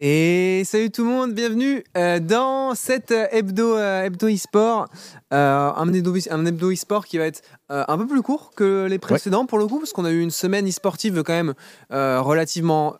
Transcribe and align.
Et 0.00 0.62
salut 0.64 0.92
tout 0.92 1.02
le 1.02 1.10
monde, 1.10 1.32
bienvenue 1.34 1.82
euh, 1.96 2.20
dans 2.20 2.76
cette 2.76 3.10
euh, 3.10 3.26
hebdo, 3.32 3.76
euh, 3.76 4.04
hebdo 4.04 4.28
e-sport. 4.28 4.86
Euh, 5.34 5.72
un 5.74 5.92
hebdo, 5.92 6.14
un 6.30 6.46
hebdo 6.46 6.70
e-sport 6.70 7.04
qui 7.04 7.18
va 7.18 7.24
être 7.24 7.42
un 7.68 7.98
peu 7.98 8.06
plus 8.06 8.22
court 8.22 8.52
que 8.54 8.86
les 8.88 9.00
précédents 9.00 9.44
pour 9.44 9.58
le 9.58 9.66
coup, 9.66 9.80
parce 9.80 9.92
qu'on 9.92 10.04
a 10.04 10.12
eu 10.12 10.20
une 10.20 10.30
semaine 10.30 10.68
e-sportive 10.68 11.24
quand 11.24 11.32
même 11.32 11.54
relativement 11.90 12.94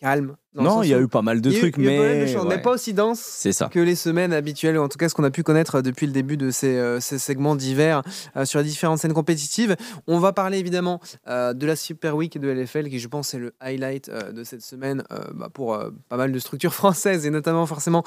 calme. 0.00 0.36
Non, 0.62 0.82
il 0.82 0.88
y 0.88 0.94
a 0.94 1.00
eu 1.00 1.08
pas 1.08 1.22
mal 1.22 1.40
de 1.40 1.50
trucs, 1.50 1.76
eu 1.76 1.82
mais. 1.82 1.98
ouais. 1.98 2.44
mais 2.48 2.58
pas 2.58 2.70
aussi 2.70 2.94
dense 2.94 3.20
C'est 3.20 3.52
ça. 3.52 3.68
que 3.68 3.78
les 3.78 3.94
semaines 3.94 4.32
habituelles, 4.32 4.78
ou 4.78 4.82
en 4.82 4.88
tout 4.88 4.98
cas 4.98 5.08
ce 5.08 5.14
qu'on 5.14 5.24
a 5.24 5.30
pu 5.30 5.42
connaître 5.42 5.82
depuis 5.82 6.06
le 6.06 6.12
début 6.12 6.36
de 6.36 6.50
ces, 6.50 6.76
euh, 6.76 7.00
ces 7.00 7.18
segments 7.18 7.56
divers 7.56 8.02
euh, 8.36 8.44
sur 8.44 8.60
les 8.60 8.64
différentes 8.64 8.98
scènes 8.98 9.12
compétitives. 9.12 9.76
On 10.06 10.18
va 10.18 10.32
parler 10.32 10.58
évidemment 10.58 11.00
euh, 11.28 11.52
de 11.52 11.66
la 11.66 11.76
Super 11.76 12.16
Week 12.16 12.38
de 12.38 12.48
LFL, 12.48 12.88
qui 12.88 12.98
je 12.98 13.08
pense 13.08 13.34
est 13.34 13.38
le 13.38 13.52
highlight 13.60 14.10
de 14.10 14.44
cette 14.44 14.62
semaine 14.62 15.02
bah, 15.34 15.48
pour 15.52 15.78
pas 16.08 16.16
mal 16.16 16.32
de 16.32 16.38
structures 16.38 16.74
françaises, 16.74 17.26
et 17.26 17.30
notamment 17.30 17.66
forcément 17.66 18.02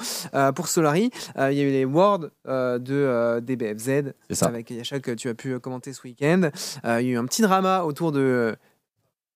pour 0.54 0.68
Solari. 0.68 1.10
Il 1.36 1.52
y 1.52 1.60
a 1.60 1.64
eu 1.64 1.70
les 1.70 1.84
Worlds 1.84 2.30
de 2.46 3.40
DBFZ, 3.40 4.12
avec 4.42 4.70
Yachak 4.70 5.02
que 5.02 5.12
tu 5.12 5.28
as 5.28 5.34
pu 5.34 5.58
commenter 5.60 5.92
ce 5.92 6.02
week-end. 6.02 6.50
Il 6.84 6.88
y 6.88 7.10
a 7.10 7.12
eu 7.12 7.16
un 7.16 7.26
petit 7.26 7.42
drama 7.42 7.84
autour 7.84 8.12
de... 8.12 8.56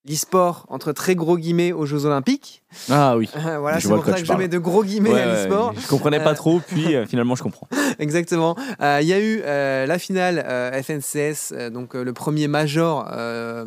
euh, 0.07 0.11
l'e-sport 0.11 0.67
entre 0.69 0.93
très 0.93 1.15
gros 1.15 1.37
guillemets 1.39 1.73
aux 1.73 1.87
Jeux 1.87 2.05
Olympiques. 2.07 2.63
Ah 2.91 3.17
oui. 3.17 3.29
voilà, 3.59 3.79
Je 3.79 3.87
c'est 3.89 3.95
pour 3.95 4.05
ça 4.05 4.13
que 4.15 4.19
je 4.19 4.25
parles. 4.27 4.41
mets 4.41 4.49
de 4.49 4.59
gros 4.59 4.83
guillemets 4.85 5.13
Ouais, 5.13 5.23
à 5.23 5.27
ouais, 5.27 5.33
l'e-sport. 5.45 5.75
Je 5.81 5.87
comprenais 5.87 6.21
Euh, 6.21 6.25
pas 6.25 6.35
trop, 6.35 6.61
puis 6.67 6.95
euh, 6.95 7.07
finalement 7.07 7.35
je 7.37 7.43
comprends. 7.43 7.69
Exactement. 7.99 8.57
Euh, 8.81 8.99
Il 9.01 9.07
y 9.09 9.13
a 9.13 9.21
eu 9.21 9.41
euh, 9.45 9.87
la 9.87 9.99
finale 9.99 10.45
euh, 10.47 10.83
FNCS, 10.83 11.53
euh, 11.53 11.71
donc 11.71 11.95
euh, 11.95 12.03
le 12.05 12.13
premier 12.13 12.49
major 12.49 13.09
euh, 13.13 13.65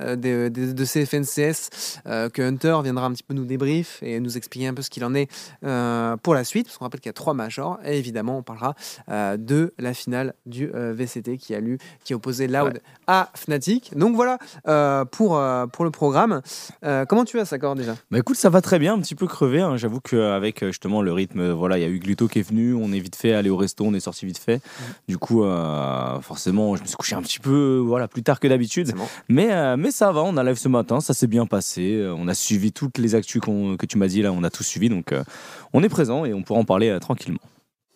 euh, 0.00 0.16
de, 0.16 0.48
de- 0.48 0.72
de 0.72 0.84
ces 0.84 1.06
FNCS, 1.06 1.98
euh, 2.06 2.28
que 2.28 2.42
Hunter 2.42 2.76
viendra 2.82 3.06
un 3.06 3.12
petit 3.12 3.22
peu 3.22 3.34
nous 3.34 3.44
débrief 3.44 3.98
et 4.02 4.20
nous 4.20 4.36
expliquer 4.36 4.66
un 4.68 4.74
peu 4.74 4.82
ce 4.82 4.90
qu'il 4.90 5.04
en 5.04 5.14
est 5.14 5.30
euh, 5.64 6.16
pour 6.22 6.34
la 6.34 6.44
suite, 6.44 6.66
parce 6.66 6.78
qu'on 6.78 6.84
rappelle 6.84 7.00
qu'il 7.00 7.08
y 7.08 7.10
a 7.10 7.14
trois 7.14 7.34
majors, 7.34 7.78
et 7.84 7.98
évidemment 7.98 8.38
on 8.38 8.42
parlera 8.42 8.74
euh, 9.10 9.36
de 9.38 9.72
la 9.78 9.94
finale 9.94 10.34
du 10.46 10.70
euh, 10.74 10.92
VCT 10.94 11.38
qui 11.38 11.54
a 11.54 11.60
lu, 11.60 11.78
qui 12.04 12.14
opposait 12.14 12.46
Loud 12.48 12.80
à 13.06 13.30
Fnatic. 13.34 13.96
Donc 13.96 14.14
voilà 14.14 14.38
euh, 14.68 15.04
pour, 15.06 15.36
euh, 15.38 15.66
pour 15.72 15.84
le 15.84 15.90
programme. 15.90 16.42
Euh, 16.84 17.04
comment 17.06 17.24
tu 17.24 17.36
vas, 17.36 17.44
Sakor, 17.44 17.74
déjà? 17.74 17.96
Bah 18.10 18.18
écoute, 18.18 18.36
ça 18.36 18.50
va 18.50 18.60
très 18.60 18.78
bien, 18.78 18.94
un 18.94 19.00
petit 19.00 19.14
peu 19.14 19.26
crevé. 19.26 19.60
hein. 19.60 19.76
J'avoue 19.76 20.00
qu'avec 20.00 20.62
euh, 20.62 20.68
justement 20.68 21.02
le 21.02 21.12
rythme, 21.12 21.40
euh, 21.40 21.54
voilà, 21.54 21.78
il 21.78 21.80
y 21.80 21.84
a 21.84 21.88
eu 21.88 21.98
Gluto 21.98 22.28
qui 22.28 22.38
est 22.38 22.48
venu, 22.48 22.74
on 22.74 22.92
est 22.92 23.00
vite 23.00 23.16
fait 23.16 23.32
allé 23.32 23.50
au 23.50 23.56
resto, 23.56 23.84
on 23.84 23.94
est 23.94 24.00
sorti 24.00 24.26
vite 24.26 24.38
fait. 24.38 24.60
Du 25.08 25.18
coup, 25.18 25.44
euh, 25.44 26.20
forcément, 26.20 26.76
je 26.76 26.82
me 26.82 26.86
suis 26.86 26.96
couché 26.96 27.16
un 27.16 27.22
petit 27.22 27.40
peu, 27.40 27.78
euh, 27.78 27.80
voilà, 27.80 28.06
plus 28.08 28.22
tard 28.22 28.38
que 28.38 28.46
d'habitude. 28.48 28.92
Bon. 28.94 29.04
Mais, 29.28 29.52
euh, 29.52 29.76
mais 29.76 29.90
ça 29.90 30.12
va, 30.12 30.22
on 30.22 30.36
a 30.36 30.44
live 30.44 30.56
ce 30.58 30.68
matin, 30.68 31.00
ça 31.00 31.14
s'est 31.14 31.26
bien 31.26 31.46
passé. 31.46 31.94
Euh, 31.96 32.14
On 32.16 32.28
a 32.28 32.34
suivi 32.34 32.72
toutes 32.72 32.98
les 32.98 33.14
actus 33.14 33.40
que 33.42 33.86
tu 33.86 33.98
m'as 33.98 34.06
dit 34.06 34.22
là, 34.22 34.32
on 34.32 34.44
a 34.44 34.50
tout 34.50 34.62
suivi, 34.62 34.88
donc 34.88 35.12
euh, 35.12 35.24
on 35.72 35.82
est 35.82 35.88
présent 35.88 36.24
et 36.24 36.34
on 36.34 36.42
pourra 36.42 36.60
en 36.60 36.64
parler 36.64 36.88
euh, 36.90 36.98
tranquillement. 36.98 37.40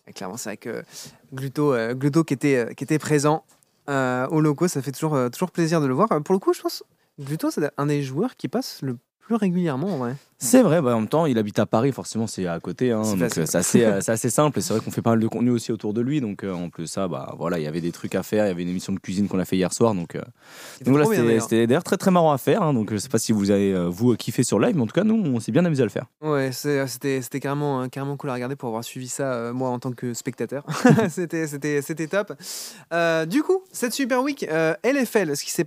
Et 0.08 0.12
clairement, 0.12 0.36
c'est 0.36 0.48
vrai 0.50 0.56
que 0.56 0.82
Gluto, 1.34 1.72
euh, 1.74 1.94
Gluto 1.94 2.24
qui, 2.24 2.34
était, 2.34 2.56
euh, 2.56 2.72
qui 2.72 2.84
était 2.84 2.98
présent 2.98 3.44
euh, 3.88 4.26
au 4.28 4.40
loco, 4.40 4.66
ça 4.68 4.82
fait 4.82 4.92
toujours, 4.92 5.14
euh, 5.14 5.28
toujours 5.28 5.50
plaisir 5.50 5.80
de 5.80 5.86
le 5.86 5.94
voir. 5.94 6.10
Euh, 6.12 6.20
Pour 6.20 6.32
le 6.32 6.38
coup, 6.38 6.52
je 6.52 6.60
pense 6.62 6.82
Gluto, 7.18 7.50
c'est 7.50 7.70
un 7.76 7.86
des 7.86 8.02
joueurs 8.02 8.36
qui 8.36 8.48
passe 8.48 8.82
le 8.82 8.98
plus 9.20 9.34
régulièrement 9.34 9.94
en 9.94 9.98
vrai. 9.98 10.16
C'est 10.38 10.62
vrai, 10.62 10.82
bah, 10.82 10.94
en 10.94 11.00
même 11.00 11.08
temps, 11.08 11.24
il 11.26 11.38
habite 11.38 11.58
à 11.58 11.66
Paris, 11.66 11.92
forcément, 11.92 12.26
c'est 12.26 12.46
à 12.46 12.60
côté. 12.60 12.92
hein, 12.92 13.02
C'est 13.04 13.16
donc 13.16 13.38
euh, 13.38 13.46
c'est 13.46 13.56
assez, 13.56 13.84
euh, 13.84 14.00
c'est 14.00 14.12
assez 14.12 14.28
simple. 14.30 14.58
Et 14.58 14.62
c'est 14.62 14.74
vrai 14.74 14.82
qu'on 14.84 14.90
fait 14.90 15.00
pas 15.02 15.10
mal 15.10 15.20
de 15.20 15.28
contenu 15.28 15.50
aussi 15.50 15.72
autour 15.72 15.94
de 15.94 16.00
lui. 16.00 16.20
Donc 16.20 16.44
euh, 16.44 16.52
en 16.52 16.68
plus 16.68 16.86
ça, 16.86 17.08
bah, 17.08 17.34
voilà, 17.38 17.58
il 17.58 17.64
y 17.64 17.66
avait 17.66 17.80
des 17.80 17.92
trucs 17.92 18.14
à 18.14 18.22
faire. 18.22 18.44
Il 18.44 18.48
y 18.48 18.50
avait 18.50 18.62
une 18.62 18.68
émission 18.68 18.92
de 18.92 18.98
cuisine 18.98 19.28
qu'on 19.28 19.38
a 19.38 19.44
fait 19.44 19.56
hier 19.56 19.72
soir. 19.72 19.94
Donc, 19.94 20.12
C'était 20.74 20.84
donc 20.90 20.92
voilà, 20.92 21.04
trop 21.04 21.10
bien, 21.12 21.18
c'était 21.20 21.26
d'ailleurs. 21.28 21.42
c'était 21.42 21.66
d'ailleurs 21.66 21.84
très 21.84 21.96
très 21.96 22.10
marrant 22.10 22.32
à 22.32 22.38
faire. 22.38 22.62
hein. 22.62 22.74
donc 22.74 22.92
je 22.92 22.98
sais 22.98 23.08
pas 23.08 23.18
si 23.18 23.32
vous 23.32 23.50
avez 23.50 23.74
vous 23.88 24.14
kiffé 24.16 24.42
sur 24.42 24.58
live, 24.58 24.76
mais 24.76 24.82
en 24.82 24.86
tout 24.86 24.92
cas, 24.94 25.04
nous, 25.04 25.14
on 25.14 25.40
s'est 25.40 25.52
bien 25.52 25.64
amusé 25.64 25.82
à 25.82 25.86
le 25.86 25.90
faire. 25.90 26.06
Ouais, 26.22 26.50
c'est- 26.52 26.86
c'était 26.86 27.22
c'était 27.22 27.40
carrément, 27.40 27.82
euh, 27.82 27.86
carrément 27.88 28.16
cool 28.16 28.30
à 28.30 28.34
regarder 28.34 28.56
pour 28.56 28.68
avoir 28.68 28.84
suivi 28.84 29.08
ça, 29.08 29.32
euh, 29.32 29.52
moi, 29.52 29.70
en 29.70 29.78
tant 29.78 29.92
que 29.92 30.12
spectateur. 30.14 30.64
c'était 31.08 31.46
c'était- 31.46 31.80
c'était 31.82 32.06
top. 32.08 32.32
Euh, 32.92 33.24
du 33.26 33.42
coup, 33.42 33.62
cette 33.72 33.92
Super 33.94 34.22
Week 34.22 34.44
euh, 34.50 34.74
LFL, 34.84 35.36
ce 35.36 35.44
qui 35.44 35.50
s'est 35.50 35.64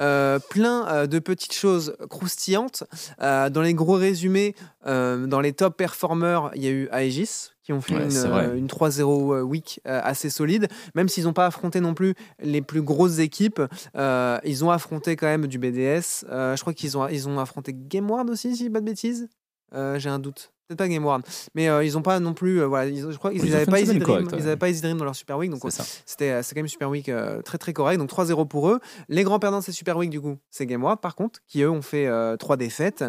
euh, 0.00 0.38
plein 0.50 0.86
euh, 0.88 1.06
de 1.06 1.18
petites 1.18 1.52
choses 1.54 1.96
croustillantes. 2.10 2.84
Euh, 3.22 3.48
dans 3.50 3.62
les 3.62 3.74
gros 3.76 3.94
résumés, 3.94 4.56
euh, 4.86 5.26
dans 5.28 5.40
les 5.40 5.52
top 5.52 5.76
performers, 5.76 6.50
il 6.56 6.64
y 6.64 6.66
a 6.66 6.70
eu 6.70 6.88
Aegis 6.92 7.50
qui 7.62 7.72
ont 7.72 7.80
fait 7.80 7.94
Ouais, 7.94 8.04
une, 8.04 8.10
c'est 8.10 8.28
vrai. 8.28 8.46
euh, 8.46 8.56
une 8.56 8.66
3-0 8.68 9.40
week 9.42 9.80
euh, 9.86 10.00
assez 10.02 10.30
solide, 10.30 10.68
même 10.94 11.08
s'ils 11.08 11.24
n'ont 11.24 11.32
pas 11.32 11.46
affronté 11.46 11.80
non 11.80 11.94
plus 11.94 12.14
les 12.40 12.62
plus 12.62 12.82
grosses 12.82 13.18
équipes. 13.18 13.60
euh, 13.96 14.38
ils 14.44 14.64
ont 14.64 14.70
affronté 14.70 15.16
quand 15.16 15.26
même 15.26 15.46
du 15.46 15.58
BDS. 15.58 16.24
Euh, 16.28 16.56
je 16.56 16.60
crois 16.60 16.72
qu'ils 16.74 16.96
ont, 16.98 17.06
ils 17.08 17.28
ont 17.28 17.38
affronté 17.38 17.72
GameWard 17.74 18.28
aussi, 18.30 18.56
si 18.56 18.68
pas 18.70 18.80
de 18.80 18.84
bêtises. 18.86 19.28
Euh, 19.74 19.98
J'ai 19.98 20.08
un 20.10 20.18
doute. 20.20 20.52
Peut-être 20.68 20.78
pas 20.78 20.88
GameWard. 20.88 21.22
Mais 21.54 21.68
euh, 21.68 21.84
ils 21.84 21.92
n'ont 21.92 22.02
pas 22.02 22.18
non 22.18 22.34
plus. 22.34 22.60
euh, 22.60 22.66
voilà, 22.66 22.90
ils- 22.90 23.08
je 23.10 23.16
crois 23.16 23.30
qu'ils 23.30 23.50
n'avaient 23.50 23.66
pas 23.66 23.80
Easy 23.80 23.98
Dream. 23.98 24.28
Ils 24.36 24.56
pas 24.56 24.68
Easy 24.68 24.82
Dream 24.82 24.96
dans 24.98 25.04
leur 25.04 25.14
Super 25.14 25.38
Week. 25.38 25.50
Donc 25.50 25.60
c'était 26.04 26.30
euh, 26.30 26.42
c'est 26.42 26.54
quand 26.54 26.60
même 26.60 26.68
Super 26.68 26.90
Week 26.90 27.08
euh, 27.08 27.40
très 27.42 27.56
très 27.58 27.72
correct. 27.72 27.98
Donc 27.98 28.10
3-0 28.10 28.48
pour 28.48 28.68
eux. 28.70 28.80
Les 29.08 29.22
grands 29.22 29.38
perdants 29.38 29.60
de 29.60 29.64
cette 29.64 29.74
Super 29.76 29.96
Week, 29.96 30.10
du 30.10 30.20
coup, 30.20 30.38
c'est 30.50 30.66
GameWard 30.66 31.00
par 31.00 31.14
contre, 31.14 31.38
qui 31.46 31.62
eux 31.62 31.70
ont 31.70 31.82
fait 31.82 32.06
euh, 32.08 32.36
3 32.36 32.56
défaites, 32.56 33.04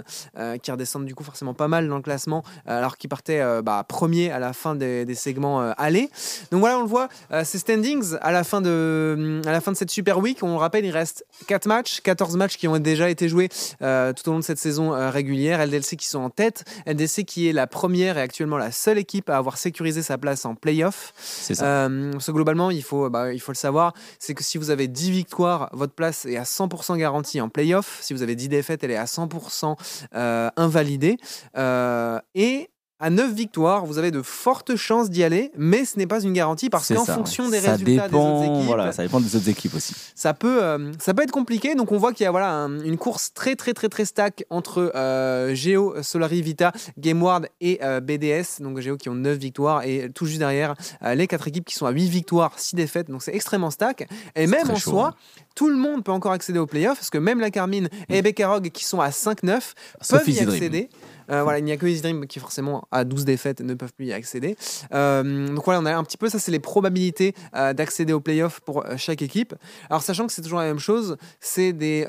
qui 0.62 0.72
redescendent 0.72 1.06
du 1.06 1.16
coup 1.16 1.24
forcément 1.24 1.54
pas 1.56 1.68
mal 1.68 1.88
dans 1.90 1.96
le 1.96 2.02
classement, 2.04 2.44
alors 2.66 2.98
qu'ils 2.98 3.10
partaient 3.10 3.42
bah, 3.64 3.84
premier 3.88 4.30
à 4.32 4.40
la 4.40 4.54
fin 4.54 4.76
des, 4.76 5.06
des 5.06 5.16
segments 5.16 5.60
aller. 5.78 6.10
Donc 6.52 6.60
voilà, 6.60 6.78
on 6.78 6.82
le 6.84 6.88
voit, 6.88 7.08
ces 7.44 7.58
standings 7.60 8.16
à 8.22 8.32
la, 8.32 8.44
fin 8.44 8.62
de, 8.62 9.42
à 9.46 9.52
la 9.52 9.62
fin 9.62 9.72
de 9.72 9.78
cette 9.78 9.90
Super 9.92 10.20
Week, 10.20 10.40
on 10.44 10.52
le 10.52 10.58
rappelle, 10.58 10.86
il 10.86 10.92
reste 10.92 11.26
4 11.48 11.66
matchs, 11.68 12.02
14 12.02 12.36
matchs 12.38 12.58
qui 12.58 12.68
ont 12.68 12.78
déjà 12.78 13.10
été 13.10 13.28
joués 13.30 13.50
tout 13.50 14.30
au 14.30 14.32
long 14.32 14.40
de 14.40 14.44
cette 14.44 14.60
saison 14.60 14.92
régulière. 15.10 15.66
LDLC 15.66 15.96
qui 15.98 16.08
sont 16.08 16.20
en 16.20 16.30
tête, 16.30 16.64
LDC 16.86 17.24
qui 17.26 17.47
est 17.47 17.47
la 17.54 17.68
première 17.68 18.18
et 18.18 18.22
actuellement 18.22 18.58
la 18.58 18.72
seule 18.72 18.98
équipe 18.98 19.30
à 19.30 19.38
avoir 19.38 19.58
sécurisé 19.58 20.02
sa 20.02 20.18
place 20.18 20.46
en 20.46 20.56
playoff. 20.56 21.14
C'est 21.18 21.56
ça. 21.56 21.88
Euh, 21.88 22.12
parce 22.12 22.28
que 22.28 22.32
globalement, 22.32 22.72
il 22.72 22.84
faut, 22.84 23.10
bah, 23.10 23.34
il 23.34 23.40
faut 23.40 23.52
le 23.52 23.58
savoir, 23.58 23.94
c'est 24.20 24.34
que 24.34 24.44
si 24.44 24.58
vous 24.58 24.70
avez 24.70 24.88
10 24.88 25.12
victoires, 25.12 25.70
votre 25.74 25.94
place 25.94 26.26
est 26.26 26.38
à 26.38 26.44
100% 26.44 26.98
garantie 26.98 27.42
en 27.42 27.50
playoff. 27.50 28.00
Si 28.02 28.14
vous 28.14 28.22
avez 28.22 28.36
10 28.36 28.50
défaites, 28.50 28.84
elle 28.84 28.92
est 28.92 28.98
à 28.98 29.06
100% 29.06 29.76
euh, 30.16 30.50
invalidée. 30.56 31.18
Euh, 31.58 32.20
et 32.36 32.70
à 33.00 33.10
9 33.12 33.32
victoires, 33.34 33.86
vous 33.86 34.00
avez 34.00 34.10
de 34.10 34.22
fortes 34.24 34.76
chances 34.76 35.10
d'y 35.12 35.24
aller, 35.24 35.52
mais 35.56 35.86
ce 35.86 36.00
n'est 36.00 36.08
pas 36.08 36.22
une 36.22 36.34
garantie 36.34 36.70
parce 36.70 36.88
qu'en 36.94 37.06
fonction 37.06 37.48
des 37.50 37.60
ça 37.60 37.72
résultats 37.74 38.08
dépend, 38.08 38.42
des 38.42 38.48
autres 38.48 38.56
équipes, 38.56 38.68
Voilà, 38.68 38.92
ça 38.92 39.04
dépend 39.04 39.20
des 39.20 39.36
autres 39.36 39.50
équipes 39.50 39.76
aussi. 39.76 39.94
ça 40.16 40.34
peut, 40.34 40.64
euh, 40.64 40.92
ça 41.00 41.14
peut 41.14 41.22
être 41.22 41.32
compliqué. 41.32 41.76
Donc 41.76 41.92
on 41.92 41.98
voit 41.98 42.12
qu'il 42.14 42.24
y 42.24 42.28
a 42.28 42.32
voilà, 42.32 42.50
un- 42.52 42.80
une 42.84 42.98
course 42.98 43.34
très 43.34 43.56
très 43.56 43.74
très 43.74 43.88
très 43.90 44.06
stack 44.06 44.46
entre 44.50 44.92
euh, 44.96 45.54
Geo, 45.54 45.96
Solari, 46.02 46.42
Vita, 46.42 46.72
GameWard 46.98 47.48
et 47.62 47.80
euh, 47.84 48.00
BDS. 48.00 48.62
Donc 48.62 48.80
Geo 48.80 48.98
qui 48.98 49.10
ont 49.10 49.16
9 49.16 49.38
victoires 49.38 49.84
et 49.84 50.10
tout 50.14 50.26
juste 50.26 50.40
derrière 50.40 50.74
euh, 51.04 51.14
les 51.14 51.28
quatre 51.28 51.48
équipes 51.48 51.66
qui 51.66 51.76
sont 51.76 51.86
à 51.86 51.92
8 51.92 52.08
victoires, 52.10 52.54
6 52.58 52.76
défaites. 52.76 53.12
Donc 53.12 53.22
c'est 53.22 53.36
extrêmement 53.36 53.70
stack. 53.70 54.08
Et 54.36 54.48
même 54.48 54.72
en 54.72 54.76
chaud, 54.76 54.90
soi, 54.92 55.08
hein. 55.10 55.44
Tout 55.58 55.70
le 55.72 55.76
monde 55.76 56.04
peut 56.04 56.12
encore 56.12 56.34
accéder 56.34 56.60
aux 56.60 56.68
playoffs 56.68 57.00
parce 57.00 57.10
que 57.10 57.18
même 57.18 57.40
la 57.40 57.50
Carmine 57.50 57.90
et 58.10 58.22
Bekarog 58.22 58.70
qui 58.70 58.86
sont 58.86 59.02
à 59.02 59.10
5-9 59.10 59.74
Sauf 60.02 60.20
peuvent 60.20 60.30
y 60.30 60.40
accéder. 60.40 60.90
Euh, 61.32 61.42
voilà, 61.44 61.58
il 61.58 61.66
n'y 61.66 61.72
a 61.72 61.78
que 61.78 61.88
Easy 61.88 62.04
Dream 62.04 62.28
qui 62.28 62.40
forcément 62.40 62.88
a 62.92 63.04
12 63.04 63.26
défaites 63.26 63.62
ne 63.62 63.74
peuvent 63.74 63.92
plus 63.92 64.06
y 64.06 64.14
accéder. 64.14 64.56
Euh, 64.94 65.48
donc 65.48 65.66
voilà, 65.66 65.80
on 65.80 65.86
a 65.88 65.96
un 65.96 66.04
petit 66.04 66.18
peu 66.18 66.30
ça, 66.30 66.38
c'est 66.38 66.52
les 66.52 66.60
probabilités 66.60 67.34
euh, 67.56 67.74
d'accéder 67.74 68.14
aux 68.14 68.20
playoffs 68.20 68.60
pour 68.60 68.86
chaque 68.98 69.24
équipe. 69.24 69.56
Alors 69.90 70.04
sachant 70.04 70.28
que 70.28 70.34
c'est 70.34 70.44
toujours 70.44 70.60
la 70.60 70.66
même 70.66 70.78
chose, 70.78 71.18
c'est 71.40 71.74
des 71.74 72.04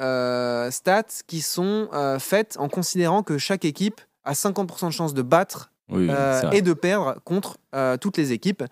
stats 0.70 1.22
qui 1.26 1.40
sont 1.40 1.88
faites 2.20 2.56
en 2.58 2.68
considérant 2.68 3.22
que 3.22 3.38
chaque 3.38 3.64
équipe 3.64 4.02
a 4.24 4.34
50% 4.34 4.88
de 4.88 4.92
chance 4.92 5.14
de 5.14 5.22
battre 5.22 5.70
Oui, 5.90 6.06
euh, 6.10 6.40
c'est 6.50 6.58
et 6.58 6.62
de 6.62 6.72
perdre 6.72 7.16
contre 7.24 7.56
euh, 7.74 7.96
toutes 7.96 8.16
les 8.18 8.32
équipes. 8.32 8.62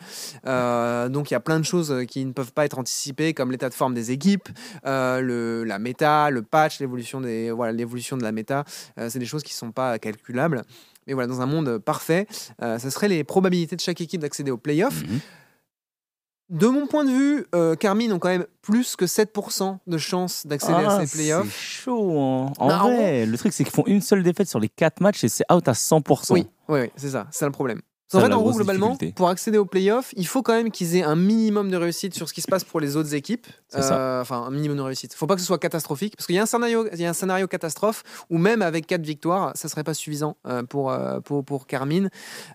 Euh, 0.47 1.09
donc 1.09 1.31
il 1.31 1.35
y 1.35 1.37
a 1.37 1.41
plein 1.41 1.59
de 1.59 1.65
choses 1.65 1.95
qui 2.09 2.25
ne 2.25 2.33
peuvent 2.33 2.53
pas 2.53 2.65
être 2.65 2.79
anticipées, 2.79 3.33
comme 3.35 3.51
l'état 3.51 3.69
de 3.69 3.75
forme 3.75 3.95
des 3.95 4.11
équipes, 4.11 4.49
le, 4.85 5.65
la 5.65 5.79
méta, 5.79 6.31
le 6.31 6.43
patch, 6.43 6.81
l'évolution 6.81 7.21
des 7.21 7.51
voilà 7.51 7.73
l'évolution 7.73 8.17
de 8.17 8.23
la 8.23 8.33
méta. 8.33 8.65
C'est 9.09 9.19
des 9.19 9.27
choses 9.27 9.43
qui 9.43 9.53
ne 9.55 9.59
sont 9.59 9.73
pas 9.73 9.99
calculables. 9.99 10.63
Mais 11.07 11.13
voilà, 11.15 11.29
dans 11.29 11.41
un 11.41 11.47
monde 11.47 11.79
parfait, 11.79 12.27
ce 12.61 12.91
seraient 12.91 13.09
les 13.09 13.25
probabilités 13.25 13.77
de 13.77 13.81
chaque 13.81 14.01
équipe 14.01 14.21
d'accéder 14.21 14.51
aux 14.51 14.59
playoffs. 14.59 15.03
Mhm. 15.03 15.21
De 16.49 16.69
mon 16.69 16.87
point 16.87 17.05
de 17.05 17.11
vue, 17.11 17.45
euh, 17.57 17.75
Carmine 17.75 18.13
ont 18.13 18.21
quand 18.21 18.29
même 18.29 18.47
plus 18.63 18.95
que 18.95 19.05
7% 19.07 19.79
de 19.85 19.99
chances 19.99 20.47
d'accéder 20.47 20.85
Ah, 20.87 20.99
à 20.99 21.01
ces 21.01 21.07
c'est 21.09 21.17
playoffs. 21.19 21.53
chaud. 21.61 22.21
hein. 22.21 22.53
En 22.59 22.69
Bah, 22.69 22.85
en 22.85 22.95
vrai, 22.95 23.27
le 23.27 23.37
truc, 23.37 23.53
c'est 23.53 23.65
qu'ils 23.65 23.73
font 23.73 23.83
une 23.87 24.01
seule 24.01 24.23
défaite 24.23 24.49
sur 24.49 24.61
les 24.61 24.69
4 24.69 25.01
matchs 25.01 25.25
et 25.25 25.29
c'est 25.29 25.45
out 25.53 25.67
à 25.67 25.73
100%. 25.73 26.33
Oui, 26.35 26.47
oui, 26.69 26.81
oui, 26.81 26.91
c'est 26.97 27.11
ça, 27.11 27.27
c'est 27.31 27.45
le 27.47 27.53
problème. 27.53 27.81
En 28.15 28.21
fait, 28.21 28.33
en 28.33 28.41
gros, 28.41 28.53
globalement, 28.53 28.91
difficulté. 28.91 29.15
pour 29.15 29.29
accéder 29.29 29.59
aux 29.59 29.65
playoffs, 29.65 30.13
il 30.17 30.27
faut 30.29 30.41
quand 30.43 30.53
même 30.53 30.71
qu'ils 30.71 30.95
aient 30.97 31.03
un 31.03 31.17
minimum 31.17 31.71
de 31.71 31.77
réussite 31.77 32.15
sur 32.15 32.29
ce 32.29 32.35
qui 32.35 32.41
se 32.41 32.47
passe 32.47 32.63
pour 32.63 32.79
les 32.79 32.97
autres 32.97 33.15
équipes. 33.15 33.47
Euh, 33.75 34.21
Enfin, 34.21 34.45
un 34.47 34.51
minimum 34.53 34.77
de 34.77 34.83
réussite. 34.83 35.13
Il 35.13 35.17
faut 35.17 35.27
pas 35.27 35.35
que 35.35 35.41
ce 35.41 35.47
soit 35.47 35.59
catastrophique, 35.59 36.15
parce 36.17 36.27
qu'il 36.27 36.37
y 36.37 36.39
a 36.39 36.43
un 36.43 36.47
scénario, 36.47 36.87
il 36.93 37.01
y 37.01 37.05
a 37.05 37.11
un 37.11 37.13
scénario 37.15 37.47
catastrophe 37.49 38.05
où 38.31 38.39
même 38.39 38.63
avec 38.63 38.87
quatre 38.87 39.05
victoires, 39.05 39.51
ça 39.57 39.69
serait 39.69 39.83
pas 39.85 39.93
suffisant 39.93 40.37
euh, 40.47 40.63
pour, 40.63 40.91
euh, 40.93 41.19
pour 41.21 41.45
pour 41.45 41.67
Carmine, 41.67 42.09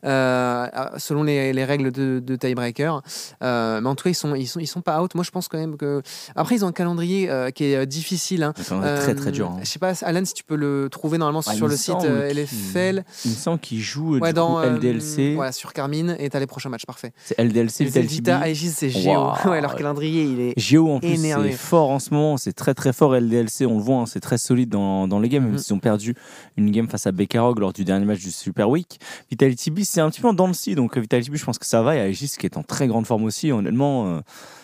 euh, 0.06 0.68
selon 0.98 1.24
les, 1.24 1.54
les 1.54 1.66
règles 1.66 1.92
de, 1.92 2.22
de 2.24 2.36
tiebreaker. 2.36 3.02
Euh, 3.44 3.82
mais 3.82 3.90
en 3.90 3.96
tout 3.96 4.04
cas, 4.06 4.10
ils 4.10 4.16
sont 4.16 4.36
ils 4.36 4.48
sont 4.48 4.60
ils 4.60 4.68
sont 4.68 4.82
pas 4.82 5.02
out. 5.02 5.16
Moi, 5.16 5.24
je 5.24 5.32
pense 5.32 5.48
quand 5.48 5.58
même 5.58 5.78
que 5.78 6.02
après, 6.36 6.56
ils 6.56 6.66
ont 6.66 6.70
un 6.70 6.72
calendrier 6.72 7.30
qui 7.54 7.66
est 7.66 7.86
difficile. 7.86 8.44
hein. 8.44 8.54
Très 8.54 9.16
très 9.16 9.32
dur. 9.32 9.50
hein. 9.52 9.60
Je 9.62 9.68
sais 9.70 9.80
pas, 9.80 9.94
Alan, 10.04 10.24
si 10.26 10.34
tu 10.34 10.44
peux 10.44 10.56
le 10.56 10.88
trouver 10.90 11.18
normalement 11.18 11.42
Ah, 11.46 11.54
sur 11.54 11.68
le 11.68 11.76
site 11.76 11.96
LFL. 12.06 13.04
Il 13.26 13.32
me 13.32 13.36
semble 13.36 13.60
qu'il 13.60 13.80
joue 13.82 14.16
euh, 14.16 14.20
Ouais, 14.20 14.30
du 14.30 14.36
dans 14.36 14.62
coup, 14.62 14.68
LDLC. 14.68 15.36
Voilà, 15.42 15.52
sur 15.52 15.74
Carmine 15.74 16.16
et 16.20 16.30
t'as 16.30 16.40
les 16.40 16.48
prochains 16.48 16.70
matchs, 16.70 16.86
parfait. 16.86 17.12
C'est 17.24 17.38
LDLC, 17.40 17.70
C'est 17.72 17.84
Vitality 17.86 18.16
Vita. 18.16 18.48
Aegis, 18.48 18.70
c'est 18.72 18.90
Géo. 18.90 19.12
Waouh. 19.14 19.36
Ouais, 19.52 19.62
leur 19.62 19.76
calendrier, 19.76 20.24
il 20.24 20.40
est. 20.40 20.54
Géo 20.58 20.90
en 20.92 21.00
plus 21.00 21.10
Énervé. 21.10 21.52
c'est 21.52 21.58
fort 21.58 21.90
en 21.90 22.00
ce 22.00 22.14
moment, 22.14 22.38
c'est 22.38 22.54
très 22.54 22.74
très 22.74 22.94
fort 22.94 23.16
LDLC, 23.16 23.66
on 23.68 23.78
le 23.78 23.84
voit, 23.84 23.98
hein, 23.98 24.06
c'est 24.06 24.20
très 24.20 24.38
solide 24.38 24.70
dans, 24.70 25.08
dans 25.08 25.20
les 25.20 25.30
games, 25.30 25.44
même 25.44 25.54
Mhm. 25.54 25.58
s'ils 25.58 25.74
ont 25.74 25.80
perdu 25.80 26.16
une 26.58 26.72
game 26.72 26.88
face 26.88 27.08
à 27.08 27.12
Bekarog 27.12 27.60
lors 27.60 27.74
du 27.74 27.84
dernier 27.86 28.06
match 28.06 28.20
du 28.20 28.32
Super 28.32 28.70
Week. 28.70 29.00
Vitality 29.30 29.72
B 29.72 29.80
c'est 29.84 30.02
un 30.02 30.10
petit 30.10 30.22
peu 30.22 30.28
en 30.28 30.34
dents 30.34 30.48
de 30.48 30.54
scie, 30.54 30.76
donc 30.76 30.98
euh, 30.98 31.02
Vitality 31.02 31.32
B 31.32 31.36
je 31.36 31.46
pense 31.46 31.58
que 31.60 31.66
ça 31.66 31.82
va, 31.82 31.96
et 31.96 32.00
Aegis 32.10 32.34
qui 32.40 32.46
est 32.46 32.58
en 32.58 32.64
très 32.64 32.88
grande 32.88 33.06
forme 33.08 33.24
aussi, 33.24 33.52
honnêtement, 33.52 34.08
euh, 34.08 34.20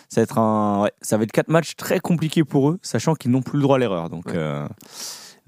ça 0.08 0.20
va 0.20 0.22
être 0.22 0.38
un, 0.38 0.82
ouais, 0.82 0.92
ça 1.02 1.16
va 1.16 1.24
être 1.24 1.32
quatre 1.32 1.48
matchs 1.48 1.74
très 1.76 2.00
compliqués 2.00 2.44
pour 2.44 2.70
eux, 2.70 2.78
sachant 2.82 3.14
qu'ils 3.14 3.30
n'ont 3.30 3.42
plus 3.42 3.56
le 3.58 3.62
droit 3.62 3.76
à 3.76 3.78
l'erreur, 3.78 4.08
donc. 4.08 4.26
Ouais. 4.26 4.32
euh, 4.36 4.66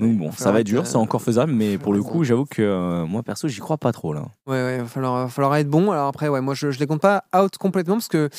donc 0.01 0.17
bon, 0.17 0.33
ça 0.33 0.51
va 0.51 0.61
être, 0.61 0.67
dur, 0.67 0.87
c'est 0.87 0.97
encore 0.97 1.21
faisable, 1.21 1.53
mais 1.53 1.77
pour 1.77 1.93
le 1.93 2.03
coup, 2.03 2.25
j'avoue 2.25 2.47
que 2.47 2.63
euh, 2.63 3.05
moi 3.07 3.23
perso, 3.23 3.49
j'y 3.49 3.61
crois 3.61 3.77
pas 3.77 3.93
trop 3.93 4.15
là. 4.15 4.23
Ouais, 4.47 4.63
ouais, 4.65 4.77
il 4.77 4.81
va 4.81 4.87
falloir, 4.87 5.25
va 5.25 5.29
falloir 5.29 5.57
être 5.57 5.69
bon. 5.69 5.91
Alors 5.91 6.07
après, 6.07 6.29
ouais, 6.29 6.41
moi, 6.41 6.55
je, 6.55 6.71
je 6.71 6.79
les 6.79 6.87
compte 6.87 7.03
pas 7.03 7.25
out 7.37 7.59
complètement 7.59 7.97
parce 7.97 8.09
que 8.09 8.31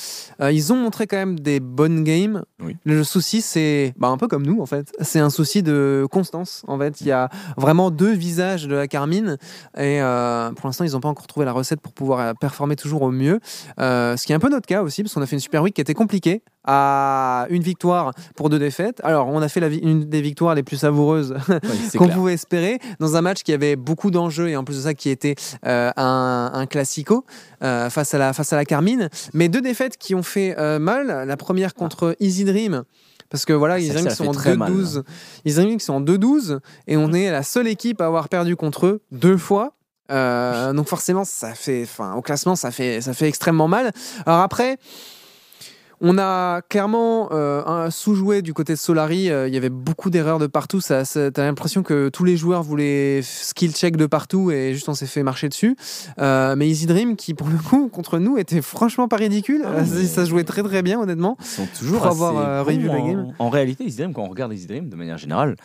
euh, 0.42 0.52
ils 0.52 0.74
ont 0.74 0.76
montré 0.76 1.06
quand 1.06 1.18
même 1.18 1.40
des 1.40 1.60
bonnes 1.60 2.04
games. 2.04 2.44
Oui. 2.64 2.78
Le 2.84 3.04
souci, 3.04 3.42
c'est 3.42 3.94
bah, 3.98 4.08
un 4.08 4.18
peu 4.18 4.28
comme 4.28 4.46
nous, 4.46 4.60
en 4.60 4.66
fait. 4.66 4.92
C'est 5.02 5.20
un 5.20 5.30
souci 5.30 5.62
de 5.62 6.08
constance. 6.10 6.64
En 6.68 6.80
fait, 6.80 7.00
il 7.02 7.08
y 7.08 7.12
a 7.12 7.30
vraiment 7.58 7.92
deux 7.92 8.14
visages 8.14 8.68
de 8.68 8.76
la 8.76 8.88
Carmine 8.88 9.38
et 9.78 10.02
euh, 10.02 10.52
pour 10.54 10.68
l'instant, 10.68 10.84
ils 10.84 10.94
n'ont 10.94 11.00
pas 11.00 11.10
encore 11.10 11.28
trouvé 11.28 11.46
la 11.46 11.54
recette 11.54 11.80
pour 11.80 11.94
pouvoir 11.94 12.36
performer 12.38 12.76
toujours 12.76 13.04
au 13.04 13.12
mieux. 13.12 13.40
Ce 13.78 14.26
qui 14.26 14.32
est 14.32 14.36
un 14.36 14.40
peu 14.40 14.50
notre 14.50 14.68
cas 14.68 14.82
aussi, 14.82 15.04
parce 15.04 15.14
qu'on 15.14 15.22
a 15.22 15.28
fait 15.28 15.36
une 15.36 15.42
Super 15.42 15.62
Week 15.62 15.76
qui 15.76 15.82
était 15.82 15.94
compliquée 15.94 16.42
à 16.64 17.48
une 17.50 17.64
victoire 17.64 18.14
pour 18.36 18.50
deux 18.50 18.60
défaites. 18.60 19.02
Alors, 19.04 19.28
on 19.28 19.42
a 19.42 19.48
fait 19.48 19.60
la 19.60 19.68
une 19.68 20.06
des 20.06 20.22
victoires 20.22 20.54
les 20.54 20.64
plus 20.64 20.78
savoureuses 20.78 21.36
qu'on 21.98 22.08
pouvait 22.08 22.34
espérer 22.34 22.80
dans 23.00 23.16
un 23.16 23.22
match 23.22 23.44
qui 23.44 23.54
avait 23.54 23.76
beaucoup 23.76 24.12
d'enjeux 24.12 24.50
et 24.50 24.56
en 24.56 24.64
plus 24.64 24.78
de 24.78 24.82
ça 24.82 24.94
qui 24.94 25.10
était 25.10 25.36
euh, 25.66 25.92
un, 25.96 26.52
un 26.54 26.66
classico 26.68 27.26
euh, 27.64 27.90
face, 27.90 28.14
à 28.14 28.18
la, 28.18 28.34
face 28.34 28.54
à 28.54 28.56
la 28.56 28.66
Carmine. 28.66 29.10
Mais 29.34 29.50
deux 29.50 29.62
défaites 29.62 29.98
qui 29.98 30.14
ont 30.14 30.24
fait 30.24 30.56
euh, 30.58 30.78
mal. 30.78 31.26
La 31.28 31.38
première 31.38 31.74
contre 31.74 32.16
Easy 32.20 32.44
Dream. 32.44 32.84
Parce 33.30 33.46
que 33.46 33.54
voilà, 33.54 33.76
Ah, 33.76 33.80
elle 33.80 34.12
sont 34.12 34.28
en 34.28 34.34
très 34.34 34.58
mal, 34.58 34.72
2-12. 34.72 35.04
Easy 35.46 35.62
Dream 35.62 35.78
qui 35.78 35.86
sont 35.86 35.94
en 35.94 36.02
2-12 36.02 36.60
et 36.88 36.98
on 36.98 37.14
est 37.14 37.32
la 37.32 37.44
seule 37.44 37.68
équipe 37.68 38.02
à 38.02 38.06
avoir 38.06 38.28
perdu 38.30 38.56
contre 38.56 38.88
eux 38.88 39.02
deux 39.12 39.38
fois. 39.38 39.74
Donc 40.10 40.90
forcément, 40.90 41.24
ça 41.24 41.54
fait, 41.54 41.84
enfin, 41.84 42.16
au 42.16 42.22
classement, 42.22 42.58
ça 42.58 42.70
fait, 42.70 43.00
ça 43.00 43.14
fait 43.14 43.30
extrêmement 43.30 43.70
mal. 43.70 43.94
Alors 44.26 44.42
après, 44.42 44.78
on 46.02 46.18
a 46.18 46.62
clairement 46.68 47.30
euh, 47.32 47.64
un 47.66 47.90
sous-joué 47.92 48.42
du 48.42 48.54
côté 48.54 48.74
de 48.74 48.78
Solari. 48.78 49.30
euh, 49.30 49.48
Il 49.48 49.54
y 49.54 49.58
avait 49.58 49.70
beaucoup 49.70 50.10
d'erreurs 50.10 50.40
de 50.40 50.48
partout. 50.48 50.82
Ça, 50.82 51.06
ça- 51.06 51.32
T'as 51.32 51.44
l'impression 51.46 51.84
que 51.84 52.10
tous 52.10 52.24
les 52.24 52.38
joueurs 52.38 52.64
voulaient 52.64 53.22
skill 53.24 53.72
check 53.74 53.96
de 53.98 54.06
partout 54.08 54.52
et 54.52 54.74
juste 54.74 54.90
on 54.90 54.94
s'est 54.94 55.06
fait 55.06 55.24
marcher 55.24 55.48
dessus. 55.50 55.76
Euh, 56.20 56.56
mais 56.56 56.68
Easy 56.68 56.86
Dream, 56.88 57.16
qui 57.16 57.34
pour 57.34 57.48
le 57.50 57.58
coup 57.58 57.88
contre 57.90 58.20
nous 58.20 58.38
était 58.38 58.62
franchement 58.62 59.08
pas 59.08 59.18
ridicule. 59.18 59.62
Ah, 59.66 59.82
mais- 59.82 60.06
Ça 60.06 60.26
jouait 60.26 60.44
très 60.44 60.64
très 60.64 60.82
bien 60.82 61.00
honnêtement. 61.00 61.38
Ils 61.40 61.46
sont 61.46 61.68
toujours 61.78 61.98
Pour 62.00 62.08
avoir, 62.08 62.66
revu 62.66 62.88
la 62.88 62.94
en, 62.94 63.08
game. 63.08 63.34
en 63.40 63.50
réalité, 63.50 63.84
Easy 63.86 63.98
Dream, 63.98 64.14
quand 64.14 64.24
on 64.24 64.30
regarde 64.30 64.52
Easy 64.54 64.68
Dream 64.68 64.90
de 64.90 64.96
manière 64.96 65.18
générale, 65.18 65.56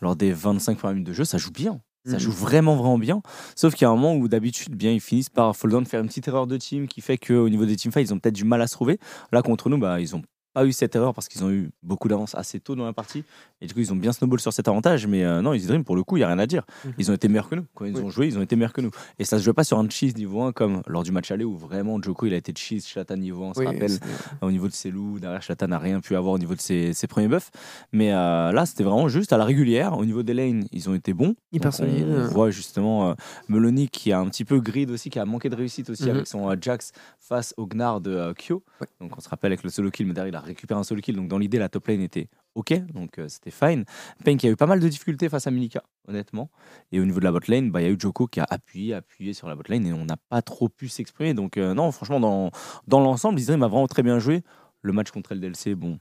lors 0.00 0.16
des 0.16 0.32
25 0.32 0.78
premières 0.78 0.94
minutes 0.94 1.08
de 1.08 1.12
jeu, 1.12 1.24
ça 1.24 1.36
joue 1.36 1.50
bien. 1.50 1.80
Ça 2.06 2.14
Mhm. 2.14 2.18
joue 2.18 2.30
vraiment, 2.32 2.76
vraiment 2.76 2.98
bien. 2.98 3.22
Sauf 3.54 3.74
qu'il 3.74 3.84
y 3.84 3.86
a 3.86 3.90
un 3.90 3.94
moment 3.94 4.14
où 4.16 4.26
d'habitude, 4.28 4.74
bien, 4.74 4.90
ils 4.92 5.00
finissent 5.00 5.28
par 5.28 5.54
fall 5.56 5.70
down, 5.70 5.84
faire 5.86 6.00
une 6.00 6.08
petite 6.08 6.28
erreur 6.28 6.46
de 6.46 6.56
team 6.56 6.88
qui 6.88 7.00
fait 7.02 7.18
qu'au 7.18 7.48
niveau 7.48 7.66
des 7.66 7.76
teamfights, 7.76 8.08
ils 8.08 8.14
ont 8.14 8.18
peut-être 8.18 8.34
du 8.34 8.44
mal 8.44 8.62
à 8.62 8.66
se 8.66 8.72
trouver. 8.74 8.98
Là, 9.32 9.42
contre 9.42 9.68
nous, 9.68 9.78
bah, 9.78 10.00
ils 10.00 10.16
ont 10.16 10.22
pas 10.52 10.64
eu 10.66 10.72
cette 10.72 10.94
erreur 10.96 11.14
parce 11.14 11.28
qu'ils 11.28 11.44
ont 11.44 11.50
eu 11.50 11.70
beaucoup 11.82 12.08
d'avance 12.08 12.34
assez 12.34 12.58
tôt 12.60 12.74
dans 12.74 12.84
la 12.84 12.92
partie. 12.92 13.24
Et 13.60 13.66
du 13.66 13.74
coup, 13.74 13.80
ils 13.80 13.92
ont 13.92 13.96
bien 13.96 14.12
snowball 14.12 14.40
sur 14.40 14.52
cet 14.52 14.66
avantage. 14.68 15.06
Mais 15.06 15.24
euh, 15.24 15.42
non, 15.42 15.52
Easy 15.54 15.66
Dream, 15.66 15.84
pour 15.84 15.94
le 15.96 16.02
coup, 16.02 16.16
il 16.16 16.20
n'y 16.20 16.24
a 16.24 16.28
rien 16.28 16.38
à 16.38 16.46
dire. 16.46 16.64
Mhm. 16.84 16.92
Ils 16.98 17.10
ont 17.10 17.14
été 17.14 17.28
meilleurs 17.28 17.48
que 17.48 17.54
nous. 17.54 17.66
Quand 17.74 17.84
ils 17.84 17.94
Oui. 17.96 18.02
ont 18.02 18.10
joué, 18.10 18.26
ils 18.26 18.38
ont 18.38 18.42
été 18.42 18.56
meilleurs 18.56 18.72
que 18.72 18.80
nous. 18.80 18.90
Et 19.18 19.24
ça 19.24 19.38
se 19.38 19.44
joue 19.44 19.52
pas 19.54 19.64
sur 19.64 19.78
un 19.78 19.88
cheese 19.88 20.14
niveau 20.16 20.42
1 20.42 20.52
comme 20.52 20.82
lors 20.86 21.02
du 21.02 21.12
match 21.12 21.30
aller 21.30 21.44
où 21.44 21.56
vraiment 21.56 22.00
Joko, 22.02 22.26
il 22.26 22.34
a 22.34 22.36
été 22.36 22.52
cheese, 22.56 22.82
Chlatan 22.92 23.16
niveau 23.16 23.44
1, 23.44 23.48
on 23.48 23.54
se 23.54 23.62
rappelle 23.62 23.98
au 24.40 24.50
niveau 24.50 24.66
de 24.68 24.72
ses 24.72 24.90
loups. 24.90 25.18
Derrière, 25.20 25.40
Chlatan 25.40 25.68
n'a 25.68 25.78
rien 25.78 26.00
pu 26.00 26.16
avoir 26.16 26.34
au 26.34 26.38
niveau 26.38 26.54
de 26.54 26.60
ses, 26.60 26.92
ses 26.94 27.06
premiers 27.06 27.28
buffs. 27.28 27.50
Mais 27.92 28.12
euh, 28.12 28.50
là, 28.52 28.66
c'était 28.66 28.84
vraiment 28.84 29.08
juste 29.08 29.32
à 29.32 29.38
la 29.38 29.44
régulière. 29.44 29.96
Au 29.98 30.04
niveau 30.04 30.22
des 30.22 30.34
lanes, 30.34 30.64
ils 30.72 30.88
ont 30.90 30.94
été 30.94 31.12
bons. 31.12 31.34
Hyper 31.52 31.68
on 31.68 31.72
solide. 31.72 32.06
voit 32.30 32.50
justement 32.50 33.10
euh, 33.10 33.14
Meloni 33.48 33.88
qui 33.88 34.12
a 34.12 34.18
un 34.18 34.28
petit 34.28 34.44
peu 34.44 34.60
grid 34.60 34.90
aussi, 34.90 35.10
qui 35.10 35.18
a 35.18 35.24
manqué 35.24 35.48
de 35.48 35.54
réussite 35.56 35.90
aussi 35.90 36.04
Mhm. 36.04 36.10
avec 36.10 36.26
son 36.26 36.50
euh, 36.50 36.56
Jax 36.60 36.92
face 37.18 37.54
au 37.56 37.66
Gnar 37.66 38.00
de 38.00 38.10
euh, 38.10 38.32
Kyo. 38.34 38.62
Donc 39.00 39.12
on 39.16 39.20
se 39.20 39.28
rappelle 39.28 39.52
avec 39.52 39.62
le 39.62 39.70
solo 39.70 39.90
kill, 39.90 40.06
mais 40.06 40.14
derrière 40.14 40.32
il 40.32 40.36
a 40.36 40.39
récupéré 40.40 40.78
un 40.80 40.84
solo 40.84 41.00
kill. 41.00 41.16
Donc 41.16 41.28
dans 41.28 41.38
l'idée, 41.38 41.58
la 41.58 41.68
top 41.68 41.86
lane 41.88 42.00
était 42.00 42.28
ok, 42.54 42.72
donc 42.92 43.18
euh, 43.18 43.28
c'était 43.28 43.50
fine. 43.50 43.84
Pain 44.24 44.36
qui 44.36 44.46
a 44.46 44.50
eu 44.50 44.56
pas 44.56 44.66
mal 44.66 44.80
de 44.80 44.88
difficultés 44.88 45.28
face 45.28 45.46
à 45.46 45.50
Milika, 45.50 45.82
honnêtement. 46.08 46.50
Et 46.92 47.00
au 47.00 47.04
niveau 47.04 47.20
de 47.20 47.24
la 47.24 47.32
bot 47.32 47.40
lane, 47.48 47.70
bah, 47.70 47.80
il 47.80 47.84
y 47.84 47.86
a 47.88 47.90
eu 47.90 47.96
Joko 47.98 48.26
qui 48.26 48.40
a 48.40 48.46
appuyé, 48.50 48.94
appuyé 48.94 49.32
sur 49.34 49.48
la 49.48 49.54
bot 49.54 49.62
lane 49.68 49.86
et 49.86 49.92
on 49.92 50.04
n'a 50.04 50.16
pas 50.16 50.42
trop 50.42 50.68
pu 50.68 50.88
s'exprimer. 50.88 51.34
Donc 51.34 51.56
euh, 51.56 51.74
non, 51.74 51.92
franchement, 51.92 52.20
dans, 52.20 52.50
dans 52.88 53.00
l'ensemble, 53.00 53.38
Israël 53.38 53.58
m'a 53.60 53.68
vraiment 53.68 53.86
très 53.88 54.02
bien 54.02 54.18
joué. 54.18 54.42
Le 54.82 54.92
match 54.92 55.10
contre 55.10 55.34
LDLC, 55.34 55.74
bon. 55.74 55.98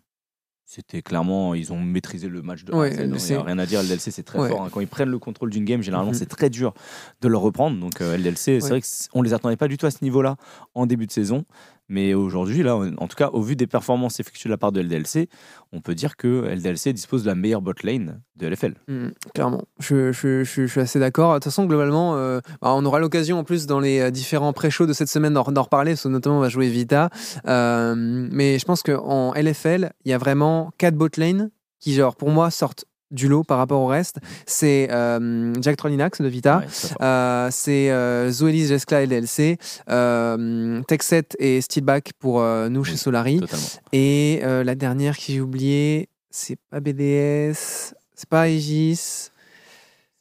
C'était 0.71 1.01
clairement, 1.01 1.55
ils 1.55 1.73
ont 1.73 1.81
maîtrisé 1.81 2.27
le 2.27 2.43
match 2.43 2.63
de 2.63 2.71
A 2.71 2.77
Ouais, 2.77 2.93
hein, 2.95 3.01
Il 3.01 3.11
n'y 3.11 3.33
a 3.33 3.41
rien 3.41 3.57
à 3.57 3.65
dire. 3.65 3.81
LDLC, 3.81 4.11
c'est 4.11 4.21
très 4.21 4.37
Ouais. 4.37 4.49
fort. 4.49 4.61
hein. 4.61 4.69
Quand 4.71 4.81
ils 4.81 4.87
prennent 4.87 5.09
le 5.09 5.17
contrôle 5.17 5.49
d'une 5.49 5.65
game, 5.65 5.81
généralement, 5.81 6.11
Mhm. 6.11 6.17
c'est 6.17 6.27
très 6.27 6.51
dur 6.51 6.75
de 7.21 7.27
le 7.27 7.37
reprendre. 7.37 7.79
Donc, 7.79 8.01
euh, 8.01 8.15
LDLC, 8.15 8.59
c'est 8.61 8.69
vrai 8.69 8.79
qu'on 9.11 9.23
les 9.23 9.33
attendait 9.33 9.57
pas 9.57 9.67
du 9.67 9.77
tout 9.79 9.87
à 9.87 9.91
ce 9.91 10.03
niveau-là 10.03 10.35
en 10.75 10.85
début 10.85 11.07
de 11.07 11.11
saison. 11.11 11.43
Mais 11.89 12.13
aujourd'hui, 12.13 12.63
là, 12.63 12.75
en 12.75 13.07
tout 13.07 13.15
cas, 13.15 13.29
au 13.29 13.41
vu 13.41 13.55
des 13.55 13.67
performances 13.67 14.19
effectuées 14.19 14.47
de 14.47 14.53
la 14.53 14.57
part 14.57 14.71
de 14.71 14.79
LDLC, 14.81 15.27
on 15.71 15.81
peut 15.81 15.95
dire 15.95 16.15
que 16.15 16.47
LDLC 16.47 16.93
dispose 16.93 17.23
de 17.23 17.27
la 17.27 17.35
meilleure 17.35 17.61
bot 17.61 17.73
lane 17.83 18.21
de 18.35 18.47
LFL. 18.47 18.75
Mm, 18.87 19.09
clairement, 19.33 19.63
je, 19.79 20.43
suis 20.43 20.79
assez 20.79 20.99
d'accord. 20.99 21.31
De 21.31 21.35
toute 21.37 21.45
façon, 21.45 21.65
globalement, 21.65 22.15
euh, 22.15 22.39
bah, 22.61 22.73
on 22.75 22.85
aura 22.85 22.99
l'occasion 22.99 23.39
en 23.39 23.43
plus 23.43 23.65
dans 23.65 23.79
les 23.79 23.99
euh, 23.99 24.11
différents 24.11 24.53
pré-shows 24.53 24.85
de 24.85 24.93
cette 24.93 25.09
semaine 25.09 25.33
d'en 25.33 25.43
reparler, 25.43 25.91
parce 25.91 26.03
que 26.03 26.09
notamment 26.09 26.37
on 26.37 26.41
va 26.41 26.49
jouer 26.49 26.69
Vita. 26.69 27.09
Euh, 27.47 27.95
mais 27.97 28.59
je 28.59 28.65
pense 28.65 28.83
qu'en 28.83 29.33
LFL, 29.33 29.91
il 30.05 30.11
y 30.11 30.13
a 30.13 30.17
vraiment 30.17 30.71
quatre 30.77 30.95
bot 30.95 31.09
lanes 31.17 31.49
qui, 31.79 31.93
genre, 31.93 32.15
pour 32.15 32.29
moi, 32.29 32.51
sortent 32.51 32.85
du 33.11 33.27
lot 33.27 33.43
par 33.43 33.57
rapport 33.57 33.81
au 33.81 33.87
reste. 33.87 34.17
C'est 34.45 34.87
euh, 34.91 35.53
Jack 35.61 35.77
Trollinax 35.77 36.21
de 36.21 36.27
Vita. 36.27 36.59
Ouais. 36.59 36.65
Euh, 37.01 37.49
c'est 37.51 37.91
euh, 37.91 38.29
Zoelis 38.31 38.67
Jeskla 38.67 39.05
LLC, 39.05 39.57
euh, 39.89 40.81
Texet 40.87 41.35
et 41.39 41.61
Steelback 41.61 42.11
pour 42.19 42.41
nous 42.43 42.83
chez 42.83 42.91
Oui, 42.93 42.97
Solari. 42.97 43.39
Totalement. 43.39 43.65
Et 43.93 44.41
la 44.43 44.75
dernière 44.75 45.17
que 45.17 45.23
j'ai 45.27 45.41
oubliée, 45.41 46.09
c'est 46.29 46.57
pas 46.69 46.79
BDS, 46.79 47.93
c'est 48.13 48.29
pas 48.29 48.47
Aegis, 48.49 49.29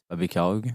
Pas 0.07 0.15
Bekarog. 0.15 0.73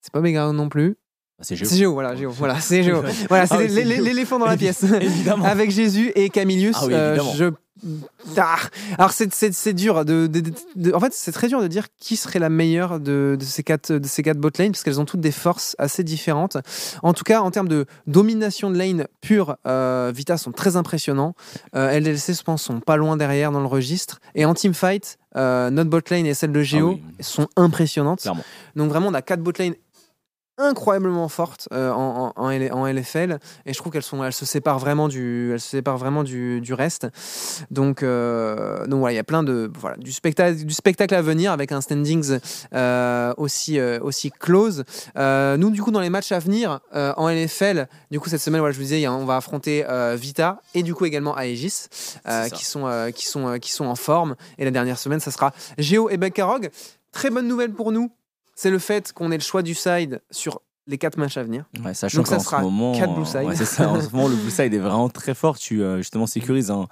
c'est 0.00 0.12
pas 0.12 0.20
Megaro 0.20 0.52
non 0.52 0.68
plus. 0.68 0.96
Ah, 1.42 1.44
c'est 1.44 1.56
Géo. 1.56 1.66
C'est 1.68 1.76
Géo, 1.76 1.92
voilà, 1.92 2.14
Géo. 2.14 2.30
Voilà, 2.30 2.60
c'est 2.60 2.82
Géo. 2.84 3.02
Ouais. 3.02 3.12
Voilà, 3.28 3.46
c'est 3.46 3.54
Ah 3.56 3.62
l'éléphant 3.62 4.38
dans 4.38 4.46
la 4.46 4.56
pièce. 4.56 4.84
Évidemment. 4.84 5.44
Avec 5.44 5.70
Jésus 5.72 6.12
et 6.14 6.30
Camilius. 6.30 6.76
Ah 6.80 6.86
oui, 6.86 6.94
euh, 6.94 7.18
je... 7.36 7.50
Ah 8.36 8.56
Alors, 8.96 9.10
c'est- 9.12 9.72
dur. 9.74 10.04
De, 10.04 10.28
de- 10.28 10.38
de- 10.40 10.52
de- 10.76 10.92
En 10.94 11.00
fait, 11.00 11.12
c'est 11.12 11.32
très 11.32 11.48
dur 11.48 11.60
de 11.60 11.66
dire 11.66 11.88
qui 11.98 12.14
serait 12.14 12.38
la 12.38 12.48
meilleure 12.48 13.00
de, 13.00 13.36
ces 13.40 13.64
quatre, 13.64 13.92
de 13.92 14.06
ces 14.06 14.22
quatre 14.22 14.38
bot 14.38 14.50
lanes, 14.56 14.70
parce 14.70 14.84
qu'elles 14.84 15.00
ont 15.00 15.04
toutes 15.04 15.20
des 15.20 15.32
forces 15.32 15.74
assez 15.78 16.04
différentes. 16.04 16.56
En 17.02 17.12
tout 17.12 17.24
cas, 17.24 17.40
en 17.40 17.50
termes 17.50 17.66
de 17.66 17.86
domination 18.06 18.70
de 18.70 18.78
lane 18.78 19.06
pure, 19.20 19.56
euh, 19.66 20.12
Vita 20.14 20.36
sont 20.36 20.52
très 20.52 20.76
impressionnants. 20.76 21.34
Euh, 21.74 21.90
LLC, 21.98 22.34
je 22.34 22.42
pense, 22.42 22.62
sont 22.62 22.78
pas 22.78 22.96
loin 22.96 23.16
derrière 23.16 23.50
dans 23.50 23.60
le 23.60 23.66
registre. 23.66 24.20
Et 24.36 24.44
en 24.44 24.54
teamfight, 24.54 25.18
euh, 25.34 25.70
notre 25.70 25.90
bot 25.90 26.00
lane 26.08 26.26
et 26.26 26.34
celle 26.34 26.52
de 26.52 26.62
Géo 26.62 26.90
Ah 26.92 27.06
oui. 27.18 27.24
sont 27.24 27.48
impressionnantes. 27.56 28.20
Clairement. 28.20 28.44
Donc 28.76 28.90
vraiment, 28.90 29.08
on 29.08 29.14
a 29.14 29.22
quatre 29.22 29.42
bot 29.42 29.52
lanes 29.58 29.74
incroyablement 30.58 31.28
fortes 31.28 31.68
euh, 31.72 31.90
en, 31.90 32.32
en, 32.36 32.86
LFL 32.86 33.38
et 33.64 33.72
je 33.72 33.78
trouve 33.78 33.90
qu'elles 33.92 34.02
sont 34.02 34.22
elles 34.22 34.32
se 34.32 34.44
séparent 34.44 34.78
vraiment 34.78 35.08
du 35.08 35.52
elles 35.52 35.60
se 35.60 35.70
séparent 35.70 35.96
vraiment 35.96 36.24
du, 36.24 36.60
du 36.60 36.74
reste. 36.74 37.08
Donc 37.70 38.02
euh, 38.02 38.86
donc 38.86 39.00
voilà 39.00 39.12
il 39.12 39.16
y 39.16 39.20
a 39.20 39.24
plein 39.24 39.42
de 39.42 39.70
voilà 39.78 39.96
du 39.96 40.12
spectacle 40.12 40.64
du 40.64 40.74
spectacle 40.74 41.14
à 41.14 41.22
venir 41.22 41.52
avec 41.52 41.72
un 41.72 41.80
standings 41.80 42.38
euh, 42.74 43.32
aussi 43.38 43.80
aussi 43.80 44.30
close. 44.30 44.84
Nous 45.16 45.70
du 45.70 45.82
coup 45.82 45.90
dans 45.90 46.00
les 46.00 46.10
matchs 46.10 46.32
à 46.32 46.38
venir 46.38 46.80
en 46.92 47.28
LFL 47.28 47.88
du 48.10 48.20
coup 48.20 48.28
cette 48.28 48.40
semaine 48.40 48.60
voilà 48.60 48.72
je 48.72 48.78
vous 48.78 48.84
disais 48.84 49.06
on 49.08 49.24
va 49.24 49.36
affronter 49.36 49.84
Vita 50.16 50.60
et 50.74 50.82
du 50.82 50.94
coup 50.94 51.06
également 51.06 51.36
Aegis 51.38 51.86
qui 52.52 52.64
sont 52.64 53.10
qui 53.14 53.26
sont 53.26 53.58
qui 53.58 53.72
sont 53.72 53.86
en 53.86 53.96
forme. 53.96 54.36
Et 54.58 54.64
la 54.64 54.70
dernière 54.70 54.98
semaine 54.98 55.20
ça 55.20 55.30
sera 55.30 55.52
Géo 55.78 56.10
et 56.10 56.18
Bekarog 56.18 56.70
très 57.12 57.30
bonne 57.30 57.48
nouvelle 57.48 57.72
pour 57.72 57.92
nous 57.92 58.10
c'est 58.54 58.70
le 58.70 58.78
fait 58.78 59.12
qu'on 59.12 59.30
ait 59.32 59.36
le 59.38 59.42
choix 59.42 59.62
du 59.62 59.74
side 59.74 60.20
sur 60.30 60.62
les 60.86 60.98
quatre 60.98 61.16
matchs 61.16 61.36
à 61.36 61.42
venir. 61.44 61.64
Ouais, 61.84 61.94
sachant 61.94 62.18
Donc 62.18 62.26
ça 62.26 62.36
qu'en 62.36 62.40
ce 62.40 62.46
sera 62.46 62.60
moment, 62.62 62.92
quatre 62.92 63.14
Blue 63.14 63.24
Side. 63.24 63.44
ouais, 63.44 63.56
ça. 63.56 63.88
En 63.88 64.00
ce 64.00 64.10
moment, 64.10 64.28
le 64.28 64.36
Blue 64.36 64.50
Side 64.50 64.74
est 64.74 64.78
vraiment 64.78 65.08
très 65.08 65.34
fort. 65.34 65.58
Tu 65.58 65.82
euh, 65.82 65.98
justement 65.98 66.26
sécurises 66.26 66.70
un 66.70 66.88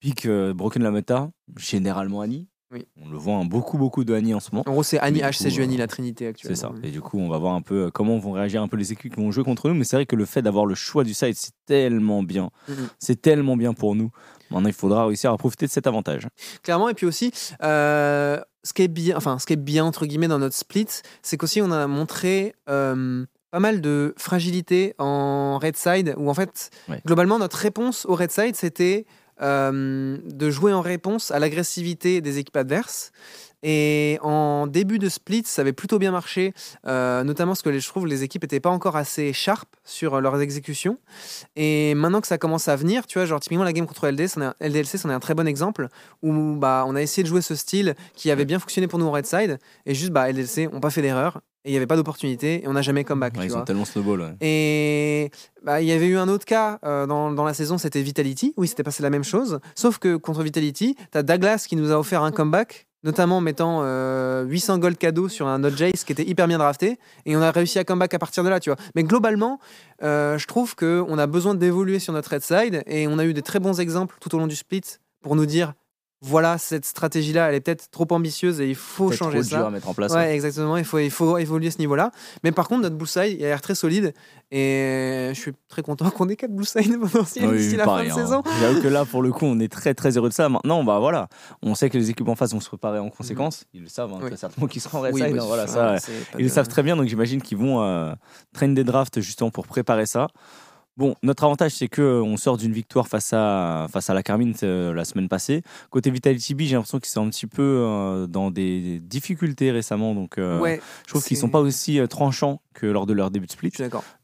pic 0.00 0.26
euh, 0.26 0.52
Broken 0.52 0.82
Lametta, 0.82 1.30
généralement 1.56 2.20
Annie. 2.22 2.48
Oui. 2.72 2.86
On 3.04 3.08
le 3.08 3.18
voit 3.18 3.42
beaucoup, 3.44 3.78
beaucoup 3.78 4.04
de 4.04 4.14
Annie 4.14 4.32
en 4.32 4.38
ce 4.38 4.50
moment. 4.52 4.62
En 4.68 4.72
gros, 4.72 4.84
c'est 4.84 5.00
Annie 5.00 5.20
Mais 5.22 5.28
du 5.28 5.36
HC 5.36 5.42
coup, 5.42 5.50
Juani, 5.50 5.74
euh, 5.74 5.78
la 5.78 5.86
Trinité 5.88 6.28
actuellement. 6.28 6.54
C'est 6.54 6.60
ça. 6.60 6.72
Et 6.84 6.92
du 6.92 7.00
coup, 7.00 7.18
on 7.18 7.28
va 7.28 7.36
voir 7.38 7.54
un 7.54 7.62
peu 7.62 7.86
euh, 7.86 7.90
comment 7.90 8.16
vont 8.18 8.30
réagir 8.30 8.62
un 8.62 8.68
peu 8.68 8.76
les 8.76 8.92
équipes 8.92 9.12
qui 9.12 9.20
vont 9.20 9.32
jouer 9.32 9.42
contre 9.42 9.68
nous. 9.68 9.74
Mais 9.74 9.82
c'est 9.82 9.96
vrai 9.96 10.06
que 10.06 10.14
le 10.14 10.24
fait 10.24 10.40
d'avoir 10.40 10.66
le 10.66 10.76
choix 10.76 11.02
du 11.02 11.12
side, 11.12 11.34
c'est 11.34 11.50
tellement 11.66 12.22
bien. 12.22 12.50
Mhm. 12.68 12.88
C'est 13.00 13.20
tellement 13.20 13.56
bien 13.56 13.74
pour 13.74 13.96
nous. 13.96 14.12
Maintenant, 14.52 14.68
il 14.68 14.74
faudra 14.74 15.06
réussir 15.06 15.32
à 15.32 15.36
profiter 15.36 15.66
de 15.66 15.70
cet 15.72 15.88
avantage. 15.88 16.28
Clairement, 16.62 16.88
et 16.88 16.94
puis 16.94 17.06
aussi, 17.06 17.32
euh, 17.64 18.40
ce, 18.62 18.72
qui 18.72 18.82
est 18.82 18.88
bien, 18.88 19.16
enfin, 19.16 19.38
ce 19.38 19.46
qui 19.46 19.52
est 19.54 19.56
bien, 19.56 19.84
entre 19.84 20.06
guillemets, 20.06 20.28
dans 20.28 20.38
notre 20.38 20.56
split, 20.56 20.86
c'est 21.22 21.36
qu'aussi 21.36 21.62
on 21.62 21.70
a 21.70 21.86
montré 21.86 22.54
euh, 22.68 23.24
pas 23.50 23.60
mal 23.60 23.80
de 23.80 24.14
fragilité 24.16 24.94
en 24.98 25.58
red 25.58 25.76
side, 25.76 26.14
où 26.16 26.30
en 26.30 26.34
fait, 26.34 26.70
Ouais. 26.88 27.00
globalement, 27.06 27.38
notre 27.38 27.56
réponse 27.56 28.06
au 28.06 28.14
red 28.14 28.30
side, 28.30 28.56
c'était 28.56 29.06
euh, 29.42 30.18
de 30.24 30.50
jouer 30.50 30.72
en 30.72 30.82
réponse 30.82 31.30
à 31.30 31.38
l'agressivité 31.38 32.20
des 32.20 32.38
équipes 32.38 32.56
adverses. 32.58 33.10
Et 33.62 34.18
en 34.22 34.66
début 34.66 34.98
de 34.98 35.08
split, 35.08 35.42
ça 35.44 35.60
avait 35.62 35.72
plutôt 35.72 35.98
bien 35.98 36.10
marché, 36.12 36.54
euh, 36.86 37.22
notamment 37.24 37.52
parce 37.52 37.62
que 37.62 37.78
je 37.78 37.86
trouve 37.88 38.06
les 38.06 38.22
équipes 38.22 38.42
n'étaient 38.42 38.60
pas 38.60 38.70
encore 38.70 38.96
assez 38.96 39.32
sharp 39.32 39.68
sur 39.84 40.14
euh, 40.14 40.20
leurs 40.20 40.40
exécutions. 40.40 40.98
Et 41.56 41.94
maintenant 41.94 42.20
que 42.20 42.26
ça 42.26 42.38
commence 42.38 42.68
à 42.68 42.76
venir, 42.76 43.06
tu 43.06 43.18
vois, 43.18 43.26
genre 43.26 43.40
typiquement 43.40 43.64
la 43.64 43.72
game 43.72 43.86
contre 43.86 44.06
LD, 44.10 44.28
c'en 44.28 44.40
un- 44.42 44.54
LDLC, 44.60 44.96
c'en 44.98 45.10
est 45.10 45.14
un 45.14 45.20
très 45.20 45.34
bon 45.34 45.46
exemple 45.46 45.88
où 46.22 46.56
bah, 46.56 46.84
on 46.86 46.94
a 46.96 47.02
essayé 47.02 47.22
de 47.22 47.28
jouer 47.28 47.42
ce 47.42 47.54
style 47.54 47.94
qui 48.14 48.30
avait 48.30 48.44
bien 48.46 48.58
fonctionné 48.58 48.86
pour 48.88 48.98
nous 48.98 49.06
en 49.06 49.12
red 49.12 49.26
side, 49.26 49.58
et 49.86 49.94
juste 49.94 50.10
bah, 50.10 50.30
LDLC 50.30 50.68
n'ont 50.72 50.80
pas 50.80 50.90
fait 50.90 51.02
d'erreur, 51.02 51.40
et 51.64 51.68
il 51.68 51.72
n'y 51.72 51.76
avait 51.76 51.86
pas 51.86 51.96
d'opportunité, 51.96 52.64
et 52.64 52.68
on 52.68 52.72
n'a 52.72 52.82
jamais 52.82 53.04
comeback. 53.04 53.34
Ouais, 53.34 53.40
tu 53.40 53.46
ils 53.46 53.50
vois. 53.52 53.60
ont 53.60 53.64
tellement 53.64 53.84
snowball. 53.84 54.20
ouais. 54.22 54.34
Et 54.40 55.30
bah, 55.62 55.82
il 55.82 55.86
y 55.88 55.92
avait 55.92 56.06
eu 56.06 56.16
un 56.16 56.28
autre 56.28 56.46
cas 56.46 56.78
euh, 56.84 57.06
dans, 57.06 57.30
dans 57.30 57.44
la 57.44 57.52
saison, 57.54 57.76
c'était 57.76 58.00
Vitality, 58.00 58.54
où 58.56 58.64
il 58.64 58.68
s'était 58.68 58.82
passé 58.82 59.02
la 59.02 59.10
même 59.10 59.24
chose. 59.24 59.60
Sauf 59.74 59.98
que 59.98 60.16
contre 60.16 60.42
Vitality, 60.42 60.96
tu 61.12 61.18
as 61.18 61.22
Douglas 61.22 61.66
qui 61.68 61.76
nous 61.76 61.92
a 61.92 61.98
offert 61.98 62.22
un 62.22 62.32
comeback, 62.32 62.86
notamment 63.02 63.38
en 63.38 63.40
mettant 63.40 63.80
euh, 63.82 64.44
800 64.44 64.78
gold 64.78 64.98
cadeaux 64.98 65.28
sur 65.28 65.46
un 65.46 65.58
Node 65.60 65.76
Jace 65.76 66.04
qui 66.04 66.12
était 66.12 66.24
hyper 66.24 66.48
bien 66.48 66.58
drafté. 66.58 66.98
Et 67.26 67.36
on 67.36 67.42
a 67.42 67.50
réussi 67.50 67.78
à 67.78 67.84
comeback 67.84 68.14
à 68.14 68.18
partir 68.18 68.44
de 68.44 68.48
là, 68.48 68.60
tu 68.60 68.70
vois. 68.70 68.78
Mais 68.94 69.04
globalement, 69.04 69.58
euh, 70.02 70.38
je 70.38 70.46
trouve 70.46 70.76
qu'on 70.76 71.18
a 71.18 71.26
besoin 71.26 71.54
d'évoluer 71.54 71.98
sur 71.98 72.12
notre 72.12 72.32
red 72.32 72.42
side, 72.42 72.82
et 72.86 73.06
on 73.08 73.18
a 73.18 73.24
eu 73.24 73.34
des 73.34 73.42
très 73.42 73.60
bons 73.60 73.80
exemples 73.80 74.16
tout 74.20 74.34
au 74.34 74.38
long 74.38 74.46
du 74.46 74.56
split 74.56 74.82
pour 75.22 75.36
nous 75.36 75.46
dire 75.46 75.74
voilà, 76.22 76.58
cette 76.58 76.84
stratégie-là, 76.84 77.48
elle 77.48 77.54
est 77.54 77.60
peut-être 77.60 77.90
trop 77.90 78.06
ambitieuse 78.10 78.60
et 78.60 78.68
il 78.68 78.74
faut 78.74 79.10
changer 79.10 79.40
trop 79.40 79.48
dur 79.48 79.58
ça. 79.58 79.66
à 79.66 79.70
mettre 79.70 79.88
en 79.88 79.94
place. 79.94 80.12
Ouais, 80.12 80.18
ouais. 80.18 80.34
exactement. 80.34 80.76
Il 80.76 80.84
faut, 80.84 80.98
il 80.98 81.10
faut 81.10 81.38
évoluer 81.38 81.68
à 81.68 81.70
ce 81.70 81.78
niveau-là. 81.78 82.10
Mais 82.44 82.52
par 82.52 82.68
contre, 82.68 82.82
notre 82.82 82.96
Blue 82.96 83.06
Side, 83.06 83.36
il 83.38 83.44
a 83.44 83.48
l'air 83.48 83.62
très 83.62 83.74
solide. 83.74 84.12
Et 84.50 85.30
je 85.32 85.40
suis 85.40 85.52
très 85.68 85.80
content 85.82 86.10
qu'on 86.10 86.28
ait 86.28 86.36
4 86.36 86.50
Blue 86.50 86.64
Side 86.66 86.98
potentiels 87.00 87.48
Oui, 87.48 87.56
d'ici 87.56 87.76
la 87.76 87.84
pareil, 87.84 88.10
fin 88.10 88.16
de 88.16 88.20
hein. 88.20 88.24
saison. 88.26 88.42
J'avoue 88.60 88.82
que 88.82 88.88
là, 88.88 89.04
pour 89.06 89.22
le 89.22 89.32
coup, 89.32 89.46
on 89.46 89.58
est 89.60 89.72
très 89.72 89.94
très 89.94 90.16
heureux 90.18 90.28
de 90.28 90.34
ça. 90.34 90.48
Maintenant, 90.50 90.84
bah 90.84 90.98
voilà, 90.98 91.28
on 91.62 91.74
sait 91.74 91.88
que 91.88 91.96
les 91.96 92.10
équipes 92.10 92.28
en 92.28 92.34
face 92.34 92.52
vont 92.52 92.60
se 92.60 92.68
préparer 92.68 92.98
en 92.98 93.08
conséquence. 93.08 93.64
Ils 93.72 93.82
le 93.82 93.88
savent, 93.88 94.12
hein, 94.12 94.18
Oui. 94.22 94.30
certainement 94.36 94.68
qu'ils 94.68 94.82
seront 94.82 94.98
en 94.98 95.02
red 95.02 95.14
Oui, 95.14 95.20
bah, 95.22 95.28
hein, 95.40 95.44
voilà, 95.46 95.66
ça, 95.66 95.96
ils 96.38 96.42
le 96.42 96.48
savent 96.50 96.68
très 96.68 96.82
bien, 96.82 96.96
donc 96.96 97.06
j'imagine 97.08 97.40
qu'ils 97.40 97.56
vont 97.58 97.82
euh, 97.82 98.12
traîner 98.52 98.74
des 98.74 98.84
drafts 98.84 99.20
justement 99.20 99.50
pour 99.50 99.66
préparer 99.66 100.04
ça. 100.04 100.26
Bon, 101.00 101.14
notre 101.22 101.44
avantage, 101.44 101.72
c'est 101.72 101.88
que 101.88 102.02
euh, 102.02 102.22
on 102.22 102.36
sort 102.36 102.58
d'une 102.58 102.74
victoire 102.74 103.08
face 103.08 103.32
à, 103.32 103.86
face 103.90 104.10
à 104.10 104.14
la 104.14 104.22
Carmine 104.22 104.52
euh, 104.62 104.92
la 104.92 105.06
semaine 105.06 105.30
passée. 105.30 105.62
Côté 105.88 106.10
Vitality 106.10 106.54
B, 106.54 106.60
j'ai 106.64 106.74
l'impression 106.74 106.98
qu'ils 107.00 107.08
sont 107.08 107.26
un 107.26 107.30
petit 107.30 107.46
peu 107.46 107.62
euh, 107.62 108.26
dans 108.26 108.50
des 108.50 109.00
difficultés 109.00 109.70
récemment, 109.70 110.14
donc 110.14 110.36
euh, 110.36 110.60
Ouais, 110.60 110.78
je 111.06 111.08
trouve 111.08 111.24
qu'ils 111.24 111.38
c'est- 111.38 111.40
sont 111.40 111.48
pas 111.48 111.60
aussi 111.60 111.98
tranchants 112.10 112.60
que 112.74 112.84
lors 112.84 113.06
de 113.06 113.14
leur 113.14 113.30
début 113.30 113.46
de 113.46 113.50
split. 113.52 113.72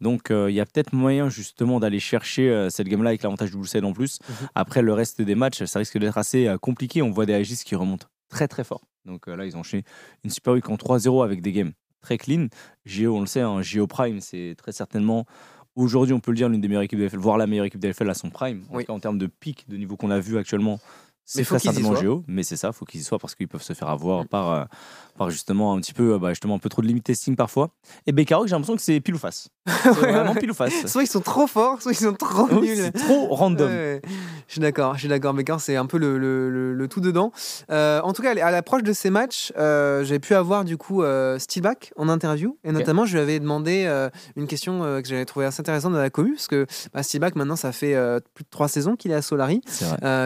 Donc 0.03 0.27
il 0.31 0.51
y 0.55 0.61
a 0.61 0.67
peut-être 0.67 0.93
moyen 0.93 1.31
justement 1.31 1.81
d'aller 1.81 1.99
chercher 1.99 2.69
cette 2.69 2.89
game-là 2.89 3.09
avec 3.09 3.23
l'avantage 3.23 3.53
du 3.53 3.67
Side 3.67 3.85
en 3.87 3.95
plus. 3.95 4.19
Mhm. 4.29 4.49
Après 4.55 4.83
le 4.83 4.93
reste 4.93 5.23
des 5.23 5.35
matchs, 5.35 5.65
ça 5.65 5.79
risque 5.79 5.97
d'être 5.97 6.19
assez 6.19 6.55
compliqué. 6.61 7.01
On 7.01 7.11
voit 7.11 7.25
des 7.25 7.33
Aegis 7.33 7.63
qui 7.65 7.75
remontent 7.75 8.07
très 8.29 8.49
très 8.49 8.65
fort. 8.65 8.83
Donc 9.07 9.29
là, 9.29 9.47
ils 9.47 9.57
ont 9.57 9.61
enchaîné 9.61 9.83
une 10.25 10.31
Super 10.31 10.53
Week 10.53 10.69
en 10.69 10.77
3-0 10.77 11.25
avec 11.25 11.41
des 11.41 11.53
games 11.53 11.73
très 12.03 12.19
clean. 12.19 12.47
Geo, 12.85 13.17
on 13.17 13.21
le 13.21 13.27
sait, 13.27 13.41
hein, 13.41 13.63
Geo 13.63 13.87
Prime, 13.87 14.21
c'est 14.21 14.55
très 14.57 14.73
certainement 14.73 15.25
aujourd'hui, 15.77 16.15
on 16.15 16.21
peut 16.21 16.31
le 16.33 16.37
dire, 16.37 16.49
l'une 16.49 16.61
des 16.61 16.69
meilleures 16.69 16.83
équipes 16.83 16.99
de 16.99 17.05
LFL, 17.05 17.19
voire 17.19 17.37
la 17.39 17.47
meilleure 17.47 17.67
équipe 17.67 17.81
de 17.81 17.89
LFL 17.89 18.11
à 18.11 18.15
son 18.15 18.31
prime. 18.31 18.63
En 18.71 18.77
Oui. 18.77 18.83
tout 18.85 18.89
cas, 18.89 18.93
en 18.95 19.01
termes 19.01 19.19
de 19.19 19.27
pic 19.27 19.67
de 19.69 19.77
niveau 19.77 19.97
qu'on 19.97 20.11
a 20.11 20.19
vu 20.19 20.37
actuellement. 20.39 20.81
C'est 21.29 21.43
très 21.45 21.59
certainement. 21.59 21.95
Géo, 21.97 22.23
mais 22.29 22.43
c'est 22.45 22.57
ça, 22.57 22.71
faut 22.73 22.85
qu'ils 22.85 23.01
y 23.01 23.05
soient 23.05 23.19
parce 23.19 23.35
qu'ils 23.35 23.49
peuvent 23.49 23.63
se 23.63 23.73
faire 23.73 23.89
avoir 23.89 24.27
par, 24.29 24.51
euh, 24.53 24.65
par 25.19 25.29
justement 25.31 25.75
un 25.75 25.81
petit 25.81 25.93
peu, 25.93 26.13
euh, 26.15 26.19
bah, 26.19 26.29
justement 26.31 26.55
un 26.55 26.59
peu 26.61 26.69
trop 26.69 26.83
de 26.83 26.87
limit 26.87 27.03
testing 27.03 27.35
parfois. 27.35 27.71
Et 28.07 28.13
Beccaro, 28.13 28.47
j'ai 28.47 28.53
l'impression 28.53 28.77
que 28.77 28.83
c'est 28.83 29.01
pile 29.01 29.17
ou 29.17 29.19
face. 29.19 29.49
C'est 29.83 29.91
vraiment 29.91 30.35
pile 30.37 30.53
ou 30.53 30.55
face. 30.55 30.87
Soit 30.87 31.03
ils 31.03 31.09
sont 31.09 31.21
trop 31.21 31.49
forts, 31.49 31.83
soit 31.83 31.91
ils 31.93 31.97
sont 31.97 32.13
trop 32.13 32.47
Oui, 32.53 32.69
nuls. 32.69 32.77
c'est 32.79 32.93
trop 32.93 33.27
random. 33.35 33.69
Ouais, 33.69 34.01
je 34.47 34.53
suis 34.53 34.61
d'accord, 34.61 34.95
je 34.95 35.01
suis 35.01 35.09
d'accord. 35.09 35.35
Becker, 35.35 35.57
c'est 35.59 35.75
un 35.75 35.87
peu 35.87 35.99
le, 35.99 36.17
le- 36.19 36.49
le- 36.51 36.73
le 36.75 36.89
tout 36.89 37.01
dedans. 37.01 37.33
Euh, 37.73 38.01
en 38.03 38.13
tout 38.13 38.23
cas, 38.23 38.31
à 38.31 38.51
l'approche 38.53 38.85
de 38.85 38.93
ces 38.93 39.11
matchs, 39.11 39.53
euh, 39.59 40.05
j'ai 40.05 40.21
pu 40.21 40.35
avoir 40.35 40.65
du 40.65 40.77
coup 40.77 41.03
euh, 41.03 41.41
Steelback 41.41 41.93
en 41.97 42.09
interview. 42.09 42.57
Et 42.63 42.71
notamment, 42.71 43.05
je 43.05 43.15
lui 43.15 43.21
avais 43.21 43.41
demandé 43.41 43.87
une 44.37 44.47
question 44.47 44.81
que 45.03 45.09
j'avais 45.09 45.25
trouvée 45.25 45.47
assez 45.47 45.61
intéressante 45.61 45.93
dans 45.93 45.99
la 45.99 46.11
commu. 46.11 46.35
Parce 46.35 46.47
que 46.47 46.67
bah, 46.95 47.03
Steelback, 47.03 47.35
maintenant, 47.35 47.57
ça 47.57 47.73
fait 47.73 47.97
plus 48.35 48.45
de 48.45 48.51
trois 48.51 48.69
saisons 48.69 48.95
qu'il 48.95 49.11
est 49.11 49.15
à 49.15 49.23
Solari. 49.23 49.61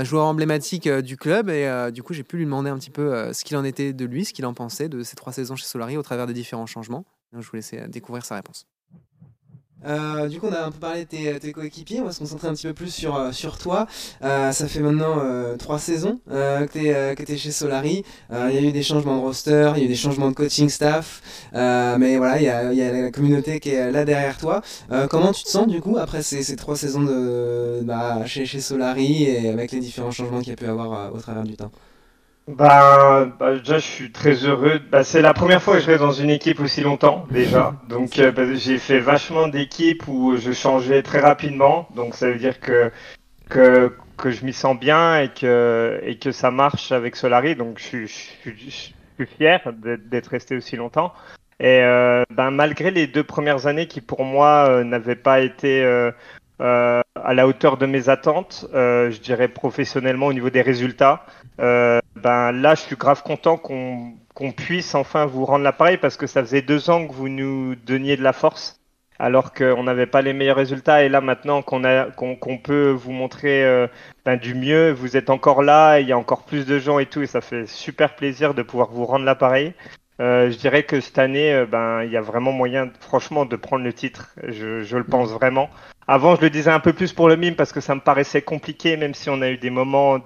Joueur 0.05 0.27
emblématique 0.27 0.87
euh, 0.91 1.03
du 1.03 1.17
club. 1.17 1.49
Et 1.49 1.67
euh, 1.67 1.91
du 1.91 2.03
coup, 2.03 2.13
j'ai 2.13 2.25
pu 2.25 2.37
lui 2.37 2.45
demander 2.45 2.71
un 2.71 2.79
petit 2.79 2.91
peu 2.91 3.15
euh, 3.15 3.33
ce 3.33 3.45
qu'il 3.45 3.57
en 3.57 3.65
était 3.65 3.93
de 3.93 4.05
lui, 4.05 4.25
ce 4.25 4.33
qu'il 4.33 4.47
en 4.47 4.55
pensait 4.55 4.89
de 4.89 5.03
ces 5.03 5.17
trois 5.17 5.33
saisons 5.33 5.57
chez 5.57 5.67
Solari 5.67 5.97
au 5.97 6.03
travers 6.03 6.27
des 6.27 6.35
différents 6.35 6.67
changements. 6.67 7.05
Je 7.33 7.39
vous 7.39 7.57
laisse 7.57 7.75
découvrir 7.89 8.25
sa 8.25 8.35
réponse. 8.35 8.67
Euh, 9.87 10.29
du 10.29 10.39
coup, 10.41 10.47
on 10.49 10.53
a 10.53 10.63
un 10.65 10.71
peu 10.71 10.79
parlé 10.79 11.05
de 11.05 11.09
tes, 11.09 11.39
tes 11.41 11.53
coéquipiers. 11.53 12.01
On 12.01 12.05
va 12.05 12.13
se 12.13 12.19
concentrer 12.19 12.49
un 12.49 12.55
petit 12.55 12.67
peu 12.67 12.75
plus 12.75 12.93
sur, 12.93 13.17
euh, 13.17 13.33
sur 13.33 13.59
toi. 13.59 13.87
Euh, 14.23 14.53
ça 14.53 14.67
fait 14.69 14.81
maintenant 14.81 15.19
euh, 15.23 15.57
trois 15.57 15.79
saisons 15.79 16.21
euh, 16.31 16.67
que 16.67 17.23
tu 17.23 17.33
es, 17.33 17.37
chez 17.37 17.51
Solari. 17.51 18.05
Euh, 18.33 18.49
Il 18.51 18.55
y 18.55 18.59
a 18.59 18.69
eu 18.69 18.73
des 18.73 18.83
changements 18.83 19.17
de 19.17 19.23
roster, 19.23 19.73
il 19.77 19.79
y 19.81 19.83
a 19.83 19.85
eu 19.87 19.89
des 19.89 19.95
changements 19.95 20.29
de 20.31 20.35
coaching 20.35 20.69
staff. 20.69 21.23
Euh, 21.55 21.97
mais 21.99 22.17
voilà, 22.19 22.39
il 22.39 22.45
y 22.45 22.49
a, 22.49 22.73
y 22.73 22.83
a 22.83 22.93
la 22.93 23.11
communauté 23.11 23.61
qui 23.61 23.71
est 23.71 23.91
là 23.91 24.05
derrière 24.05 24.37
toi. 24.39 24.63
Euh, 24.93 25.07
comment 25.09 25.33
tu 25.33 25.45
te 25.45 25.49
sens 25.49 25.67
du 25.67 25.81
coup 25.81 25.97
après 25.99 26.23
ces, 26.23 26.43
ces 26.43 26.57
trois 26.57 26.77
saisons 26.77 27.03
de, 27.03 27.81
bah, 27.83 28.25
chez, 28.27 28.47
chez 28.47 28.61
Solari 28.61 29.25
et 29.25 29.49
avec 29.49 29.73
les 29.73 29.81
différents 29.81 30.11
changements 30.11 30.41
qu'il 30.41 30.51
y 30.51 30.53
a 30.53 30.57
pu 30.57 30.67
avoir 30.67 30.93
euh, 30.93 31.11
au 31.17 31.21
travers 31.21 31.45
du 31.45 31.57
temps? 31.57 31.71
Bah, 32.57 33.27
bah, 33.39 33.57
déjà, 33.59 33.79
je 33.79 33.87
suis 33.87 34.11
très 34.13 34.35
heureux. 34.45 34.81
Bah, 34.91 35.05
c'est 35.05 35.23
la 35.23 35.35
première 35.35 35.63
fois 35.63 35.75
que 35.77 35.81
je 35.83 35.87
reste 35.87 36.01
dans 36.01 36.11
une 36.11 36.31
équipe 36.31 36.59
aussi 36.61 36.81
longtemps, 36.81 37.27
déjà. 37.31 37.75
Donc, 37.89 38.19
euh, 38.19 38.33
bah, 38.33 38.43
j'ai 38.55 38.79
fait 38.79 38.99
vachement 38.99 39.47
d'équipes 39.47 40.09
où 40.09 40.37
je 40.37 40.51
changeais 40.53 41.03
très 41.03 41.21
rapidement. 41.21 41.87
Donc, 41.95 42.15
ça 42.15 42.29
veut 42.31 42.39
dire 42.39 42.59
que, 42.59 42.91
que, 43.49 43.93
que 44.17 44.31
je 44.31 44.45
m'y 44.45 44.53
sens 44.53 44.79
bien 44.79 45.21
et 45.21 45.29
que, 45.29 46.01
et 46.05 46.19
que 46.19 46.33
ça 46.33 46.51
marche 46.51 46.93
avec 46.93 47.17
Solari. 47.17 47.57
Donc, 47.57 47.79
je, 47.79 47.85
suis- 47.85 48.09
je, 48.09 48.13
suis- 48.15 48.57
je 48.69 48.71
suis 48.71 48.95
fier 49.39 49.61
d'être 50.07 50.29
resté 50.29 50.57
aussi 50.57 50.77
longtemps. 50.77 51.13
Et 51.61 51.83
euh, 51.83 52.25
ben, 52.35 52.51
malgré 52.51 52.91
les 52.91 53.07
deux 53.07 53.25
premières 53.25 53.67
années 53.67 53.87
qui, 53.87 54.01
pour 54.01 54.25
moi, 54.25 54.67
euh, 54.71 54.85
n'avaient 54.85 55.15
pas 55.17 55.41
été 55.41 55.83
euh, 56.61 57.01
à 57.17 57.35
la 57.35 57.47
hauteur 57.47 57.77
de 57.77 57.87
mes 57.87 58.09
attentes, 58.09 58.67
euh, 58.75 59.11
je 59.11 59.21
dirais 59.21 59.49
professionnellement 59.49 60.27
au 60.27 60.33
niveau 60.33 60.51
des 60.51 60.63
résultats, 60.63 61.25
euh, 61.61 62.01
ben 62.17 62.53
là, 62.53 62.75
je 62.75 62.83
suis 62.83 62.97
grave 62.97 63.23
content 63.23 63.57
qu'on 63.57 64.53
puisse 64.53 64.95
enfin 64.95 65.27
vous 65.27 65.45
rendre 65.45 65.65
l'appareil 65.65 65.97
parce 65.97 66.17
que 66.17 66.27
ça 66.27 66.43
faisait 66.43 66.63
deux 66.63 66.91
ans 66.91 67.07
que 67.07 67.13
vous 67.13 67.29
nous 67.29 67.75
donniez 67.75 68.17
de 68.17 68.23
la 68.23 68.33
force 68.33 68.81
alors 69.21 69.53
qu'on 69.53 69.83
n'avait 69.85 70.07
pas 70.07 70.23
les 70.23 70.33
meilleurs 70.33 70.57
résultats. 70.57 71.05
Et 71.05 71.11
là, 71.11 71.21
maintenant 71.21 71.63
qu'on 71.63 72.59
peut 72.59 72.91
vous 72.91 73.13
montrer 73.13 73.65
euh, 73.65 73.87
ben, 74.25 74.37
du 74.37 74.55
mieux, 74.55 74.93
vous 74.93 75.17
êtes 75.17 75.29
encore 75.29 75.63
là, 75.63 76.01
il 76.01 76.09
y 76.09 76.13
a 76.13 76.19
encore 76.19 76.45
plus 76.45 76.65
de 76.67 76.79
gens 76.79 76.99
et 76.99 77.07
tout, 77.07 77.21
et 77.21 77.27
ça 77.27 77.43
fait 77.43 77.67
super 77.67 78.17
plaisir 78.17 78.55
de 78.55 78.63
pouvoir 78.63 78.91
vous 78.91 79.05
rendre 79.05 79.27
l'appareil. 79.27 79.75
Euh, 80.21 80.51
je 80.51 80.57
dirais 80.57 80.85
que 80.85 81.01
cette 81.01 81.19
année, 81.19 81.53
euh, 81.53 81.67
ben, 81.67 82.03
il 82.03 82.11
y 82.11 82.17
a 82.17 82.23
vraiment 82.23 82.53
moyen, 82.53 82.91
franchement, 83.01 83.45
de 83.45 83.57
prendre 83.57 83.85
le 83.85 83.93
titre. 83.93 84.35
Je, 84.49 84.83
je 84.83 84.97
le 84.97 85.05
pense 85.05 85.31
vraiment. 85.31 85.69
Avant, 86.13 86.35
je 86.35 86.41
le 86.41 86.51
disais 86.51 86.73
un 86.73 86.81
peu 86.81 86.93
plus 86.93 87.13
pour 87.13 87.29
le 87.29 87.37
mime 87.37 87.55
parce 87.55 87.73
que 87.73 87.81
ça 87.81 87.95
me 87.95 88.01
paraissait 88.01 88.43
compliqué, 88.43 88.97
même 88.97 89.15
si 89.15 89.31
on 89.31 89.41
a 89.43 89.49
eu 89.49 89.59
des 89.59 89.71
moments 89.71 90.17
où 90.17 90.21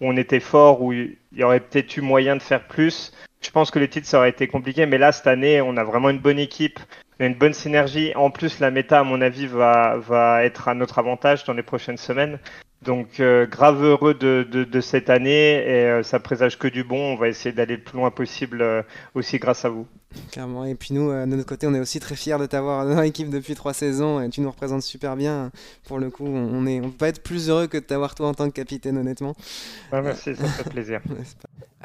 on 0.00 0.16
était 0.16 0.38
fort, 0.38 0.80
où 0.80 0.92
il 0.92 1.16
y 1.32 1.42
aurait 1.42 1.58
peut-être 1.58 1.96
eu 1.96 2.02
moyen 2.02 2.36
de 2.36 2.40
faire 2.40 2.68
plus. 2.68 3.12
Je 3.40 3.50
pense 3.50 3.72
que 3.72 3.80
le 3.80 3.88
titre, 3.88 4.06
ça 4.06 4.18
aurait 4.18 4.30
été 4.30 4.46
compliqué, 4.46 4.86
mais 4.86 4.96
là, 4.96 5.10
cette 5.10 5.26
année, 5.26 5.60
on 5.60 5.76
a 5.76 5.82
vraiment 5.82 6.08
une 6.08 6.20
bonne 6.20 6.38
équipe, 6.38 6.78
une 7.18 7.34
bonne 7.34 7.52
synergie. 7.52 8.12
En 8.14 8.30
plus, 8.30 8.60
la 8.60 8.70
méta, 8.70 9.00
à 9.00 9.02
mon 9.02 9.20
avis, 9.22 9.48
va, 9.48 10.44
être 10.44 10.68
à 10.68 10.74
notre 10.74 11.00
avantage 11.00 11.42
dans 11.42 11.54
les 11.54 11.64
prochaines 11.64 11.96
semaines. 11.96 12.38
Donc, 12.82 13.18
euh, 13.18 13.44
grave 13.44 13.82
heureux 13.82 14.14
de 14.14 14.80
cette 14.80 15.10
année 15.10 15.64
et 15.66 15.86
euh, 15.86 16.02
ça 16.04 16.20
présage 16.20 16.60
que 16.60 16.68
du 16.68 16.84
bon. 16.84 17.14
On 17.14 17.16
va 17.16 17.26
essayer 17.26 17.52
d'aller 17.52 17.74
le 17.74 17.82
plus 17.82 17.96
loin 17.96 18.12
possible 18.12 18.62
euh, 18.62 18.82
aussi 19.16 19.40
grâce 19.40 19.64
à 19.64 19.68
vous. 19.68 19.88
Clairement. 20.32 20.64
Et 20.64 20.74
puis 20.74 20.94
nous, 20.94 21.10
euh, 21.10 21.26
de 21.26 21.30
notre 21.36 21.46
côté, 21.48 21.66
on 21.66 21.74
est 21.74 21.80
aussi 21.80 22.00
très 22.00 22.14
fiers 22.16 22.38
de 22.38 22.46
t'avoir 22.46 22.86
dans 22.86 23.00
l'équipe 23.00 23.28
depuis 23.28 23.54
trois 23.54 23.74
saisons 23.74 24.20
et 24.20 24.28
tu 24.30 24.40
nous 24.40 24.50
représentes 24.50 24.82
super 24.82 25.14
bien. 25.16 25.50
Pour 25.86 25.98
le 25.98 26.10
coup, 26.10 26.26
on 26.26 26.66
est, 26.66 26.80
on 26.80 26.90
peut 26.90 26.96
pas 26.96 27.08
être 27.08 27.22
plus 27.22 27.48
heureux 27.50 27.66
que 27.66 27.76
de 27.76 27.82
t'avoir 27.82 28.14
toi 28.14 28.28
en 28.28 28.34
tant 28.34 28.46
que 28.48 28.54
capitaine, 28.54 28.96
honnêtement. 28.96 29.34
Ouais, 29.92 30.00
merci, 30.02 30.34
ça 30.34 30.44
fait 30.48 30.70
plaisir. 30.70 31.00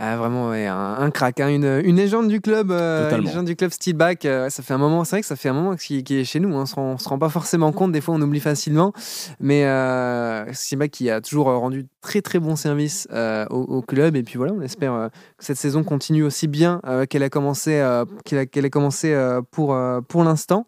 Ah, 0.03 0.17
vraiment, 0.17 0.49
ouais, 0.49 0.65
un, 0.65 0.95
un 0.97 1.11
crack, 1.11 1.41
hein, 1.41 1.49
une, 1.49 1.81
une 1.83 1.97
légende 1.97 2.27
du 2.27 2.41
club, 2.41 2.71
euh, 2.71 3.15
une 3.15 3.25
légende 3.25 3.45
du 3.45 3.55
club 3.55 3.69
Steelback. 3.71 4.25
euh, 4.25 4.49
ça 4.49 4.63
fait 4.63 4.73
un 4.73 4.79
moment, 4.79 5.03
c'est 5.03 5.17
vrai 5.17 5.21
que 5.21 5.27
ça 5.27 5.35
fait 5.35 5.49
un 5.49 5.53
moment 5.53 5.75
qu'il 5.75 6.11
est 6.11 6.23
chez 6.23 6.39
nous. 6.39 6.55
hein, 6.57 6.61
on 6.61 6.65
se 6.65 6.73
rend, 6.73 6.93
on 6.93 6.97
se 6.97 7.07
rend 7.07 7.19
pas 7.19 7.29
forcément 7.29 7.71
compte, 7.71 7.91
des 7.91 8.01
fois 8.01 8.15
on 8.15 8.21
oublie 8.21 8.39
facilement. 8.39 8.93
Mais 9.39 9.65
euh, 9.65 10.51
Steelback 10.53 10.89
qui 10.89 11.09
a 11.11 11.21
toujours 11.21 11.47
rendu 11.47 11.85
très 12.01 12.21
très 12.21 12.39
bon 12.39 12.55
service 12.55 13.07
euh, 13.11 13.45
au, 13.49 13.59
au 13.61 13.81
club. 13.81 14.15
Et 14.15 14.23
puis 14.23 14.37
voilà, 14.37 14.53
on 14.53 14.61
espère 14.61 14.93
euh, 14.93 15.07
que 15.37 15.45
cette 15.45 15.57
saison 15.57 15.83
continue 15.83 16.23
aussi 16.23 16.47
bien 16.47 16.81
euh, 16.85 17.05
qu'elle 17.05 17.23
a 17.23 17.29
commencé, 17.29 17.83
qu'elle 18.25 18.65
a, 18.65 18.69
commencé 18.69 19.15
pour, 19.51 19.77
pour 20.07 20.23
l'instant. 20.23 20.65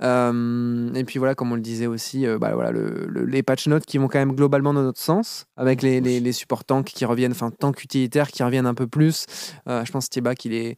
Et 0.00 1.04
puis 1.04 1.18
voilà, 1.18 1.34
comme 1.34 1.52
on 1.52 1.56
le 1.56 1.60
disait 1.60 1.86
aussi, 1.86 2.26
bah, 2.40 2.52
voilà, 2.54 2.70
le- 2.70 3.06
le- 3.08 3.24
les 3.24 3.42
patch 3.42 3.66
notes 3.68 3.84
qui 3.86 3.98
vont 3.98 4.08
quand 4.08 4.18
même 4.18 4.34
globalement 4.34 4.74
dans 4.74 4.82
notre 4.82 5.00
sens, 5.00 5.46
avec 5.56 5.82
les, 5.82 6.00
les, 6.00 6.20
les 6.20 6.32
supports 6.32 6.64
tanks 6.64 6.86
qui 6.86 7.04
reviennent, 7.04 7.32
enfin 7.32 7.50
tanks 7.50 7.82
utilitaires 7.82 8.28
qui 8.28 8.42
reviennent 8.42 8.66
un 8.66 8.74
peu 8.74 8.86
plus. 8.86 9.26
Je 9.66 9.90
pense 9.90 10.04
que 10.04 10.06
Steelback, 10.06 10.44
il 10.44 10.54
est. 10.54 10.76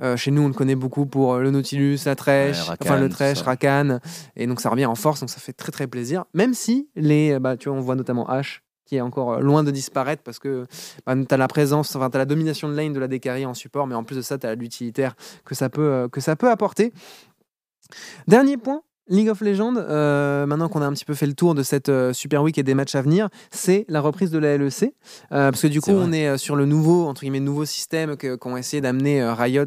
euh, 0.00 0.16
chez 0.16 0.30
nous, 0.30 0.42
on 0.42 0.48
le 0.48 0.54
connaît 0.54 0.76
beaucoup 0.76 1.06
pour 1.06 1.34
euh, 1.34 1.42
le 1.42 1.50
Nautilus, 1.50 1.98
la 2.06 2.14
Trèche, 2.14 2.58
Ouais, 2.60 2.68
Rakan, 2.68 2.84
enfin 2.84 3.00
le 3.00 3.08
Trèche. 3.08 3.40
Rakan, 3.42 3.98
et 4.36 4.46
donc 4.46 4.60
ça 4.60 4.70
revient 4.70 4.86
en 4.86 4.94
force, 4.94 5.18
donc 5.20 5.28
ça 5.30 5.40
fait 5.40 5.52
très 5.52 5.72
très 5.72 5.86
plaisir. 5.88 6.24
Même 6.34 6.54
si 6.54 6.88
les, 6.94 7.38
bah, 7.40 7.56
tu 7.56 7.68
vois, 7.68 7.76
on 7.78 7.80
voit 7.80 7.96
notamment 7.96 8.24
H 8.28 8.60
qui 8.88 8.96
est 8.96 9.00
encore 9.02 9.34
euh, 9.34 9.40
loin 9.40 9.62
de 9.62 9.70
disparaître 9.70 10.22
parce 10.22 10.38
que 10.38 10.66
bah, 11.06 11.14
tu 11.14 11.34
as 11.34 11.36
la 11.36 11.46
présence, 11.46 11.94
enfin 11.94 12.08
tu 12.08 12.16
as 12.16 12.18
la 12.18 12.24
domination 12.24 12.68
de 12.68 12.74
lane 12.74 12.92
de 12.92 12.98
la 12.98 13.06
Dekari 13.06 13.44
en 13.44 13.54
support, 13.54 13.86
mais 13.86 13.94
en 13.94 14.02
plus 14.02 14.16
de 14.16 14.22
ça, 14.22 14.38
tu 14.38 14.46
as 14.46 14.54
l'utilitaire 14.54 15.14
que 15.44 15.54
euh, 15.78 16.08
que 16.08 16.20
ça 16.20 16.36
peut 16.36 16.50
apporter. 16.50 16.92
Dernier 18.26 18.56
point. 18.56 18.82
League 19.08 19.28
of 19.28 19.40
Legends, 19.40 19.74
euh, 19.76 20.46
maintenant 20.46 20.68
qu'on 20.68 20.82
a 20.82 20.86
un 20.86 20.92
petit 20.92 21.04
peu 21.04 21.14
fait 21.14 21.26
le 21.26 21.34
tour 21.34 21.54
de 21.54 21.62
cette 21.62 21.88
euh, 21.88 22.12
Super 22.12 22.42
Week 22.42 22.56
et 22.58 22.62
des 22.62 22.74
matchs 22.74 22.94
à 22.94 23.02
venir, 23.02 23.28
c'est 23.50 23.84
la 23.88 24.00
reprise 24.00 24.30
de 24.30 24.38
la 24.38 24.56
LEC. 24.56 24.94
Euh, 25.32 25.50
parce 25.50 25.62
que 25.62 25.66
du 25.66 25.80
coup, 25.80 25.92
on 25.92 26.12
est 26.12 26.36
sur 26.36 26.56
le 26.56 26.66
nouveau, 26.66 27.06
entre 27.06 27.22
guillemets, 27.22 27.40
nouveau 27.40 27.64
système 27.64 28.16
qu'ont 28.16 28.56
essayé 28.56 28.80
d'amener 28.80 29.24
Riot 29.24 29.64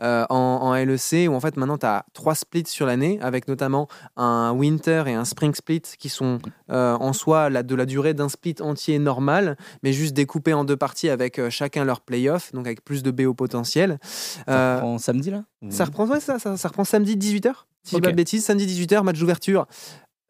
en, 0.00 0.26
en 0.30 0.74
LEC, 0.74 1.28
où 1.28 1.34
en 1.34 1.40
fait 1.40 1.56
maintenant 1.56 1.78
tu 1.78 1.86
as 1.86 2.04
trois 2.12 2.34
splits 2.34 2.66
sur 2.66 2.86
l'année, 2.86 3.18
avec 3.20 3.48
notamment 3.48 3.88
un 4.16 4.52
Winter 4.52 5.04
et 5.06 5.14
un 5.14 5.24
Spring 5.24 5.54
Split 5.54 5.82
qui 5.98 6.08
sont 6.08 6.38
en 6.68 7.12
soi 7.12 7.50
la, 7.50 7.62
de 7.62 7.74
la 7.74 7.86
durée 7.86 8.14
d'un 8.14 8.28
split 8.28 8.56
entier 8.60 8.98
normal, 8.98 9.56
mais 9.82 9.92
juste 9.92 10.14
découpés 10.14 10.54
en 10.54 10.64
deux 10.64 10.76
parties 10.76 11.08
avec 11.08 11.40
chacun 11.50 11.84
leur 11.84 12.00
playoff, 12.00 12.52
donc 12.52 12.66
avec 12.66 12.84
plus 12.84 13.02
de 13.02 13.10
BO 13.10 13.34
potentiel. 13.34 13.98
Ça 14.46 14.76
reprend 14.76 14.98
samedi 14.98 15.30
là? 15.30 15.44
ça 15.70 15.84
reprend, 15.84 16.06
ouais, 16.06 16.20
ça, 16.20 16.38
ça, 16.38 16.56
ça 16.56 16.68
reprend 16.68 16.84
samedi 16.84 17.16
18h, 17.16 17.52
si 17.86 17.90
je 17.92 17.96
dis 17.96 17.96
Ok. 17.96 18.02
pas 18.04 18.10
de 18.10 18.16
bêtises, 18.16 18.44
samedi 18.44 18.66
18h, 18.66 19.02
match 19.04 19.18
d'ouverture. 19.18 19.66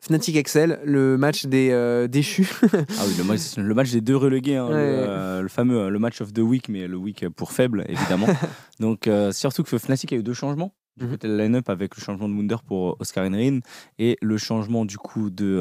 Fnatic 0.00 0.36
Excel, 0.36 0.78
le 0.84 1.16
match 1.16 1.46
des 1.46 1.70
euh, 1.72 2.06
déchus. 2.06 2.48
Ah 2.62 3.02
oui, 3.08 3.14
le 3.18 3.24
match, 3.24 3.56
le 3.56 3.74
match 3.74 3.90
des 3.90 4.00
deux 4.02 4.14
relégués, 4.16 4.56
hein, 4.56 4.66
Ouais. 4.68 4.72
le, 4.74 4.78
euh, 4.78 5.42
le 5.42 5.48
fameux 5.48 5.78
euh, 5.80 5.88
le 5.88 5.98
match 5.98 6.20
of 6.20 6.32
the 6.32 6.38
week, 6.40 6.68
mais 6.68 6.86
le 6.86 6.96
week 6.96 7.28
pour 7.30 7.50
faible, 7.52 7.84
évidemment. 7.88 8.26
Donc, 8.78 9.08
euh, 9.08 9.32
surtout 9.32 9.64
que 9.64 9.76
Fnatic 9.78 10.12
a 10.12 10.16
eu 10.16 10.22
deux 10.22 10.34
changements. 10.34 10.74
Du 10.96 11.04
Mhm. 11.04 11.10
côté 11.10 11.28
de 11.28 11.34
la 11.36 11.44
line-up 11.44 11.68
avec 11.68 11.94
le 11.96 12.02
changement 12.02 12.26
de 12.28 12.32
Wunder 12.34 12.56
pour 12.66 12.96
Oscar 13.00 13.26
Henrin 13.26 13.60
et 13.98 14.16
le 14.22 14.38
changement 14.38 14.84
du 14.86 14.96
coup 14.96 15.28
de 15.28 15.60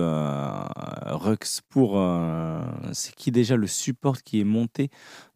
Rux 1.12 1.62
pour. 1.70 2.02
c'est 2.94 3.14
qui 3.16 3.32
déjà 3.32 3.58
le 3.58 3.68
support 3.68 4.22
qui 4.24 4.40
est 4.40 4.46
monté 4.46 4.90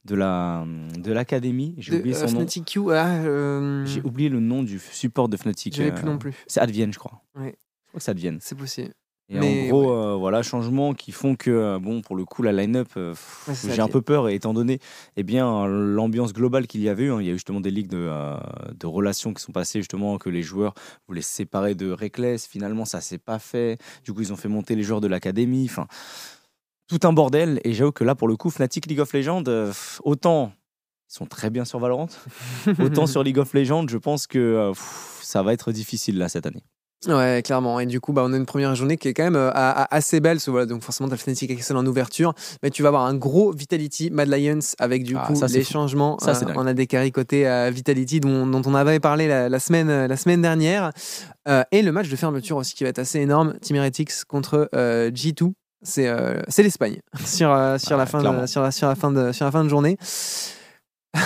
de 0.10 0.16
la 0.16 0.66
de 0.98 1.12
l'académie 1.12 1.76
J'ai 1.78 1.98
oublié 1.98 2.16
euh, 2.16 2.20
son 2.20 2.34
nom. 2.34 2.40
Fnatic 2.42 2.66
Q, 2.66 2.92
ah, 2.92 3.16
euh, 3.24 3.86
J'ai 3.86 4.02
oublié 4.02 4.30
le 4.30 4.40
nom 4.40 4.64
du 4.64 4.80
support 4.80 5.30
de 5.30 5.38
Fnatic. 5.38 5.76
je 5.76 5.84
l'ai 5.84 5.92
euh, 5.92 5.94
plus 5.94 6.06
non 6.06 6.18
plus. 6.18 6.34
C'est 6.48 6.60
Advienne, 6.60 6.92
je 6.92 7.00
crois. 7.00 7.22
Ouais. 7.36 7.56
Je 7.86 7.88
crois 7.90 8.00
que 8.00 8.04
c'est 8.04 8.12
Advienne. 8.12 8.40
C'est 8.42 8.58
possible. 8.58 8.94
Et 9.32 9.38
Mais 9.38 9.66
en 9.66 9.68
gros, 9.70 9.92
euh, 9.92 10.16
voilà, 10.16 10.42
changements 10.42 10.96
qui 10.96 11.12
font 11.12 11.36
que, 11.36 11.78
bon, 11.78 12.02
pour 12.02 12.16
le 12.16 12.26
coup, 12.26 12.42
la 12.42 12.52
line-up, 12.52 12.90
euh, 12.98 13.14
Ouais, 13.48 13.54
j'ai 13.54 13.80
un 13.80 13.88
peu 13.88 14.02
peur, 14.02 14.28
et 14.28 14.34
étant 14.34 14.56
donné 14.56 14.80
eh 15.18 15.24
bien, 15.24 15.68
l'ambiance 15.68 16.34
globale 16.34 16.66
qu'il 16.66 16.82
y 16.82 16.90
avait 16.90 17.04
eu, 17.04 17.12
hein, 17.12 17.22
il 17.22 17.28
y 17.28 17.30
a 17.30 17.34
eu 17.34 17.36
justement 17.36 17.62
des 17.62 17.70
ligues 17.70 17.90
de, 17.90 18.08
euh, 18.10 18.38
de 18.74 18.88
relations 18.88 19.34
qui 19.34 19.44
sont 19.44 19.52
passées, 19.52 19.80
justement, 19.80 20.18
que 20.18 20.30
les 20.30 20.42
joueurs 20.42 20.74
voulaient 21.08 21.22
se 21.22 21.32
séparer 21.32 21.76
de 21.76 21.92
Reckless. 21.92 22.48
Finalement, 22.48 22.86
ça 22.86 23.02
s'est 23.02 23.20
pas 23.20 23.38
fait. 23.38 23.78
Du 24.04 24.14
coup, 24.14 24.22
ils 24.22 24.34
ont 24.34 24.36
fait 24.36 24.48
monter 24.50 24.76
les 24.76 24.82
joueurs 24.82 25.02
de 25.02 25.08
l'académie. 25.08 25.68
Enfin, 25.70 25.86
tout 26.90 27.00
un 27.08 27.14
bordel. 27.14 27.62
Et 27.64 27.74
j'avoue 27.74 27.92
que 27.94 28.04
là, 28.04 28.16
pour 28.16 28.28
le 28.28 28.36
coup, 28.36 28.50
Fnatic 28.50 28.86
League 28.88 29.00
of 29.00 29.14
Legends, 29.14 29.44
euh, 29.48 29.72
autant 30.04 30.52
ils 31.12 31.16
sont 31.16 31.26
très 31.26 31.50
bien 31.50 31.66
sur 31.66 31.80
Valorant, 31.80 32.08
autant 32.80 33.08
sur 33.08 33.24
League 33.24 33.40
of 33.40 33.54
Legends, 33.54 33.88
je 33.88 33.98
pense 33.98 34.28
que 34.28 34.38
euh, 34.38 34.70
pff, 34.72 35.20
ça 35.24 35.42
va 35.42 35.54
être 35.54 35.72
difficile 35.72 36.18
là 36.20 36.30
cette 36.30 36.46
année. 36.46 36.64
Ouais, 37.08 37.42
clairement. 37.46 37.80
Et 37.80 37.86
du 37.86 38.02
coup, 38.02 38.12
bah, 38.12 38.24
on 38.26 38.34
a 38.34 38.36
une 38.36 38.46
première 38.46 38.76
journée 38.76 38.98
qui 38.98 39.08
est 39.08 39.14
quand 39.14 39.24
même 39.24 39.38
euh, 39.38 39.50
assez 39.54 40.20
belle. 40.20 40.38
voilà, 40.48 40.66
donc 40.66 40.84
forcément, 40.84 41.08
tu 41.08 41.16
as 41.16 41.18
Fnatic 41.18 41.50
Excel 41.50 41.78
en 41.78 41.86
ouverture. 41.86 42.34
Mais 42.62 42.70
tu 42.72 42.82
vas 42.84 42.90
avoir 42.90 43.06
un 43.06 43.16
gros 43.16 43.54
Vitality 43.54 44.12
Mad 44.12 44.28
Lions 44.28 44.60
avec 44.80 45.04
du 45.04 45.16
Ah, 45.16 45.24
coup 45.26 45.34
ça, 45.36 45.48
les 45.48 45.64
fou. 45.64 45.72
changements. 45.72 46.20
Ça, 46.20 46.32
euh, 46.32 46.54
on 46.58 46.68
a 46.68 46.74
des 46.74 46.88
carrés 46.88 47.10
côté 47.12 47.48
euh, 47.48 47.72
Vitality 47.74 48.20
dont, 48.20 48.46
dont 48.46 48.62
on 48.66 48.76
avait 48.76 49.00
parlé 49.00 49.30
la, 49.30 49.48
la 49.48 49.60
semaine, 49.60 50.08
la 50.08 50.18
semaine 50.18 50.42
dernière. 50.42 50.92
Et 51.72 51.82
le 51.82 51.92
match 51.94 52.10
de 52.10 52.16
fermeture 52.18 52.58
aussi 52.58 52.76
qui 52.76 52.84
va 52.84 52.90
être 52.90 53.00
assez 53.00 53.20
énorme. 53.20 53.56
Team 53.62 53.78
Heretics 53.78 54.26
contre 54.28 54.70
euh, 54.76 55.10
G2. 55.10 55.54
C'est 55.82 56.08
euh, 56.08 56.42
c'est 56.48 56.64
l'Espagne 56.64 57.00
sur, 57.26 57.52
euh, 57.52 57.78
sur, 57.78 57.96
la 57.98 58.06
fin 58.06 58.18
de, 58.20 58.24
clairement. 58.24 58.48
sur, 58.48 58.62
la, 58.62 58.72
sur, 58.72 58.88
la 58.88 58.96
fin 58.96 59.12
de, 59.12 59.32
sur 59.32 59.46
la 59.46 59.52
fin 59.52 59.64
de 59.64 59.70
journée. 59.70 59.98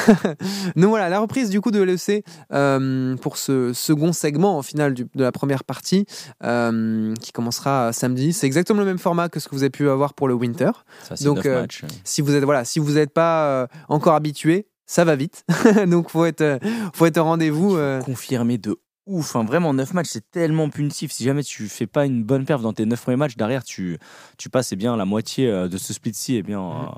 Donc 0.78 0.90
voilà, 0.90 1.10
la 1.10 1.20
reprise 1.20 1.50
du 1.50 1.60
coup 1.60 1.70
de 1.72 1.82
l'EC 1.82 2.24
euh, 2.54 3.18
pour 3.18 3.38
ce 3.38 3.74
second 3.74 4.14
segment 4.14 4.58
au 4.58 4.62
final 4.62 4.94
du- 4.94 5.08
de 5.14 5.24
la 5.24 5.34
première 5.34 5.66
partie 5.66 6.06
euh, 6.44 7.14
qui 7.16 7.32
commencera 7.34 7.92
samedi. 7.92 8.32
C'est 8.32 8.46
exactement 8.48 8.80
le 8.80 8.86
même 8.86 8.98
format 8.98 9.28
que 9.28 9.40
ce 9.42 9.50
que 9.50 9.56
vous 9.56 9.64
avez 9.64 9.70
pu 9.70 9.90
avoir 9.90 10.14
pour 10.14 10.30
le 10.30 10.36
Winter. 10.36 10.72
Ça, 11.04 11.16
Donc, 11.26 11.46
euh. 11.46 11.68
Si 12.06 12.22
vous 12.22 12.34
êtes 12.34 12.46
voilà, 12.46 12.64
si 12.64 12.80
vous 12.80 12.94
n'êtes 12.94 13.14
pas 13.14 13.46
euh, 13.48 13.68
encore 13.90 14.16
habitué, 14.16 14.68
ça 14.86 15.04
va 15.04 15.16
vite. 15.18 15.44
Donc 15.88 16.10
faut 16.10 16.26
être 16.26 16.60
faut 16.94 17.06
être 17.06 17.18
au 17.18 17.24
rendez-vous. 17.26 17.76
euh. 17.76 18.00
confirmé 18.02 18.58
de 18.58 18.78
ouf. 19.06 19.36
Enfin, 19.36 19.44
vraiment, 19.46 19.74
9 19.74 19.94
matchs, 19.94 20.08
c'est 20.12 20.30
tellement 20.32 20.70
punitif. 20.70 21.12
Si 21.12 21.24
jamais 21.24 21.44
tu 21.44 21.68
fais 21.70 21.88
pas 21.88 22.06
une 22.06 22.24
bonne 22.24 22.46
perf 22.46 22.62
dans 22.62 22.74
tes 22.74 22.86
9 22.86 23.02
premiers 23.02 23.18
matchs, 23.18 23.36
derrière, 23.36 23.64
tu, 23.64 23.98
tu 24.38 24.50
passes 24.50 24.72
eh 24.72 24.76
bien, 24.76 24.96
la 24.98 25.06
moitié 25.06 25.48
euh, 25.50 25.68
de 25.68 25.78
ce 25.78 25.94
split-ci 25.94 26.36
eh 26.38 26.44
bien, 26.44 26.62
Mhm. 26.62 26.90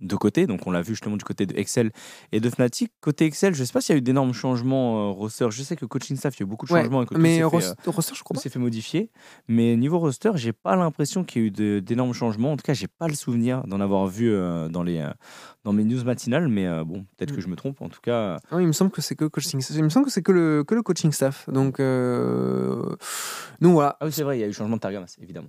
De 0.00 0.16
côté. 0.16 0.46
Donc, 0.46 0.66
on 0.66 0.70
l'a 0.70 0.82
vu 0.82 0.92
justement 0.94 1.16
du 1.16 1.24
côté 1.24 1.46
de 1.46 1.56
Excel 1.58 1.90
et 2.32 2.40
de 2.40 2.48
Fnatic. 2.50 2.92
Côté 3.00 3.24
Excel, 3.26 3.54
je 3.54 3.64
sais 3.64 3.72
pas 3.72 3.80
s'il 3.80 3.94
y 3.94 3.96
a 3.96 3.98
eu 3.98 4.02
d'énormes 4.02 4.32
changements 4.32 5.10
euh, 5.10 5.12
roster. 5.12 5.46
Je 5.50 5.62
sais 5.62 5.76
que 5.76 5.84
coaching 5.86 6.16
staff, 6.16 6.36
il 6.36 6.40
y 6.40 6.42
a 6.42 6.46
eu 6.46 6.48
beaucoup 6.48 6.66
de 6.66 6.72
Ouais, 6.72 6.82
changements. 6.82 7.02
et 7.02 7.06
que 7.06 7.14
tout 7.14 7.20
mais 7.20 7.36
fait, 7.38 7.42
euh, 7.44 7.46
roster, 7.86 8.14
je 8.14 8.22
crois 8.22 8.38
s'est 8.40 8.48
fait 8.48 8.58
modifier. 8.58 9.10
Mais 9.48 9.76
niveau 9.76 9.98
roster, 9.98 10.32
j'ai 10.36 10.52
pas 10.52 10.76
l'impression 10.76 11.24
qu'il 11.24 11.42
y 11.42 11.44
a 11.44 11.48
eu 11.48 11.80
d'énormes 11.82 12.12
changements. 12.14 12.52
En 12.52 12.56
tout 12.56 12.62
cas, 12.64 12.72
j'ai 12.74 12.88
pas 12.88 13.08
le 13.08 13.14
souvenir 13.14 13.62
d'en 13.66 13.80
avoir 13.80 14.06
vu 14.06 14.30
euh, 14.30 14.68
dans, 14.68 14.82
les, 14.82 14.98
euh, 14.98 15.10
dans 15.64 15.72
mes 15.72 15.84
news 15.84 16.02
matinales. 16.04 16.48
Mais 16.48 16.66
bon, 16.84 17.04
peut-être 17.16 17.32
Mm. 17.32 17.36
que 17.36 17.40
je 17.42 17.48
me 17.48 17.56
trompe. 17.56 17.80
En 17.82 17.88
tout 17.88 18.00
cas, 18.00 18.38
Non, 18.52 18.58
il 18.60 18.66
me 18.66 18.72
semble 18.72 18.90
que 18.90 19.02
c'est 19.02 19.14
que 19.16 19.24
coaching. 19.26 19.62
Il 19.74 19.84
me 19.84 19.88
semble 19.90 20.06
que 20.06 20.12
c'est 20.12 20.22
que 20.22 20.32
le 20.32 20.64
que 20.64 20.74
le 20.74 20.82
coaching 20.82 21.12
staff. 21.12 21.48
Donc 21.50 21.78
donc 23.60 23.72
voilà. 23.74 23.96
ah 24.00 24.06
oui, 24.06 24.12
c'est 24.12 24.22
vrai, 24.22 24.38
il 24.38 24.40
y 24.40 24.44
a 24.44 24.48
eu 24.48 24.52
changement 24.52 24.76
de 24.76 24.80
Targamas, 24.80 25.16
évidemment. 25.20 25.48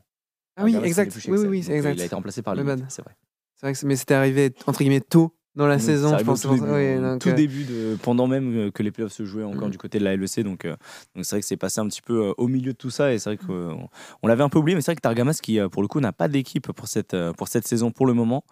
Ah 0.58 0.64
oui, 0.66 0.76
exact. 0.84 1.16
Oui 1.28 1.38
oui 1.38 1.48
oui, 1.48 1.58
exact. 1.72 1.96
Il 1.96 2.02
a 2.02 2.06
été 2.06 2.16
remplacé 2.16 2.42
par 2.42 2.56
bad. 2.56 2.86
c'est 2.90 3.02
vrai. 3.02 3.16
C'est 3.62 3.68
vrai 3.68 3.74
que 3.74 3.86
mais 3.86 3.96
c'était 3.96 4.16
arrivé 4.16 4.52
entre 4.66 4.80
guillemets 4.80 5.02
tôt 5.02 5.36
dans 5.56 5.68
la 5.68 5.76
Oui, 5.76 5.82
saison, 5.82 6.18
je 6.18 6.24
pense. 6.24 6.42
tout 6.42 6.50
début, 6.56 7.00
donc, 7.02 7.20
tout 7.22 7.30
euh, 7.30 7.34
début 7.34 7.64
de, 7.66 7.98
pendant 8.02 8.26
même 8.26 8.56
euh, 8.58 8.72
que 8.72 8.82
les 8.82 8.90
playoffs 8.92 9.12
se 9.12 9.24
jouaient 9.24 9.44
encore 9.44 9.66
Mhm. 9.66 9.70
du 9.72 9.78
côté 9.78 10.00
de 10.00 10.04
la 10.04 10.16
LEC. 10.16 10.40
Donc, 10.44 10.66
euh, 10.66 10.76
donc 11.16 11.26
c'est 11.26 11.36
vrai 11.36 11.42
que 11.42 11.46
c'est 11.46 11.58
passé 11.58 11.80
un 11.80 11.88
petit 11.88 12.02
peu 12.02 12.24
euh, 12.30 12.34
au 12.38 12.48
milieu 12.48 12.72
de 12.72 12.78
tout 12.78 12.90
ça. 12.90 13.14
Et 13.14 13.20
c'est 13.20 13.36
vrai 13.36 13.38
qu'on 13.38 13.88
on 14.24 14.28
l'avait 14.28 14.44
un 14.44 14.50
peu 14.50 14.58
oublié. 14.58 14.76
Mais 14.76 14.82
c'est 14.82 14.92
vrai 14.92 14.96
que 14.96 15.02
Targamas, 15.02 15.40
qui 15.44 15.60
pour 15.72 15.82
le 15.84 15.88
coup 15.88 16.00
n'a 16.00 16.12
pas 16.14 16.28
d'équipe 16.28 16.72
pour 16.72 16.88
cette, 16.88 17.16
pour 17.38 17.48
cette 17.50 17.68
saison 17.68 17.92
pour 17.92 18.08
le 18.08 18.14
moment. 18.14 18.44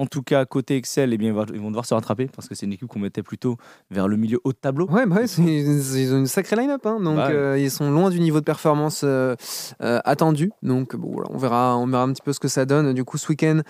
En 0.00 0.06
tout 0.06 0.22
cas, 0.22 0.46
côté 0.46 0.76
Excel, 0.76 1.12
eh 1.12 1.18
bien, 1.18 1.28
ils 1.52 1.60
vont 1.60 1.68
devoir 1.68 1.84
se 1.84 1.92
rattraper 1.92 2.26
parce 2.34 2.48
que 2.48 2.54
c'est 2.54 2.64
une 2.64 2.72
équipe 2.72 2.88
qu'on 2.88 2.98
mettait 3.00 3.22
plutôt 3.22 3.56
vers 3.90 4.08
le 4.08 4.16
milieu 4.16 4.40
haut 4.44 4.52
de 4.52 4.56
tableau. 4.56 4.88
Ouais, 4.88 5.04
bah 5.04 5.16
ouais, 5.16 5.26
c'est- 5.26 5.42
ils 5.42 6.14
ont 6.14 6.18
une 6.18 6.26
sacrée 6.26 6.56
line-up, 6.56 6.86
hein, 6.86 7.00
donc 7.00 7.16
Bah 7.16 7.28
euh, 7.30 7.58
ils 7.58 7.70
sont 7.70 7.90
loin 7.90 8.08
du 8.08 8.18
niveau 8.18 8.40
de 8.40 8.44
performance 8.44 9.02
euh, 9.04 9.34
euh, 9.82 10.00
attendu. 10.06 10.50
Donc 10.62 10.96
bon, 10.96 11.10
voilà, 11.12 11.28
on 11.30 11.36
verra, 11.36 11.76
on 11.76 11.86
verra 11.86 12.04
un 12.04 12.12
petit 12.12 12.22
peu 12.22 12.32
ce 12.32 12.40
que 12.40 12.48
ça 12.48 12.64
donne. 12.64 12.94
Du 12.94 13.04
coup, 13.04 13.18
ce 13.18 13.28
week-end 13.28 13.60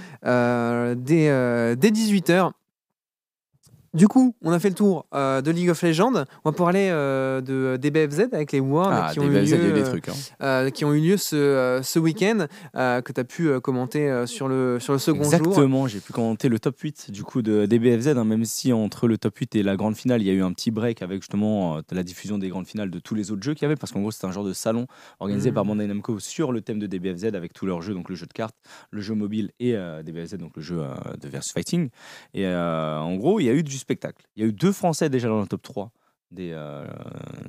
dès, 0.97 1.77
dès 1.77 1.91
18h. 1.91 2.53
Du 3.93 4.07
coup, 4.07 4.37
on 4.43 4.53
a 4.53 4.61
fait 4.61 4.69
le 4.69 4.77
tour 4.77 5.07
euh, 5.15 5.43
de 5.43 5.51
League 5.51 5.69
of 5.71 5.83
Legends. 5.83 6.13
On 6.45 6.51
va 6.51 6.53
parler 6.57 6.91
euh, 6.93 7.41
de 7.41 7.77
DBFZ 7.77 8.29
avec 8.33 8.53
les 8.53 8.61
Worlds 8.61 8.97
Ah, 8.97 9.11
qui, 9.13 9.19
ont 9.19 9.27
des 9.29 9.31
eu 9.31 9.41
BFZ, 9.41 9.51
il 9.51 9.51
y 9.51 9.55
a 9.55 9.59
lieu, 9.65 9.69
eu 9.71 9.73
des 9.73 9.81
euh, 9.81 9.89
trucs. 9.91 10.09
hein. 10.09 10.13
euh, 10.43 10.71
qui 10.71 10.85
ont 10.85 10.95
eu 10.95 11.01
lieu 11.01 11.17
ce, 11.17 11.81
ce 11.83 11.99
week-end, 11.99 12.47
que 12.75 13.13
tu 13.13 13.21
as 13.21 13.25
pu 13.25 13.61
commenter 13.61 14.27
sur, 14.27 14.47
le, 14.47 14.79
sur 14.79 14.93
le 14.93 15.01
second 15.01 15.25
jour. 15.25 15.35
Exactement, 15.35 15.89
j'ai 15.89 15.99
pu 15.99 16.13
commenter 16.13 16.49
le 16.49 16.61
top 16.61 16.79
8 16.79 17.11
du 17.11 17.25
coup 17.25 17.43
de 17.43 17.67
DBFZ, 17.67 18.09
hein, 18.17 18.25
même 18.25 18.45
si 18.45 18.73
entre 18.73 19.09
le 19.09 19.19
top 19.19 19.37
8 19.37 19.57
et 19.57 19.63
la 19.65 19.75
grande 19.75 19.97
finale, 19.97 20.23
il 20.23 20.29
y 20.29 20.31
a 20.31 20.35
eu 20.35 20.43
un 20.43 20.53
petit 20.53 20.71
break 20.71 21.03
avec 21.03 21.23
justement 21.23 21.81
la 21.91 22.03
diffusion 22.05 22.39
des 22.39 22.49
grandes 22.49 22.69
finales 22.69 22.91
de 22.93 23.01
tous 23.01 23.17
les 23.17 23.33
autres 23.33 23.43
jeux 23.43 23.55
qu'il 23.55 23.63
y 23.63 23.67
avait, 23.67 23.75
parce 23.77 23.91
qu'en 23.91 24.03
gros 24.03 24.13
c'était 24.13 24.27
un 24.27 24.33
genre 24.33 24.45
de 24.45 24.53
salon 24.53 24.87
organisé 25.19 25.51
Mhm. 25.51 25.55
par 25.55 25.65
Bandai 25.65 25.89
Namco 25.89 26.21
sur 26.21 26.53
le 26.53 26.61
thème 26.61 26.79
de 26.79 26.87
DBFZ 26.87 27.25
avec 27.35 27.53
tous 27.53 27.67
leurs 27.67 27.83
jeux, 27.83 27.95
donc 27.95 28.09
le 28.09 28.15
jeu 28.15 28.27
de 28.27 28.33
cartes, 28.33 28.55
le 28.93 29.01
jeu 29.01 29.15
mobile 29.15 29.51
et 29.59 29.73
DBFZ, 30.05 30.35
donc 30.37 30.53
le 30.55 30.63
jeu 30.63 30.81
de 31.21 31.29
versus 31.29 31.53
fighting. 31.53 31.89
Et 32.35 32.47
en 32.47 33.17
gros, 33.17 33.41
il 33.41 33.47
y 33.47 33.49
a 33.49 33.53
eu 33.53 33.65
du 33.65 33.80
spectacle. 33.81 34.25
Il 34.37 34.43
y 34.43 34.47
a 34.47 34.49
eu 34.49 34.53
deux 34.53 34.73
Français 34.73 35.09
déjà 35.11 35.29
dans 35.29 35.41
le 35.41 35.47
top 35.47 35.63
3 35.63 35.93
des, 36.31 36.53
euh, 36.53 36.87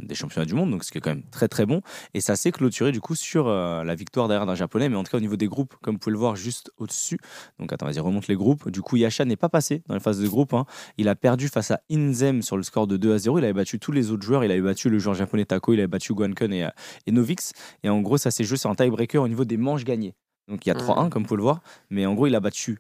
des 0.01 0.15
championnats 0.15 0.45
du 0.45 0.55
monde, 0.55 0.71
donc 0.71 0.83
ce 0.83 0.91
qui 0.91 0.97
est 0.97 1.01
quand 1.01 1.11
même 1.11 1.23
très 1.29 1.47
très 1.47 1.65
bon. 1.65 1.81
Et 2.13 2.21
ça 2.21 2.35
s'est 2.35 2.51
clôturé 2.51 2.91
du 2.91 2.99
coup 2.99 3.13
sur 3.15 3.47
euh, 3.47 3.83
la 3.83 3.93
victoire 3.95 4.27
derrière 4.27 4.45
d'un 4.47 4.55
japonais, 4.55 4.89
mais 4.89 4.95
en 4.95 5.03
tout 5.03 5.11
cas 5.11 5.17
au 5.17 5.21
niveau 5.21 5.35
des 5.35 5.47
groupes, 5.47 5.75
comme 5.83 5.95
vous 5.95 5.99
pouvez 5.99 6.13
le 6.13 6.17
voir 6.17 6.35
juste 6.35 6.71
au-dessus. 6.77 7.19
Donc 7.59 7.71
attends, 7.71 7.85
vas-y, 7.85 7.99
remonte 7.99 8.27
les 8.27 8.35
groupes. 8.35 8.69
Du 8.69 8.81
coup, 8.81 8.97
Yasha 8.97 9.23
n'est 9.25 9.35
pas 9.35 9.49
passé 9.49 9.83
dans 9.87 9.93
les 9.93 9.99
phases 9.99 10.19
de 10.19 10.27
groupe. 10.27 10.53
hein. 10.53 10.65
Il 10.97 11.09
a 11.09 11.15
perdu 11.15 11.47
face 11.47 11.69
à 11.71 11.81
Inzem 11.91 12.41
sur 12.41 12.57
le 12.57 12.63
score 12.63 12.87
de 12.87 12.97
2 12.97 13.13
à 13.13 13.17
0. 13.19 13.37
Il 13.37 13.43
avait 13.43 13.53
battu 13.53 13.77
tous 13.79 13.91
les 13.91 14.09
autres 14.09 14.23
joueurs. 14.23 14.43
Il 14.43 14.51
avait 14.51 14.61
battu 14.61 14.89
le 14.89 14.97
joueur 14.97 15.15
japonais 15.15 15.45
Tako, 15.45 15.73
il 15.73 15.79
avait 15.79 15.87
battu 15.87 16.13
Guankun 16.13 16.51
et, 16.51 16.63
euh, 16.63 16.69
et 17.05 17.11
Novix. 17.11 17.51
Et 17.83 17.89
en 17.89 18.01
gros, 18.01 18.17
ça 18.17 18.31
s'est 18.31 18.43
joué 18.43 18.57
sur 18.57 18.69
un 18.71 18.75
tiebreaker 18.75 19.21
au 19.21 19.27
niveau 19.27 19.45
des 19.45 19.57
manches 19.57 19.83
gagnées. 19.83 20.15
Donc 20.47 20.65
il 20.65 20.69
y 20.69 20.71
a 20.71 20.75
3-1, 20.75 21.09
comme 21.09 21.21
vous 21.21 21.27
pouvez 21.27 21.37
le 21.37 21.43
voir. 21.43 21.61
Mais 21.91 22.07
en 22.07 22.15
gros, 22.15 22.25
il 22.25 22.33
a 22.35 22.39
battu 22.39 22.79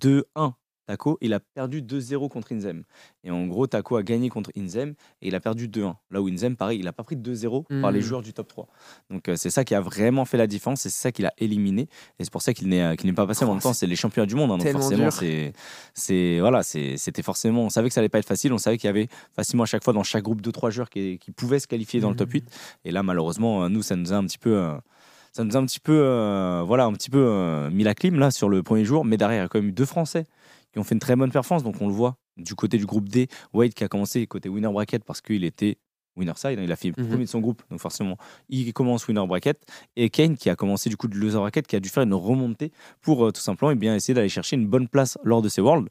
2-1 0.00 0.54
Taco, 0.86 1.16
il 1.20 1.32
a 1.32 1.40
perdu 1.40 1.80
2-0 1.82 2.28
contre 2.28 2.52
Inzem. 2.52 2.82
Et 3.24 3.30
en 3.30 3.46
gros, 3.46 3.66
Taco 3.66 3.96
a 3.96 4.02
gagné 4.02 4.28
contre 4.28 4.50
Inzem 4.56 4.94
et 5.20 5.28
il 5.28 5.34
a 5.34 5.40
perdu 5.40 5.68
2-1. 5.68 5.94
Là 6.10 6.20
où 6.20 6.28
Inzem, 6.28 6.56
pareil, 6.56 6.80
il 6.80 6.84
n'a 6.86 6.92
pas 6.92 7.04
pris 7.04 7.16
2-0 7.16 7.64
par 7.80 7.92
les 7.92 8.00
Mm. 8.00 8.02
joueurs 8.02 8.22
du 8.22 8.32
top 8.32 8.48
3. 8.48 8.66
Donc 9.10 9.28
euh, 9.28 9.36
c'est 9.36 9.50
ça 9.50 9.64
qui 9.64 9.74
a 9.74 9.80
vraiment 9.80 10.24
fait 10.24 10.36
la 10.38 10.46
différence 10.46 10.84
et 10.86 10.90
c'est 10.90 11.00
ça 11.00 11.12
qu'il 11.12 11.24
a 11.26 11.32
éliminé. 11.38 11.82
Et 12.18 12.24
c'est 12.24 12.32
pour 12.32 12.42
ça 12.42 12.52
qu'il 12.52 12.68
n'est 12.68 12.82
euh, 12.82 12.94
n'est 13.04 13.12
pas 13.12 13.26
passé. 13.26 13.44
En 13.44 13.48
Oh, 13.48 13.52
même 13.52 13.62
temps, 13.62 13.72
c'est 13.72 13.86
les 13.86 13.96
champions 13.96 14.26
du 14.26 14.34
monde. 14.34 14.50
hein, 14.50 14.58
donc 14.58 14.66
forcément, 14.72 15.10
c'est 15.94 16.40
voilà, 16.40 16.62
c'était 16.62 17.22
forcément. 17.22 17.62
On 17.64 17.70
savait 17.70 17.88
que 17.88 17.94
ça 17.94 18.00
allait 18.00 18.08
pas 18.08 18.18
être 18.18 18.26
facile. 18.28 18.52
On 18.52 18.58
savait 18.58 18.78
qu'il 18.78 18.88
y 18.88 18.90
avait 18.90 19.08
facilement 19.34 19.62
à 19.64 19.66
chaque 19.66 19.84
fois 19.84 19.92
dans 19.92 20.02
chaque 20.02 20.24
groupe 20.24 20.42
2-3 20.42 20.70
joueurs 20.70 20.90
qui, 20.90 21.18
qui 21.18 21.30
pouvaient 21.30 21.58
se 21.60 21.66
qualifier 21.66 22.00
dans 22.00 22.10
le 22.10 22.16
top 22.16 22.28
Mhm. 22.28 22.34
8. 22.34 22.50
Et 22.84 22.90
là, 22.90 23.02
malheureusement, 23.02 23.64
euh, 23.64 23.68
nous, 23.68 23.82
ça 23.82 23.96
nous 23.96 24.12
a 24.12 24.16
un 24.16 24.24
petit 24.24 24.38
peu. 24.38 24.56
euh, 24.56 24.74
ça 25.32 25.44
nous 25.44 25.56
a 25.56 25.60
un 25.60 25.64
petit 25.64 25.80
peu, 25.80 25.92
euh, 25.98 26.62
voilà, 26.66 26.84
un 26.84 26.92
petit 26.92 27.08
peu 27.08 27.68
mis 27.72 27.84
la 27.84 27.94
clim 27.94 28.18
là 28.18 28.30
sur 28.30 28.50
le 28.50 28.62
premier 28.62 28.84
jour, 28.84 29.02
mais 29.04 29.16
derrière 29.16 29.38
il 29.40 29.42
y 29.42 29.46
a 29.46 29.48
quand 29.48 29.60
même 29.60 29.68
eu 29.70 29.72
deux 29.72 29.86
Français 29.86 30.24
qui 30.72 30.78
ont 30.78 30.84
fait 30.84 30.94
une 30.94 31.00
très 31.00 31.16
bonne 31.16 31.30
performance, 31.30 31.62
donc 31.64 31.80
on 31.80 31.86
le 31.86 31.92
voit 31.94 32.16
du 32.36 32.54
côté 32.54 32.78
du 32.78 32.86
groupe 32.86 33.08
D, 33.08 33.28
Wade 33.52 33.74
qui 33.74 33.84
a 33.84 33.88
commencé 33.88 34.26
côté 34.26 34.48
winner 34.48 34.68
bracket 34.72 35.04
parce 35.04 35.20
qu'il 35.20 35.44
était 35.44 35.76
winner 36.16 36.32
side, 36.36 36.58
hein, 36.58 36.62
il 36.64 36.72
a 36.72 36.76
fait 36.76 36.88
Mhm. 36.96 37.08
premier 37.08 37.24
de 37.24 37.28
son 37.30 37.40
groupe, 37.40 37.62
donc 37.70 37.80
forcément 37.80 38.16
il 38.48 38.72
commence 38.72 39.06
winner 39.08 39.26
bracket, 39.26 39.58
et 39.96 40.10
Kane 40.10 40.36
qui 40.36 40.50
a 40.50 40.56
commencé 40.56 40.88
du 40.90 40.96
coup 40.96 41.08
de 41.08 41.16
loser 41.16 41.38
bracket, 41.38 41.66
qui 41.66 41.76
a 41.76 41.80
dû 41.80 41.88
faire 41.88 42.02
une 42.02 42.14
remontée 42.14 42.70
pour 43.00 43.26
euh, 43.26 43.32
tout 43.32 43.40
simplement 43.40 43.70
et 43.70 43.74
bien 43.76 43.94
essayer 43.94 44.14
d'aller 44.14 44.28
chercher 44.28 44.56
une 44.56 44.66
bonne 44.66 44.88
place 44.88 45.16
lors 45.24 45.42
de 45.42 45.48
ces 45.48 45.60
Worlds. 45.60 45.88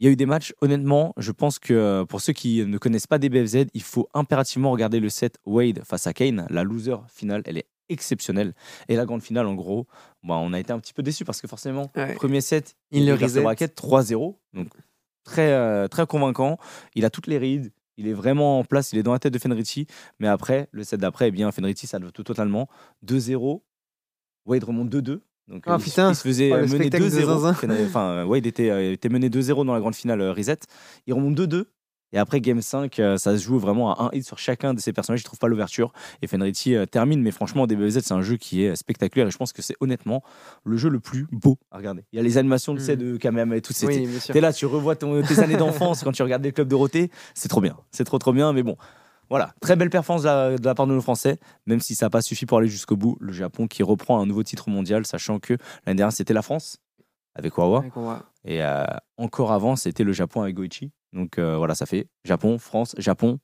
Il 0.00 0.06
y 0.06 0.08
a 0.08 0.12
eu 0.12 0.16
des 0.16 0.26
matchs, 0.26 0.52
honnêtement, 0.60 1.14
je 1.16 1.30
pense 1.30 1.58
que 1.58 1.72
euh, 1.72 2.04
pour 2.04 2.20
ceux 2.20 2.32
qui 2.32 2.64
ne 2.66 2.78
connaissent 2.78 3.06
pas 3.06 3.18
DBFZ, 3.18 3.66
il 3.74 3.82
faut 3.82 4.08
impérativement 4.12 4.70
regarder 4.72 4.98
le 5.00 5.08
set 5.08 5.38
Wade 5.46 5.82
face 5.84 6.06
à 6.06 6.12
Kane. 6.12 6.46
La 6.50 6.64
loser 6.64 6.96
finale, 7.08 7.42
elle 7.46 7.58
est 7.58 7.66
exceptionnelle. 7.88 8.54
Et 8.88 8.96
la 8.96 9.04
grande 9.06 9.22
finale, 9.22 9.46
en 9.46 9.54
gros, 9.54 9.86
bah, 10.22 10.34
on 10.36 10.52
a 10.52 10.60
été 10.60 10.72
un 10.72 10.78
petit 10.78 10.92
peu 10.92 11.02
déçus 11.02 11.24
parce 11.24 11.40
que 11.40 11.46
forcément, 11.48 11.90
Ouais. 11.96 12.14
premier 12.14 12.40
set, 12.40 12.76
Il 12.90 13.06
le 13.06 13.14
reset. 13.14 13.42
bracket 13.42 13.74
3-0. 13.74 14.38
Donc 14.52 14.68
très, 15.24 15.52
euh, 15.52 15.88
très 15.88 16.06
convaincant. 16.06 16.58
Il 16.94 17.04
a 17.04 17.10
toutes 17.10 17.26
les 17.26 17.38
rides. 17.38 17.72
Il 17.96 18.08
est 18.08 18.12
vraiment 18.12 18.58
en 18.58 18.64
place. 18.64 18.92
Il 18.92 18.98
est 18.98 19.02
dans 19.04 19.12
la 19.12 19.18
tête 19.20 19.32
de 19.32 19.38
Fenrici. 19.38 19.86
Mais 20.18 20.26
après, 20.28 20.68
le 20.72 20.82
set 20.84 20.98
d'après, 21.00 21.28
eh 21.28 21.30
bien, 21.30 21.50
Fenrici, 21.52 21.86
ça 21.86 21.98
le 21.98 22.10
tout 22.10 22.24
totalement. 22.24 22.68
2-0. 23.02 23.62
Wade 24.46 24.64
remonte 24.64 24.90
2-2. 24.90 25.20
Donc, 25.46 25.62
Ah, 25.66 25.74
euh, 25.74 25.76
il, 25.78 25.84
putain. 25.84 26.10
il 26.10 26.14
se 26.16 26.22
faisait 26.22 26.50
Oh, 26.52 26.56
mener 26.56 26.68
spectacle 26.68 27.04
de 27.04 27.08
2-0. 27.10 27.26
zinzin. 27.38 27.52
Fen- 27.54 27.86
Enfin, 27.86 28.24
Wade 28.24 28.46
était, 28.46 28.92
était 28.94 29.08
mené 29.10 29.28
2-0 29.28 29.64
dans 29.64 29.74
la 29.74 29.80
grande 29.80 29.94
finale 29.94 30.22
reset. 30.30 30.58
Il 31.06 31.14
remonte 31.14 31.34
2-2. 31.34 31.66
Et 32.14 32.18
après 32.18 32.40
Game 32.40 32.62
5, 32.62 32.98
euh, 33.00 33.16
ça 33.18 33.36
se 33.36 33.42
joue 33.42 33.58
vraiment 33.58 33.92
à 33.92 34.04
un 34.04 34.10
hit 34.12 34.24
sur 34.24 34.38
chacun 34.38 34.72
de 34.72 34.80
ces 34.80 34.92
personnages. 34.94 35.18
Je 35.20 35.24
trouve 35.24 35.38
pas 35.38 35.48
l'ouverture. 35.48 35.92
Et 36.22 36.26
Fenrici 36.26 36.74
euh, 36.74 36.86
termine. 36.86 37.20
Mais 37.20 37.32
franchement, 37.32 37.66
DBZ, 37.66 37.98
c'est 38.02 38.12
un 38.14 38.22
jeu 38.22 38.36
qui 38.36 38.62
est 38.64 38.74
spectaculaire. 38.76 39.26
Et 39.28 39.30
je 39.30 39.36
pense 39.36 39.52
que 39.52 39.60
c'est 39.60 39.74
honnêtement 39.80 40.22
le 40.64 40.76
jeu 40.78 40.88
le 40.88 41.00
plus 41.00 41.26
beau 41.32 41.58
à 41.70 41.76
regarder. 41.76 42.04
Il 42.12 42.16
y 42.16 42.20
a 42.20 42.22
les 42.22 42.38
animations 42.38 42.74
tu 42.74 42.80
sais, 42.80 42.94
Mm. 42.96 42.98
de 43.00 43.16
Kamehameha 43.18 43.56
et 43.56 43.60
tout. 43.60 43.74
Oui. 43.82 44.08
T'es 44.32 44.40
là, 44.40 44.52
tu 44.52 44.64
revois 44.64 44.96
ton- 44.96 45.20
tes 45.22 45.40
années 45.40 45.56
d'enfance 45.56 46.02
quand 46.04 46.12
tu 46.12 46.22
regardes 46.22 46.44
les 46.44 46.52
clubs 46.52 46.68
Dorothée. 46.68 47.10
C'est 47.34 47.48
trop 47.48 47.60
bien. 47.60 47.76
C'est 47.90 48.04
trop, 48.04 48.18
trop 48.18 48.32
bien. 48.32 48.52
Mais 48.52 48.62
bon, 48.62 48.76
voilà. 49.28 49.52
Très 49.60 49.74
belle 49.74 49.90
performance 49.90 50.22
de 50.22 50.28
la, 50.28 50.56
de 50.56 50.64
la 50.64 50.74
part 50.76 50.86
de 50.86 50.92
nos 50.92 51.00
Français, 51.00 51.38
même 51.66 51.80
si 51.80 51.94
ça 51.96 52.06
n'a 52.06 52.10
pas 52.10 52.22
suffi 52.22 52.46
pour 52.46 52.58
aller 52.58 52.68
jusqu'au 52.68 52.96
bout. 52.96 53.16
Le 53.20 53.32
Japon 53.32 53.66
qui 53.66 53.82
reprend 53.82 54.20
un 54.20 54.26
nouveau 54.26 54.44
titre 54.44 54.70
mondial, 54.70 55.04
sachant 55.04 55.40
que 55.40 55.54
l'année 55.84 55.96
dernière, 55.96 56.12
c'était 56.12 56.34
la 56.34 56.42
France 56.42 56.78
avec 57.34 57.58
Wawa. 57.58 57.82
Et 58.44 58.62
euh, 58.62 58.84
encore 59.16 59.50
avant, 59.50 59.74
c'était 59.74 60.04
le 60.04 60.12
Japon 60.12 60.42
avec 60.42 60.54
Goichi. 60.54 60.92
Donc 61.14 61.38
euh, 61.38 61.56
voilà, 61.56 61.74
ça 61.74 61.86
fait 61.86 62.08
Japon, 62.24 62.58
France, 62.58 62.94
Japon. 62.98 63.38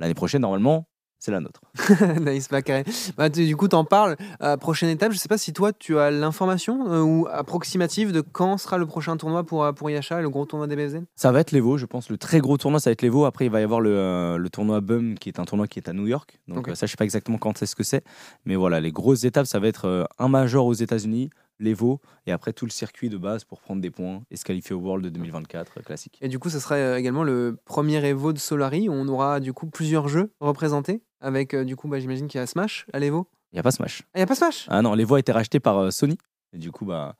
L'année 0.00 0.14
prochaine, 0.14 0.42
normalement, 0.42 0.88
c'est 1.20 1.30
la 1.30 1.38
nôtre. 1.38 1.60
nice, 2.20 2.48
carré. 2.64 2.82
Bah, 3.16 3.30
tu- 3.30 3.46
du 3.46 3.56
coup, 3.56 3.68
t'en 3.68 3.84
parles. 3.84 4.16
Euh, 4.42 4.56
prochaine 4.56 4.88
étape, 4.88 5.12
je 5.12 5.18
sais 5.18 5.28
pas 5.28 5.38
si 5.38 5.52
toi, 5.52 5.72
tu 5.72 5.96
as 5.96 6.10
l'information 6.10 6.90
euh, 6.92 7.00
ou 7.02 7.28
approximative 7.30 8.10
de 8.10 8.20
quand 8.20 8.58
sera 8.58 8.76
le 8.76 8.86
prochain 8.86 9.16
tournoi 9.16 9.44
pour, 9.44 9.72
pour 9.74 9.88
Yasha, 9.88 10.20
le 10.20 10.28
gros 10.28 10.44
tournoi 10.46 10.66
des 10.66 10.74
BFZ 10.74 11.02
Ça 11.14 11.30
va 11.30 11.38
être 11.38 11.52
l'Evo, 11.52 11.78
je 11.78 11.86
pense. 11.86 12.10
Le 12.10 12.18
très 12.18 12.40
gros 12.40 12.56
tournoi, 12.56 12.80
ça 12.80 12.90
va 12.90 12.92
être 12.92 13.02
l'Evo. 13.02 13.24
Après, 13.24 13.44
il 13.46 13.52
va 13.52 13.60
y 13.60 13.62
avoir 13.64 13.80
le, 13.80 13.90
euh, 13.96 14.36
le 14.36 14.50
tournoi 14.50 14.80
BUM, 14.80 15.14
qui 15.16 15.28
est 15.28 15.38
un 15.38 15.44
tournoi 15.44 15.68
qui 15.68 15.78
est 15.78 15.88
à 15.88 15.92
New 15.92 16.08
York. 16.08 16.40
Donc, 16.48 16.58
Ok. 16.58 16.68
euh, 16.70 16.74
ça, 16.74 16.86
je 16.86 16.90
sais 16.90 16.96
pas 16.96 17.04
exactement 17.04 17.38
quand 17.38 17.56
c'est 17.56 17.66
ce 17.66 17.76
que 17.76 17.84
c'est. 17.84 18.02
Mais 18.44 18.56
voilà, 18.56 18.80
les 18.80 18.90
grosses 18.90 19.22
étapes, 19.22 19.46
ça 19.46 19.60
va 19.60 19.68
être 19.68 19.84
euh, 19.86 20.04
un 20.18 20.26
major 20.28 20.66
aux 20.66 20.72
États-Unis, 20.74 21.30
l'Evo, 21.62 22.00
et 22.26 22.32
après 22.32 22.52
tout 22.52 22.66
le 22.66 22.70
circuit 22.70 23.08
de 23.08 23.16
base 23.16 23.44
pour 23.44 23.60
prendre 23.60 23.80
des 23.80 23.90
points 23.90 24.22
et 24.30 24.36
se 24.36 24.44
qualifier 24.44 24.74
au 24.74 24.80
World 24.80 25.04
de 25.04 25.10
2024, 25.10 25.78
euh, 25.78 25.82
classique. 25.82 26.18
Et 26.20 26.28
du 26.28 26.38
coup, 26.38 26.50
ce 26.50 26.58
sera 26.58 26.74
euh, 26.74 26.96
également 26.96 27.24
le 27.24 27.58
premier 27.64 28.04
Evo 28.04 28.32
de 28.32 28.38
Solari 28.38 28.88
où 28.88 28.92
on 28.92 29.08
aura 29.08 29.40
du 29.40 29.52
coup 29.52 29.66
plusieurs 29.66 30.08
jeux 30.08 30.32
représentés. 30.40 31.02
Avec 31.20 31.54
du 31.54 31.76
coup, 31.76 31.88
bah, 31.88 32.00
j'imagine 32.00 32.26
qu'il 32.26 32.40
y 32.40 32.42
a 32.42 32.46
Smash 32.46 32.86
à 32.92 32.98
l'Evo. 32.98 33.28
Il 33.52 33.56
n'y 33.56 33.60
a 33.60 33.62
pas 33.62 33.70
Smash. 33.70 34.02
Ah, 34.06 34.10
il 34.14 34.18
n'y 34.18 34.22
a 34.22 34.26
pas 34.26 34.34
Smash? 34.34 34.66
Ah 34.68 34.80
non, 34.80 34.94
l'Evo 34.94 35.14
a 35.14 35.20
été 35.20 35.30
racheté 35.30 35.60
par 35.60 35.78
euh, 35.78 35.90
Sony. 35.90 36.16
Et 36.54 36.58
du 36.58 36.72
coup, 36.72 36.86
bah. 36.86 37.16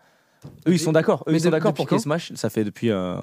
Eux, 0.66 0.72
ils 0.72 0.78
sont 0.78 0.92
d'accord. 0.92 1.24
Eux, 1.26 1.32
Mais 1.32 1.38
ils 1.38 1.42
sont 1.42 1.50
d'accord 1.50 1.74
pour 1.74 1.86
qu'il 1.86 1.96
y 1.96 2.00
ait 2.00 2.02
Smash. 2.02 2.32
Ça 2.34 2.48
fait 2.48 2.64
depuis 2.64 2.90
euh, 2.90 3.16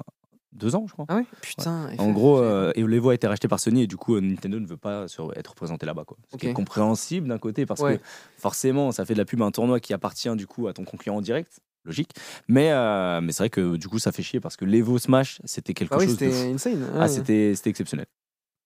deux 0.52 0.74
ans, 0.74 0.84
je 0.88 0.92
crois. 0.92 1.06
Ah 1.08 1.16
ouais 1.16 1.24
Putain. 1.42 1.88
En 1.98 2.10
gros, 2.10 2.38
euh, 2.38 2.72
et 2.74 2.82
l'Evo 2.82 3.10
a 3.10 3.14
été 3.14 3.26
racheté 3.26 3.46
par 3.48 3.60
Sony 3.60 3.82
et 3.82 3.86
du 3.86 3.96
coup, 3.96 4.16
euh, 4.16 4.20
Nintendo 4.20 4.58
ne 4.58 4.66
veut 4.66 4.76
pas 4.76 5.06
sur- 5.08 5.32
être 5.36 5.48
représenté 5.48 5.86
là-bas. 5.86 6.04
Quoi. 6.04 6.16
Ce 6.32 6.36
qui 6.36 6.48
est 6.48 6.52
compréhensible 6.52 7.28
d'un 7.28 7.38
côté 7.38 7.66
parce 7.66 7.80
Ouais. 7.80 7.98
que 7.98 8.02
forcément, 8.38 8.90
ça 8.92 9.04
fait 9.04 9.14
de 9.14 9.18
la 9.18 9.24
pub 9.24 9.40
à 9.42 9.44
un 9.44 9.50
tournoi 9.50 9.80
qui 9.80 9.92
appartient 9.94 10.34
du 10.36 10.46
coup 10.46 10.66
à 10.68 10.72
ton 10.72 10.84
concurrent 10.84 11.18
en 11.18 11.20
direct. 11.22 11.60
Logique. 11.84 12.10
Mais, 12.46 12.72
euh, 12.72 13.20
mais 13.22 13.32
c'est 13.32 13.44
vrai 13.44 13.50
que 13.50 13.76
du 13.76 13.88
coup, 13.88 13.98
ça 13.98 14.12
fait 14.12 14.22
chier 14.22 14.38
parce 14.40 14.56
que 14.56 14.64
l'Evo 14.66 14.98
Smash, 14.98 15.40
c'était 15.44 15.72
quelque 15.72 15.94
Ah 15.94 15.98
oui, 15.98 16.04
chose 16.06 16.18
de. 16.18 16.30
c'était 16.30 16.52
insane. 16.52 16.86
Ah, 16.98 17.08
c'était 17.08 17.54
c'était 17.54 17.70
exceptionnel. 17.70 18.06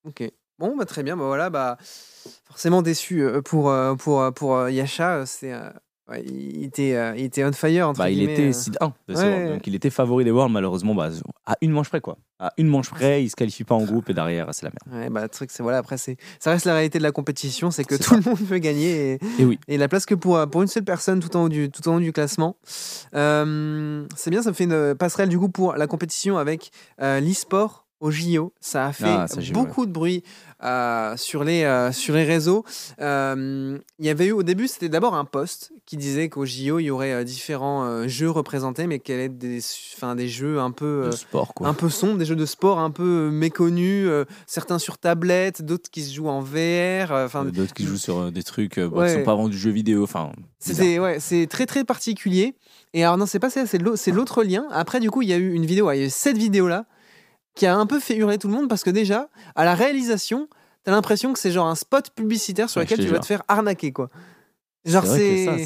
Ok. 0.04 0.28
Bon, 0.58 0.76
bah, 0.76 0.84
très 0.84 1.02
bien. 1.04 1.16
Bah, 1.16 1.24
voilà, 1.26 1.48
bah, 1.50 1.78
forcément 2.44 2.82
déçu 2.82 3.22
euh, 3.22 3.40
pour, 3.40 3.72
pour, 3.98 4.32
pour 4.34 4.56
euh, 4.56 4.70
Yasha. 4.70 5.26
C'est, 5.26 5.52
ouais, 6.08 6.22
il, 6.24 6.64
était, 6.64 6.94
euh, 6.94 7.14
il 7.16 7.24
était 7.24 7.44
on 7.44 7.52
fire. 7.52 7.88
Entre 7.88 7.98
Bah, 7.98 8.10
il 8.10 8.22
était 8.22 8.52
seed 8.52 8.76
1 8.80 8.92
de 9.08 9.14
Ouais. 9.14 9.48
Donc 9.54 9.66
il 9.66 9.74
était 9.74 9.90
favori 9.90 10.24
des 10.24 10.30
Worlds, 10.30 10.52
malheureusement, 10.52 10.94
bah, 10.94 11.10
à 11.46 11.56
une 11.60 11.70
manche 11.70 11.88
près. 11.88 12.00
quoi. 12.00 12.16
À 12.40 12.52
une 12.58 12.66
manche 12.66 12.90
près, 12.90 13.22
il 13.22 13.30
se 13.30 13.36
qualifie 13.36 13.64
pas 13.64 13.74
en 13.76 13.84
groupe 13.84 14.10
et 14.10 14.14
derrière, 14.14 14.48
c'est 14.52 14.66
la 14.66 14.72
merde. 14.88 15.02
Ouais, 15.02 15.08
bah, 15.10 15.22
le 15.22 15.28
truc, 15.28 15.50
c'est 15.52 15.62
voilà, 15.62 15.78
après, 15.78 15.96
c'est, 15.96 16.16
ça 16.40 16.50
reste 16.50 16.64
la 16.66 16.74
réalité 16.74 16.98
de 16.98 17.04
la 17.04 17.12
compétition, 17.12 17.70
c'est 17.70 17.84
que 17.84 17.94
tout 17.94 18.14
le 18.14 18.20
monde 18.22 18.38
veut 18.40 18.58
gagner 18.58 19.12
et, 19.12 19.18
Et 19.38 19.44
oui. 19.44 19.58
et 19.68 19.78
la 19.78 19.88
place 19.88 20.04
que 20.04 20.14
pour, 20.16 20.44
pour 20.50 20.60
une 20.62 20.68
seule 20.68 20.84
personne 20.84 21.20
tout 21.20 21.34
en 21.36 21.44
haut 21.44 21.48
du, 21.48 21.70
tout 21.70 21.88
en 21.88 21.96
haut 21.96 22.00
du 22.00 22.12
classement. 22.12 22.56
Euh, 23.14 24.04
c'est 24.16 24.30
bien, 24.30 24.42
ça 24.42 24.52
fait 24.52 24.64
une 24.64 24.94
passerelle 24.94 25.28
du 25.28 25.38
coup 25.38 25.48
pour 25.48 25.74
la 25.74 25.86
compétition 25.86 26.36
avec 26.38 26.70
euh, 27.00 27.20
l'e-sport 27.20 27.83
au 28.04 28.10
JO. 28.10 28.52
Ça 28.60 28.86
a 28.86 28.92
fait 28.92 29.04
Ah, 29.06 29.26
ça, 29.26 29.40
beaucoup 29.52 29.86
de 29.86 29.90
bruit 29.90 30.22
euh, 30.62 31.16
sur, 31.16 31.42
les, 31.42 31.64
euh, 31.64 31.90
sur 31.90 32.14
les 32.14 32.24
réseaux. 32.24 32.64
Euh, 33.00 33.78
il 33.98 34.04
y 34.06 34.10
avait 34.10 34.26
eu 34.26 34.32
au 34.32 34.42
début, 34.42 34.68
c'était 34.68 34.88
d'abord 34.90 35.14
un 35.14 35.24
post 35.24 35.72
qui 35.86 35.96
disait 35.96 36.28
qu'au 36.28 36.44
JO, 36.44 36.78
il 36.78 36.84
y 36.84 36.90
aurait 36.90 37.24
différents 37.24 38.06
jeux 38.06 38.30
représentés, 38.30 38.86
mais 38.86 38.98
qu'elle 38.98 39.20
est 39.20 39.28
des, 39.28 39.60
enfin, 39.96 40.14
des 40.14 40.28
jeux 40.28 40.58
un 40.60 40.70
peu. 40.70 41.10
sport, 41.12 41.54
quoi. 41.54 41.66
un 41.68 41.74
peu 41.74 41.88
sombres, 41.88 42.18
des 42.18 42.24
jeux 42.26 42.36
de 42.36 42.46
sport 42.46 42.78
un 42.78 42.90
peu 42.90 43.30
méconnus, 43.30 44.08
certains 44.46 44.78
sur 44.78 44.98
tablette, 44.98 45.62
d'autres 45.62 45.90
qui 45.90 46.02
se 46.02 46.12
jouent 46.14 46.28
en 46.28 46.40
VR. 46.40 47.10
Enfin, 47.12 47.44
D'autres 47.46 47.74
qui 47.74 47.84
jouent 47.84 47.96
sur 47.96 48.30
des 48.30 48.42
trucs 48.42 48.78
bon, 48.78 49.00
Ouais. 49.00 49.08
qui 49.08 49.14
sont 49.14 49.24
pas 49.24 49.34
vraiment 49.34 49.48
du 49.48 49.58
jeu 49.58 49.70
vidéo. 49.70 50.06
C'était 50.58 50.98
ouais, 50.98 51.18
c'est 51.20 51.46
très 51.46 51.66
très 51.66 51.84
particulier. 51.84 52.54
Et 52.94 53.02
alors 53.02 53.16
non, 53.18 53.26
c'est 53.26 53.38
pas 53.40 53.50
ça, 53.50 53.66
c'est 53.66 53.78
l'au- 53.78 53.96
c'est 53.96 54.12
l'autre 54.12 54.42
lien. 54.44 54.66
Après, 54.70 55.00
du 55.00 55.10
coup, 55.10 55.22
il 55.22 55.28
y 55.28 55.32
a 55.32 55.36
eu 55.36 55.52
une 55.52 55.66
vidéo, 55.66 55.86
ouais, 55.86 55.96
il 55.98 56.00
y 56.00 56.04
a 56.04 56.06
eu 56.06 56.10
cette 56.10 56.38
vidéo 56.38 56.68
là 56.68 56.84
qui 57.54 57.66
a 57.66 57.76
un 57.76 57.86
peu 57.86 58.00
fait 58.00 58.16
hurler 58.16 58.38
tout 58.38 58.48
le 58.48 58.54
monde 58.54 58.68
parce 58.68 58.82
que 58.84 58.90
déjà, 58.90 59.28
à 59.54 59.64
la 59.64 59.74
réalisation, 59.74 60.48
t'as 60.82 60.90
l'impression 60.92 61.32
que 61.32 61.38
c'est 61.38 61.50
genre 61.52 61.66
un 61.68 61.74
spot 61.76 62.10
publicitaire 62.10 62.68
sur 62.68 62.78
Ouais, 62.80 62.84
lequel 62.84 62.98
tu 62.98 63.06
vas 63.08 63.18
te 63.20 63.26
faire 63.26 63.42
arnaquer 63.48 63.92
quoi. 63.92 64.10
Genre 64.84 65.06
C'est 65.06 65.44
ça. 65.46 65.56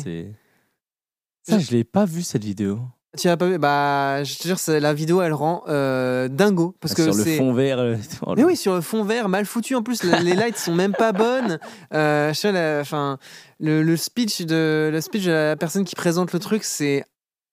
Ça, 1.43 1.59
je 1.59 1.71
l'ai 1.71 1.85
pas 1.85 2.05
vu 2.05 2.23
cette 2.23 2.45
vidéo. 2.45 2.79
tu 3.17 3.27
as 3.29 3.37
pas 3.39 3.47
vu, 3.47 3.59
bah, 3.59 4.23
je 4.23 4.37
te 4.37 4.47
jure, 4.47 4.59
la 4.81 4.93
vidéo 4.93 5.23
elle 5.23 5.33
rend 5.33 5.65
euh, 5.69 6.29
dingo 6.29 6.77
parce 6.79 6.93
que 6.95 7.03
sur 7.11 7.15
le 7.15 7.25
fond 7.25 7.53
vert. 7.55 7.79
euh, 7.79 7.97
oh 8.27 8.35
Mais 8.37 8.45
oui, 8.45 8.55
sur 8.57 8.75
le 8.75 8.83
fond 8.83 9.03
vert, 9.03 9.29
mal 9.31 9.47
foutu. 9.47 9.75
En 9.75 9.83
plus, 9.83 10.03
les 10.05 10.35
lights 10.35 10.59
sont 10.59 10.75
même 10.75 10.93
pas 10.93 11.13
bonnes. 11.13 11.59
Euh, 11.95 12.33
je 12.35 12.39
sais, 12.39 12.53
la- 12.53 12.81
enfin, 12.83 13.19
le, 13.61 13.83
le 13.83 13.97
speech 13.97 14.43
de 14.43 14.91
le 14.93 15.01
speech 15.01 15.25
de 15.25 15.31
la 15.33 15.57
personne 15.57 15.85
qui 15.85 15.95
présente 15.95 16.33
le 16.35 16.39
truc, 16.39 16.65
c'est 16.65 17.05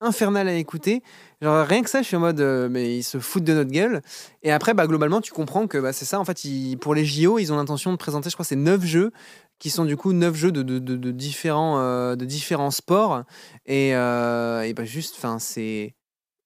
infernal 0.02 0.50
à 0.50 0.54
écouter. 0.56 1.02
Genre 1.42 1.66
rien 1.68 1.82
que 1.84 1.90
ça, 1.90 2.02
je 2.02 2.08
suis 2.08 2.16
en 2.16 2.20
mode, 2.22 2.40
euh, 2.40 2.70
mais 2.70 2.98
ils 2.98 3.04
se 3.04 3.20
foutent 3.20 3.44
de 3.44 3.54
notre 3.54 3.72
gueule. 3.72 4.02
Et 4.44 4.52
après, 4.52 4.74
bah 4.74 4.88
globalement, 4.88 5.22
tu 5.22 5.32
comprends 5.34 5.68
que 5.68 5.78
bah, 5.78 5.94
c'est 5.94 6.06
ça. 6.06 6.20
En 6.20 6.26
fait, 6.26 6.42
pour 6.82 6.96
les 6.96 7.06
JO, 7.06 7.40
ils 7.40 7.52
ont 7.54 7.58
l'intention 7.58 7.92
de 7.92 7.98
présenter, 7.98 8.30
je 8.30 8.36
crois, 8.36 8.46
c'est 8.46 8.56
neuf 8.56 8.84
jeux 8.84 9.12
qui 9.60 9.70
sont 9.70 9.86
du 9.86 9.96
coup 9.98 10.12
neuf 10.14 10.36
jeux 10.36 10.52
de, 10.52 10.64
de, 10.64 10.80
de- 10.80 11.12
différents 11.12 11.80
euh, 11.80 12.16
de 12.16 12.26
différents 12.26 12.72
sports. 12.72 13.24
Et, 13.66 13.96
euh, 13.96 14.62
et 14.64 14.74
bah 14.74 14.86
juste, 14.86 15.16
c'est 15.40 15.96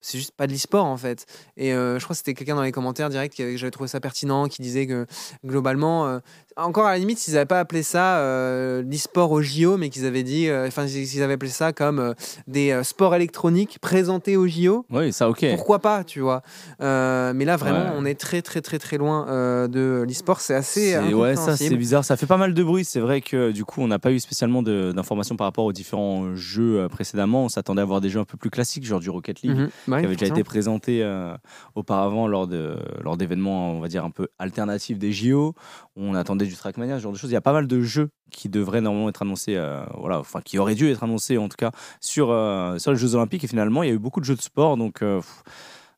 c'est 0.02 0.18
juste 0.18 0.32
pas 0.36 0.48
de 0.48 0.52
l'e-sport 0.54 0.86
en 0.86 0.98
fait. 0.98 1.26
Et 1.58 1.74
euh, 1.74 2.00
je 2.00 2.04
crois 2.04 2.14
que 2.14 2.18
c'était 2.18 2.34
quelqu'un 2.34 2.56
dans 2.56 2.62
les 2.64 2.72
commentaires 2.72 3.10
direct 3.10 3.34
qui 3.34 3.58
j'avais 3.58 3.72
trouvé 3.72 3.88
ça 3.88 4.00
pertinent, 4.00 4.48
qui 4.48 4.62
disait 4.62 4.88
que 4.88 5.06
globalement, 5.46 6.08
euh, 6.08 6.20
encore 6.58 6.86
à 6.88 6.92
la 6.92 6.98
limite, 6.98 7.18
s'ils 7.20 7.34
n'avaient 7.36 7.46
pas 7.46 7.60
appelé 7.60 7.84
ça 7.84 8.18
euh, 8.20 8.82
l'e-sport 8.84 9.32
au 9.32 9.42
JO, 9.42 9.78
mais 9.78 9.90
qu'ils 9.90 10.06
avaient 10.06 10.24
dit, 10.24 10.48
euh, 10.50 10.68
enfin, 10.68 10.88
s'ils 10.88 11.24
avaient 11.24 11.34
appelé 11.34 11.50
ça 11.52 11.72
comme 11.74 12.14
des 12.48 12.78
sports 12.84 13.16
électroniques 13.16 13.80
présentés 13.80 14.36
au 14.38 14.48
JO. 14.48 14.86
Oui, 14.90 15.14
ça, 15.14 15.30
ok. 15.30 15.46
Pourquoi 15.56 15.80
pas, 15.80 16.04
tu 16.04 16.20
vois 16.20 16.42
Mais 16.80 17.46
là, 17.46 17.56
vraiment, 17.58 17.80
Ouais. 17.80 17.96
on 17.96 18.06
est 18.06 18.20
très, 18.20 18.42
très, 18.42 18.62
très, 18.62 18.78
très 18.80 18.98
loin 18.98 19.26
de 19.68 20.04
l'e-sport. 20.08 20.42
C'est 20.42 20.56
assez. 20.56 20.98
Ouais, 20.98 21.36
ça 21.36 21.56
c'est 21.56 21.76
bizarre. 21.76 22.04
Ça 22.04 22.18
fait 22.18 22.26
pas 22.26 22.38
mal 22.38 22.54
de 22.54 22.64
bruit. 22.64 22.84
C'est 22.86 23.00
vrai 23.00 23.22
que 23.22 23.52
du 23.52 23.64
coup, 23.66 23.82
on 23.82 23.88
n'a 23.88 24.00
pas 24.00 24.12
eu 24.12 24.20
spécialement 24.20 24.62
d'informations 24.64 25.36
par 25.38 25.46
rapport 25.46 25.66
aux 25.66 25.74
différents 25.74 26.36
jeux 26.36 26.88
précédemment. 26.90 27.46
On 27.46 27.50
s'attendait 27.50 27.82
à 27.82 27.86
voir 27.86 28.02
des 28.02 28.10
jeux 28.10 28.20
un 28.20 28.26
peu 28.26 28.38
plus 28.38 28.50
classiques, 28.50 28.86
genre 28.86 29.00
du 29.00 29.10
Rocket 29.10 29.42
League, 29.42 29.56
Mhm. 29.58 29.70
Ouais, 29.90 30.00
qui 30.00 30.06
avait 30.06 30.16
déjà 30.16 30.34
été 30.34 30.44
présenté 30.44 31.04
euh, 31.04 31.36
auparavant 31.76 32.28
lors 32.28 32.48
de 32.48 32.78
lors 33.04 33.18
d'événements, 33.18 33.72
on 33.72 33.80
va 33.80 33.88
dire 33.88 34.06
un 34.06 34.12
peu 34.12 34.28
alternatifs 34.38 34.98
des 34.98 35.12
JO. 35.12 35.56
On 35.96 36.16
attendait 36.16 36.46
du 36.46 36.56
Trackmania, 36.56 36.98
ce 36.98 37.04
genre 37.04 37.12
de 37.12 37.18
choses. 37.18 37.30
Il 37.30 37.34
y 37.34 37.38
a 37.38 37.42
pas 37.42 37.54
mal 37.54 37.68
de 37.68 37.82
jeux 37.82 38.10
qui 38.32 38.50
devraient 38.50 38.82
normalement 38.82 39.10
être 39.10 39.22
annoncés, 39.22 39.56
euh, 39.56 39.84
voilà, 39.98 40.20
enfin 40.20 40.42
qui 40.42 40.58
auraient 40.58 40.76
dû 40.76 40.90
être 40.90 41.04
annoncés 41.04 41.38
en 41.38 41.50
tout 41.50 41.58
cas 41.58 41.72
sur 42.00 42.30
euh, 42.32 42.78
sur 42.78 42.92
les 42.92 42.98
Jeux 42.98 43.16
Olympiques. 43.16 43.44
Et 43.44 43.48
finalement, 43.48 43.84
il 43.84 43.90
y 43.90 43.92
a 43.92 43.96
eu 43.96 44.00
beaucoup 44.00 44.20
de 44.20 44.26
jeux 44.26 44.36
de 44.36 44.42
sport, 44.42 44.78
donc. 44.78 45.00
pff, 45.00 45.44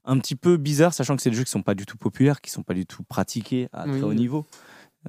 un 0.03 0.17
petit 0.17 0.35
peu 0.35 0.57
bizarre, 0.57 0.95
sachant 0.95 1.15
que 1.15 1.21
c'est 1.21 1.29
des 1.29 1.35
jeux 1.35 1.43
qui 1.43 1.51
sont 1.51 1.61
pas 1.61 1.75
du 1.75 1.85
tout 1.85 1.97
populaires, 1.97 2.41
qui 2.41 2.49
sont 2.49 2.63
pas 2.63 2.73
du 2.73 2.87
tout 2.87 3.03
pratiqués 3.03 3.69
à 3.71 3.83
très 3.83 4.01
haut 4.01 4.15
niveau. 4.15 4.47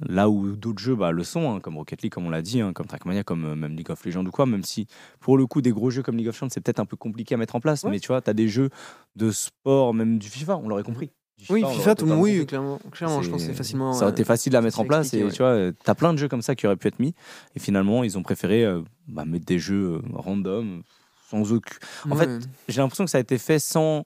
Là 0.01 0.27
où 0.27 0.55
d'autres 0.55 0.79
jeux 0.81 0.95
bah, 0.95 1.11
le 1.11 1.23
sont, 1.23 1.53
hein, 1.53 1.59
comme 1.59 1.77
Rocket 1.77 2.01
League, 2.01 2.11
comme 2.11 2.25
on 2.25 2.31
l'a 2.31 2.41
dit, 2.41 2.61
hein, 2.61 2.73
comme 2.73 2.87
Trackmania, 2.87 3.23
comme 3.23 3.45
euh, 3.45 3.55
même 3.55 3.75
League 3.75 3.91
of 3.91 4.03
Legends 4.03 4.25
ou 4.25 4.31
quoi, 4.31 4.47
même 4.47 4.63
si 4.63 4.87
pour 5.19 5.37
le 5.37 5.45
coup, 5.45 5.61
des 5.61 5.71
gros 5.71 5.91
jeux 5.91 6.01
comme 6.01 6.17
League 6.17 6.27
of 6.27 6.35
Legends, 6.35 6.49
c'est 6.51 6.61
peut-être 6.61 6.79
un 6.79 6.85
peu 6.85 6.97
compliqué 6.97 7.35
à 7.35 7.37
mettre 7.37 7.55
en 7.55 7.59
place, 7.59 7.83
Ouais. 7.83 7.91
mais 7.91 7.99
tu 7.99 8.07
vois, 8.07 8.21
tu 8.21 8.29
as 8.29 8.33
des 8.33 8.47
jeux 8.47 8.69
de 9.15 9.29
sport, 9.29 9.93
même 9.93 10.17
du 10.17 10.27
FIFA, 10.29 10.57
on 10.57 10.67
l'aurait 10.67 10.83
compris. 10.83 11.11
Oui, 11.49 11.63
FIFA, 11.63 11.95
tout 11.95 12.05
le 12.05 12.11
monde, 12.11 12.21
oui, 12.21 12.45
clairement. 12.45 12.79
Clairement, 12.91 13.21
je 13.21 13.29
pense 13.29 13.41
que 13.41 13.47
c'est 13.47 13.53
facilement. 13.53 13.93
Ça 13.93 14.03
aurait 14.03 14.11
été 14.13 14.21
euh, 14.21 14.25
facile 14.25 14.55
à 14.55 14.61
mettre 14.61 14.79
en 14.79 14.85
place 14.85 15.13
et 15.13 15.23
ouais. 15.23 15.31
tu 15.31 15.39
vois, 15.39 15.71
t'as 15.83 15.93
plein 15.93 16.13
de 16.13 16.17
jeux 16.17 16.27
comme 16.27 16.41
ça 16.41 16.55
qui 16.55 16.65
auraient 16.65 16.75
pu 16.77 16.87
être 16.87 16.99
mis 16.99 17.13
et 17.55 17.59
finalement 17.59 18.03
ils 18.03 18.17
ont 18.17 18.23
préféré 18.23 18.63
euh, 18.63 18.81
bah, 19.07 19.25
mettre 19.25 19.45
des 19.45 19.59
jeux 19.59 20.01
random 20.13 20.83
sans 21.29 21.51
aucun. 21.51 21.75
En 22.09 22.15
fait, 22.15 22.29
j'ai 22.67 22.81
l'impression 22.81 23.03
que 23.05 23.11
ça 23.11 23.17
a 23.17 23.21
été 23.21 23.37
fait 23.37 23.59
sans 23.59 24.05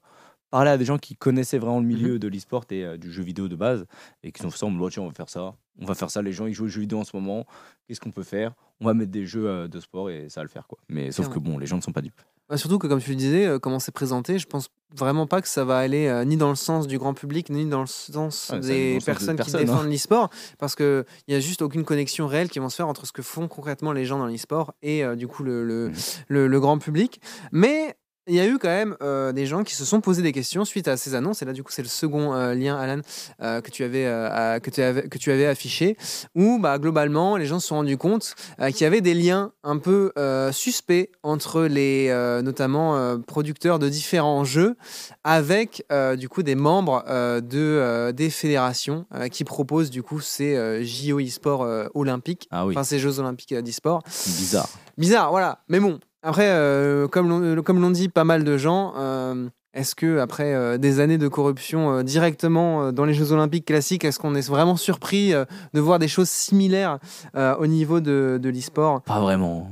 parler 0.49 0.71
à 0.71 0.77
des 0.77 0.85
gens 0.85 0.97
qui 0.97 1.15
connaissaient 1.15 1.57
vraiment 1.57 1.79
le 1.79 1.85
Mhm. 1.85 1.93
milieu 1.93 2.19
de 2.19 2.27
l'e-sport 2.27 2.65
et 2.71 2.83
euh, 2.85 2.97
du 2.97 3.11
jeu 3.11 3.23
vidéo 3.23 3.47
de 3.47 3.55
base 3.55 3.85
et 4.23 4.31
qui 4.31 4.41
sont 4.41 4.49
fait 4.49 4.57
ça 4.57 4.67
Oh, 4.67 4.89
tiens 4.89 5.03
on 5.03 5.07
va 5.07 5.13
faire 5.13 5.29
ça 5.29 5.55
on 5.79 5.85
va 5.85 5.93
faire 5.93 6.09
ça. 6.09 6.21
Les 6.23 6.31
gens 6.31 6.47
ils 6.47 6.53
jouent 6.53 6.65
aux 6.65 6.69
jeux 6.69 6.81
vidéo 6.81 6.97
en 6.99 7.03
ce 7.03 7.15
moment. 7.15 7.45
Qu'est-ce 7.87 7.99
qu'on 7.99 8.09
peut 8.11 8.23
faire? 8.23 8.53
On 8.81 8.85
va 8.85 8.93
mettre 8.95 9.11
des 9.11 9.25
jeux 9.27 9.47
euh, 9.47 9.67
de 9.67 9.79
sport 9.79 10.09
et 10.09 10.27
ça 10.29 10.39
va 10.39 10.43
le 10.43 10.49
faire 10.49 10.65
quoi. 10.67 10.79
Mais 10.89 11.11
sauf 11.11 11.29
que 11.29 11.37
bon 11.39 11.57
les 11.59 11.67
gens 11.67 11.75
ne 11.77 11.81
sont 11.81 11.91
pas 11.91 12.01
dupes. 12.01 12.19
Bah, 12.49 12.55
surtout 12.57 12.79
que, 12.79 12.87
comme 12.87 13.01
tu 13.01 13.09
le 13.09 13.17
disais, 13.17 13.45
euh, 13.45 13.59
comment 13.59 13.77
c'est 13.77 13.91
présenté, 13.91 14.39
je 14.39 14.47
pense 14.47 14.69
vraiment 14.95 15.27
pas 15.27 15.41
que 15.41 15.49
ça 15.49 15.65
va 15.65 15.77
aller 15.79 16.23
ni 16.25 16.37
dans 16.37 16.47
le 16.49 16.55
sens 16.55 16.87
du 16.87 16.97
grand 16.97 17.13
public, 17.13 17.49
ni 17.49 17.65
dans 17.67 17.81
le 17.81 17.87
sens 17.87 18.51
Ouais, 18.53 18.59
des 18.61 18.93
le 18.95 19.01
personnes 19.03 19.35
qui 19.37 19.53
hein. 19.53 19.59
défendent 19.59 19.91
l'e-sport, 19.91 20.29
parce 20.57 20.73
qu'il 20.75 21.03
n'y 21.27 21.33
a 21.35 21.41
juste 21.41 21.61
aucune 21.61 21.83
connexion 21.83 22.25
réelle 22.25 22.49
qui 22.49 22.59
va 22.59 22.69
se 22.69 22.77
faire 22.77 22.87
entre 22.87 23.05
ce 23.05 23.11
que 23.11 23.21
font 23.21 23.49
concrètement 23.49 23.91
les 23.91 24.05
gens 24.05 24.17
dans 24.17 24.27
l'e-sport 24.27 24.73
et 24.81 25.03
du 25.17 25.27
coup 25.27 25.43
le, 25.43 25.65
le, 25.65 25.91
le- 26.29 26.47
le 26.47 26.59
grand 26.61 26.77
public. 26.79 27.19
Mais 27.51 27.97
il 28.27 28.35
y 28.35 28.39
a 28.39 28.45
eu 28.45 28.57
quand 28.57 28.67
même 28.67 28.95
euh, 29.01 29.31
des 29.31 29.45
gens 29.45 29.63
qui 29.63 29.73
se 29.73 29.85
sont 29.85 30.01
posé 30.01 30.21
des 30.21 30.31
questions 30.31 30.65
suite 30.65 30.87
à 30.87 30.97
ces 30.97 31.15
annonces. 31.15 31.41
Et 31.41 31.45
là, 31.45 31.53
du 31.53 31.63
coup, 31.63 31.71
c'est 31.71 31.81
le 31.81 31.87
second 31.87 32.33
euh, 32.33 32.53
lien, 32.53 32.77
Alan, 32.77 33.01
euh, 33.41 33.61
que, 33.61 33.71
tu 33.71 33.83
avais, 33.83 34.05
à- 34.05 34.59
que, 34.59 34.69
tu 34.69 34.81
avais, 34.81 35.07
que 35.07 35.17
tu 35.17 35.31
avais 35.31 35.45
affiché, 35.45 35.97
où 36.35 36.59
bah, 36.59 36.77
globalement, 36.79 37.37
les 37.37 37.45
gens 37.45 37.59
se 37.59 37.67
sont 37.67 37.75
rendus 37.75 37.97
compte 37.97 38.35
qu'il 38.59 38.81
y 38.81 38.85
avait 38.85 39.01
des 39.01 39.13
liens 39.13 39.51
un 39.63 39.77
peu 39.77 40.11
suspects 40.51 41.09
entre 41.23 41.63
les, 41.63 42.09
notamment, 42.43 43.17
producteurs 43.25 43.79
de 43.79 43.89
différents 43.89 44.43
jeux 44.43 44.75
avec, 45.23 45.85
du 46.17 46.29
coup, 46.29 46.43
des 46.43 46.55
membres 46.55 47.03
de, 47.41 48.11
des 48.11 48.29
fédérations 48.29 49.05
qui 49.31 49.43
proposent, 49.43 49.89
du 49.89 50.03
coup, 50.03 50.19
ces 50.19 50.83
JO 50.85 51.19
e-sport 51.19 51.67
olympiques, 51.93 52.47
ah 52.51 52.65
oui 52.65 52.73
enfin, 52.73 52.83
ces 52.83 52.99
Jeux 52.99 53.19
olympiques 53.19 53.53
d'e-sport. 53.53 54.03
bizarre 54.37 54.69
Bizarre, 54.97 55.29
voilà. 55.29 55.59
Mais 55.67 55.79
bon, 55.79 55.99
après, 56.23 56.49
euh, 56.49 57.07
comme 57.07 57.29
l'ont 57.29 57.61
comme 57.61 57.81
l'ont 57.81 57.91
dit 57.91 58.09
pas 58.09 58.23
mal 58.23 58.43
de 58.43 58.57
gens, 58.57 58.93
euh, 58.97 59.47
est-ce 59.73 59.95
que 59.95 60.19
après 60.19 60.53
euh, 60.53 60.77
des 60.77 60.99
années 60.99 61.17
de 61.17 61.27
corruption 61.27 61.91
euh, 61.91 62.03
directement 62.03 62.83
euh, 62.83 62.91
dans 62.91 63.05
les 63.05 63.13
Jeux 63.13 63.31
Olympiques 63.31 63.65
classiques, 63.65 64.03
est-ce 64.03 64.19
qu'on 64.19 64.35
est 64.35 64.47
vraiment 64.49 64.75
surpris 64.75 65.33
euh, 65.33 65.45
de 65.73 65.79
voir 65.79 65.99
des 65.99 66.07
choses 66.07 66.29
similaires 66.29 66.99
euh, 67.35 67.55
au 67.57 67.67
niveau 67.67 67.99
de, 67.99 68.39
de 68.41 68.49
l'e-sport? 68.49 69.01
Pas 69.03 69.19
vraiment 69.19 69.69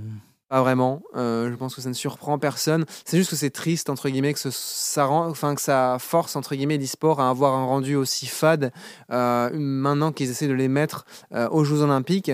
Pas 0.48 0.62
vraiment. 0.62 1.02
Euh, 1.16 1.50
je 1.50 1.56
pense 1.56 1.74
que 1.74 1.82
ça 1.82 1.90
ne 1.90 1.96
surprend 1.96 2.38
personne. 2.38 2.86
C'est 3.04 3.18
juste 3.18 3.32
que 3.32 3.36
c'est 3.36 3.50
triste 3.50 3.90
entre 3.90 4.10
guillemets 4.10 4.34
que 4.34 4.40
ça 4.52 5.06
rend, 5.06 5.28
enfin 5.28 5.56
ça 5.58 5.98
force 6.00 6.36
entre 6.36 6.54
guillemets 6.54 6.78
l'e-sport 6.78 7.20
à 7.20 7.30
avoir 7.30 7.56
un 7.56 7.66
rendu 7.66 7.96
aussi 7.96 8.28
fade 8.28 8.72
euh, 9.12 9.50
maintenant 9.54 10.12
qu'ils 10.12 10.30
essaient 10.30 10.48
de 10.48 10.54
les 10.54 10.68
mettre 10.68 11.06
euh, 11.34 11.50
aux 11.50 11.64
Jeux 11.64 11.82
Olympiques. 11.82 12.32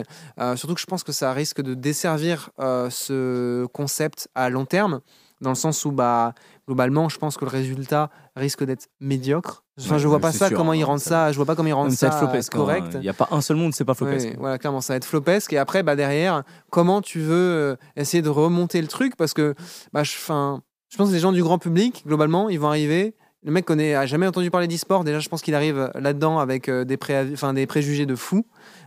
Surtout 0.56 0.76
que 0.76 0.82
je 0.82 0.86
pense 0.86 1.04
que 1.04 1.14
ça 1.14 1.32
risque 1.32 1.62
de 1.62 1.74
desservir 1.74 2.50
ce 2.60 3.66
concept 3.68 4.28
à 4.36 4.50
long 4.50 4.66
terme, 4.66 5.02
dans 5.40 5.52
le 5.52 5.56
sens 5.56 5.86
où 5.86 5.92
bah 5.92 6.34
globalement, 6.72 7.10
je 7.10 7.18
pense 7.18 7.36
que 7.38 7.44
le 7.44 7.52
résultat 7.52 8.10
risque 8.36 8.64
d'être 8.64 8.88
médiocre. 9.02 9.64
Enfin, 9.78 9.96
Ouais, 9.96 10.00
je 10.00 10.08
vois 10.08 10.20
pas 10.20 10.32
ça 10.32 10.48
sûr, 10.48 10.56
comment 10.58 10.72
hein, 10.72 10.76
ils 10.78 10.84
rendent 10.86 11.00
ça- 11.00 11.10
ça. 11.10 11.32
Je 11.34 11.36
vois 11.38 11.46
pas 11.46 11.56
comment 11.56 11.68
ils 11.68 11.74
rendent 11.74 11.92
ça 11.92 12.12
flopesque, 12.12 12.56
hein. 12.56 12.58
correct. 12.60 12.88
il 12.94 13.00
n'y 13.02 13.10
a 13.10 13.14
pas 13.14 13.28
un 13.32 13.42
seul 13.42 13.58
monde 13.58 13.74
c'est 13.74 13.84
pas 13.84 13.94
flopesque 13.94 14.28
Ouais, 14.30 14.36
voilà, 14.40 14.58
clairement, 14.58 14.80
ça 14.80 14.94
va 14.94 14.98
être 14.98 15.06
flopesque. 15.06 15.52
Et 15.52 15.58
après, 15.58 15.84
bah, 15.84 15.96
derrière, 15.98 16.44
comment 16.70 17.02
tu 17.02 17.20
veux 17.20 17.34
euh, 17.36 17.76
essayer 17.98 18.22
de 18.24 18.30
remonter 18.30 18.82
le 18.82 18.88
truc? 18.88 19.18
Parce 19.18 19.34
que 19.34 19.54
bah, 19.92 20.04
je, 20.04 20.12
'fin, 20.14 20.62
je 20.90 20.98
pense 20.98 21.10
que 21.10 21.14
les 21.14 21.20
gens 21.20 21.34
du 21.34 21.44
grand 21.44 21.58
public, 21.60 22.04
globalement, 22.08 22.48
ils 22.50 22.60
vont 22.60 22.70
arriver. 22.70 23.16
Le 23.44 23.52
mec 23.52 23.66
connaît, 23.66 23.96
a 23.96 24.06
jamais 24.06 24.28
entendu 24.28 24.52
parler 24.52 24.68
d'e-sport. 24.68 25.04
Déjà, 25.04 25.20
je 25.20 25.28
pense 25.28 25.42
qu'il 25.42 25.56
arrive 25.56 25.90
là-dedans 25.96 26.38
avec 26.38 26.70
euh, 26.70 26.84
des, 26.86 26.98
'fin, 27.36 27.54
des 27.56 27.66
préjugés 27.66 28.06
de 28.06 28.14
fou. 28.14 28.46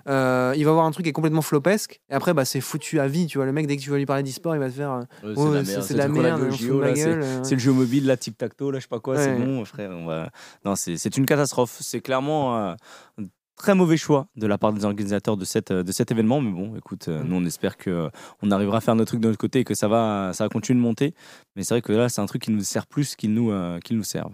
Euh, 0.09 0.53
il 0.57 0.65
va 0.65 0.71
voir 0.73 0.85
un 0.87 0.93
truc 0.93 1.05
qui 1.05 1.11
est 1.11 1.13
complètement 1.13 1.43
flopesque. 1.43 2.01
Et 2.09 2.15
après, 2.15 2.35
bah, 2.35 2.45
c'est 2.45 2.61
foutu 2.61 3.01
à 3.01 3.09
vie. 3.09 3.27
Tu 3.27 3.39
vois, 3.39 3.47
le 3.47 3.53
mec, 3.53 3.67
dès 3.67 3.77
que 3.77 3.83
tu 3.83 3.91
vas 3.91 3.97
lui 3.97 4.07
parler 4.07 4.23
d'e-sport, 4.23 4.55
il 4.55 4.61
va 4.61 4.69
te 4.69 4.75
faire. 4.75 4.93
euh, 4.93 5.03
la 5.55 5.65
c'est 5.83 5.95
de 5.95 5.99
la 5.99 6.09
merde, 6.23 6.41
c'est- 6.97 7.03
euh. 7.25 7.43
Le 7.57 7.59
jeu 7.61 7.73
mobile, 7.73 8.07
là, 8.07 8.17
tic-tac-toe, 8.17 8.71
là, 8.71 8.79
je 8.79 8.83
sais 8.85 8.89
pas 8.89 9.01
quoi, 9.01 9.17
c'est 9.25 9.35
bon, 9.45 9.65
frère. 9.65 9.91
On 9.91 10.07
va... 10.07 10.31
Non, 10.65 10.77
c'est 10.77 10.99
c'est 10.99 11.17
une 11.17 11.27
catastrophe. 11.27 11.77
C'est 11.81 12.01
clairement 12.01 12.57
un 12.57 12.77
très 13.57 13.75
mauvais 13.75 13.97
choix 13.97 14.27
de 14.37 14.47
la 14.49 14.59
part 14.59 14.73
des 14.73 14.85
organisateurs 14.85 15.37
de, 15.37 15.45
cette, 15.45 15.73
de 15.73 15.93
cet 15.93 16.11
événement. 16.13 16.41
Mais 16.41 16.51
bon, 16.53 16.77
écoute, 16.77 17.09
euh, 17.09 17.23
Mm. 17.25 17.27
nous, 17.29 17.37
on 17.37 17.45
espère 17.45 17.77
qu'on 17.77 18.51
arrivera 18.53 18.79
à 18.79 18.81
faire 18.81 18.95
notre 18.95 19.09
truc 19.13 19.21
de 19.21 19.27
notre 19.29 19.39
côté 19.39 19.61
et 19.61 19.65
que 19.65 19.75
ça 19.75 19.89
va, 19.89 20.31
ça 20.33 20.45
va 20.45 20.49
continuer 20.49 20.79
de 20.79 20.83
monter. 20.85 21.15
Mais 21.57 21.65
c'est 21.65 21.75
vrai 21.75 21.83
que 21.83 21.93
là, 21.93 22.09
c'est 22.09 22.21
un 22.21 22.27
truc 22.27 22.43
qui 22.43 22.51
nous 22.53 22.63
sert 22.63 22.87
plus 22.87 23.17
qu'il 23.17 23.33
nous, 23.35 23.51
euh, 23.51 23.79
qu'il 23.81 23.97
nous 23.97 24.03
serve. 24.05 24.33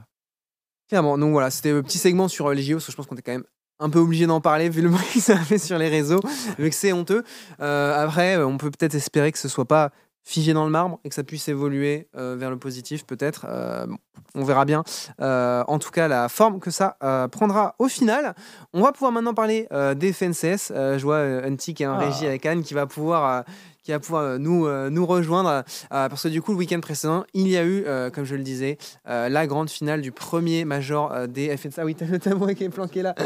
Clairement, 0.90 1.16
donc 1.16 1.31
voilà, 1.33 1.50
c'était 1.50 1.72
le 1.72 1.83
petit 1.83 1.98
segment 1.98 2.26
sur 2.29 2.48
euh, 2.48 2.55
les 2.55 2.62
JO, 2.62 2.74
parce 2.74 2.87
que 2.87 2.92
je 2.92 2.96
pense 2.96 3.07
qu'on 3.07 3.16
est 3.16 3.22
quand 3.22 3.33
même 3.33 3.44
un 3.79 3.88
peu 3.88 4.00
obligé 4.00 4.26
d'en 4.26 4.40
parler 4.40 4.68
vu 4.68 4.83
le 4.83 4.88
bruit 4.90 5.07
que 5.14 5.20
ça 5.20 5.35
a 5.35 5.38
fait 5.38 5.57
sur 5.59 5.79
les 5.79 5.88
réseaux, 5.88 6.20
vu 6.59 6.68
que 6.68 6.74
c'est 6.74 6.92
honteux. 6.92 7.22
Euh, 7.61 8.05
après, 8.05 8.37
euh, 8.37 8.46
on 8.46 8.59
peut 8.59 8.70
peut-être 8.70 8.94
espérer 8.96 9.31
que 9.33 9.38
ce 9.38 9.48
soit 9.48 9.64
pas 9.66 9.90
figé 10.22 10.53
dans 10.53 10.64
le 10.64 10.70
marbre 10.70 10.98
et 11.05 11.09
que 11.09 11.14
ça 11.14 11.22
puisse 11.24 11.48
évoluer 11.48 12.09
euh, 12.16 12.37
vers 12.38 12.50
le 12.50 12.59
positif, 12.59 13.07
peut-être. 13.07 13.46
Euh, 13.48 13.87
on 14.35 14.44
verra 14.44 14.64
bien. 14.64 14.85
Euh, 15.20 15.64
en 15.66 15.79
tout 15.79 15.90
cas, 15.90 16.09
la 16.09 16.29
forme 16.29 16.61
que 16.61 16.70
ça 16.70 16.96
prendra 17.33 17.74
au 17.79 17.88
final. 17.88 18.35
On 18.74 18.83
va 18.83 18.92
pouvoir 18.92 19.12
maintenant 19.12 19.35
parler 19.35 19.66
des 19.96 20.12
FNCS. 20.12 20.72
Je 20.98 21.03
vois 21.03 21.18
Unti 21.18 21.72
qui 21.74 21.85
est 21.85 21.87
en 21.87 21.94
Ah. 21.94 21.98
régie 22.11 22.26
avec 22.26 22.44
Anne 22.46 22.62
qui 22.62 22.74
va 22.74 22.87
pouvoir. 22.87 23.44
Qui 23.90 23.92
va 23.92 23.98
pouvoir 23.98 24.22
euh, 24.22 24.38
nous, 24.38 24.66
euh, 24.66 24.88
nous 24.88 25.05
rejoindre 25.05 25.48
euh, 25.50 25.62
parce 25.90 26.22
que 26.22 26.29
du 26.29 26.40
coup 26.40 26.53
le 26.53 26.59
week-end 26.59 26.79
précédent 26.79 27.24
il 27.35 27.48
y 27.48 27.57
a 27.57 27.64
eu 27.64 27.83
euh, 27.87 28.09
comme 28.11 28.24
je 28.24 28.37
le 28.37 28.42
disais 28.44 28.79
euh, 29.09 29.29
la 29.29 29.48
grande 29.48 29.68
finale 29.68 30.00
du 30.00 30.12
premier 30.12 30.64
major 30.64 31.12
euh, 31.12 31.26
des 31.26 31.57
FNCS. 31.57 31.79
Ah 31.79 31.85
oui, 31.85 31.96
t'as 31.96 32.07
le 32.07 32.20
tabouret 32.20 32.55
qui 32.55 32.62
est 32.64 32.68
planqué 32.68 33.03
là. 33.03 33.14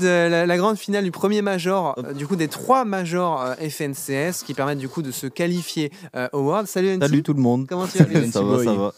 De 0.00 0.06
la, 0.06 0.46
la 0.46 0.56
grande 0.56 0.76
finale 0.76 1.04
du 1.04 1.10
premier 1.10 1.42
major, 1.42 1.94
euh, 1.98 2.12
du 2.12 2.26
coup 2.26 2.36
des 2.36 2.48
trois 2.48 2.84
majors 2.84 3.42
euh, 3.42 3.54
FNCS 3.54 4.44
qui 4.44 4.54
permettent 4.54 4.78
du 4.78 4.88
coup 4.88 5.02
de 5.02 5.10
se 5.10 5.26
qualifier 5.26 5.92
euh, 6.16 6.28
au 6.32 6.40
World. 6.40 6.66
Salut 6.66 6.90
Anti. 6.90 7.00
Salut 7.00 7.22
tout 7.22 7.34
le 7.34 7.40
monde. 7.40 7.66
Comment 7.68 7.86
tu 7.86 7.98
vas 7.98 8.04
ça 8.32 8.42
va, 8.42 8.64
ça 8.64 8.74
va. 8.74 8.92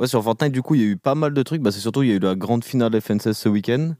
Ouais, 0.00 0.06
sur 0.06 0.22
Fortnite, 0.22 0.52
du 0.52 0.62
coup, 0.62 0.74
il 0.74 0.80
y 0.80 0.84
a 0.84 0.88
eu 0.88 0.96
pas 0.96 1.14
mal 1.14 1.32
de 1.34 1.42
trucs. 1.42 1.62
Bah, 1.62 1.70
c'est 1.70 1.80
surtout, 1.80 2.02
il 2.02 2.08
y 2.08 2.12
a 2.12 2.16
eu 2.16 2.18
la 2.18 2.34
grande 2.34 2.64
finale 2.64 2.98
FNCS 3.00 3.32
ce 3.32 3.48
week-end. 3.48 3.94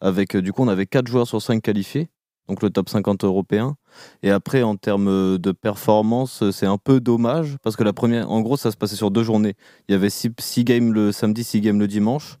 Avec, 0.00 0.36
du 0.36 0.52
coup, 0.52 0.62
on 0.62 0.68
avait 0.68 0.86
4 0.86 1.06
joueurs 1.06 1.26
sur 1.26 1.40
5 1.40 1.62
qualifiés. 1.62 2.08
Donc 2.48 2.62
le 2.62 2.70
top 2.70 2.88
50 2.88 3.24
européen. 3.24 3.76
Et 4.22 4.30
après, 4.30 4.62
en 4.62 4.76
termes 4.76 5.38
de 5.38 5.52
performance, 5.52 6.50
c'est 6.50 6.66
un 6.66 6.78
peu 6.78 7.00
dommage. 7.00 7.56
Parce 7.62 7.76
que 7.76 7.84
la 7.84 7.92
première, 7.92 8.30
en 8.30 8.40
gros, 8.40 8.56
ça 8.56 8.70
se 8.70 8.76
passait 8.76 8.96
sur 8.96 9.10
deux 9.10 9.22
journées. 9.22 9.54
Il 9.88 9.92
y 9.92 9.94
avait 9.94 10.10
6 10.10 10.30
games 10.64 10.92
le 10.92 11.12
samedi, 11.12 11.44
6 11.44 11.60
games 11.60 11.78
le 11.78 11.88
dimanche. 11.88 12.38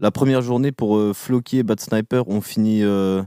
La 0.00 0.10
première 0.10 0.42
journée 0.42 0.72
pour 0.72 0.96
euh, 0.98 1.12
Floki 1.14 1.58
et 1.58 1.62
Bad 1.62 1.80
Sniper, 1.80 2.28
on 2.28 2.40
finit 2.40 2.82
euh, 2.82 3.22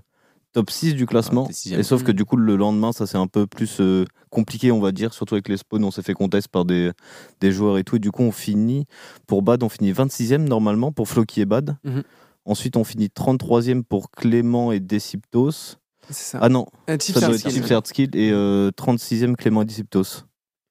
top 0.53 0.69
6 0.69 0.93
du 0.93 1.05
classement. 1.05 1.47
Ah, 1.49 1.79
et 1.79 1.83
sauf 1.83 2.03
que 2.03 2.11
Mhm. 2.11 2.17
du 2.17 2.25
coup, 2.25 2.35
le 2.35 2.55
lendemain, 2.57 2.91
ça 2.91 3.07
c'est 3.07 3.17
un 3.17 3.27
peu 3.27 3.47
plus 3.47 3.79
euh, 3.79 4.05
compliqué, 4.29 4.71
on 4.71 4.79
va 4.79 4.91
dire. 4.91 5.13
Surtout 5.13 5.35
avec 5.35 5.47
les 5.47 5.57
spawns, 5.57 5.83
on 5.83 5.91
s'est 5.91 6.03
fait 6.03 6.13
contest 6.13 6.47
par 6.49 6.65
des, 6.65 6.91
des 7.39 7.51
joueurs 7.51 7.77
et 7.77 7.83
tout. 7.83 7.95
Et 7.95 7.99
du 7.99 8.11
coup, 8.11 8.23
on 8.23 8.31
finit, 8.31 8.85
pour 9.25 9.41
Bad, 9.41 9.63
on 9.63 9.69
finit 9.69 9.93
26e 9.93 10.43
normalement 10.47 10.91
pour 10.91 11.07
Floki 11.07 11.41
et 11.41 11.45
Bad. 11.45 11.77
Mhm. 11.85 12.03
Ensuite, 12.45 12.77
on 12.77 12.83
finit 12.83 13.09
33e 13.09 13.83
pour 13.83 14.11
Clément 14.11 14.71
et 14.71 14.79
Deciptos. 14.79 15.77
Ça. 16.09 16.39
Ah 16.41 16.49
non, 16.49 16.65
Euh, 16.89 16.97
Tips 16.97 17.19
ça 17.19 17.27
doit 17.27 17.35
être 17.35 17.87
Skill 17.87 18.09
et 18.15 18.31
euh, 18.31 18.71
36e 18.71 19.35
Clément 19.35 19.61
et 19.61 19.65
Deciptos. 19.65 20.23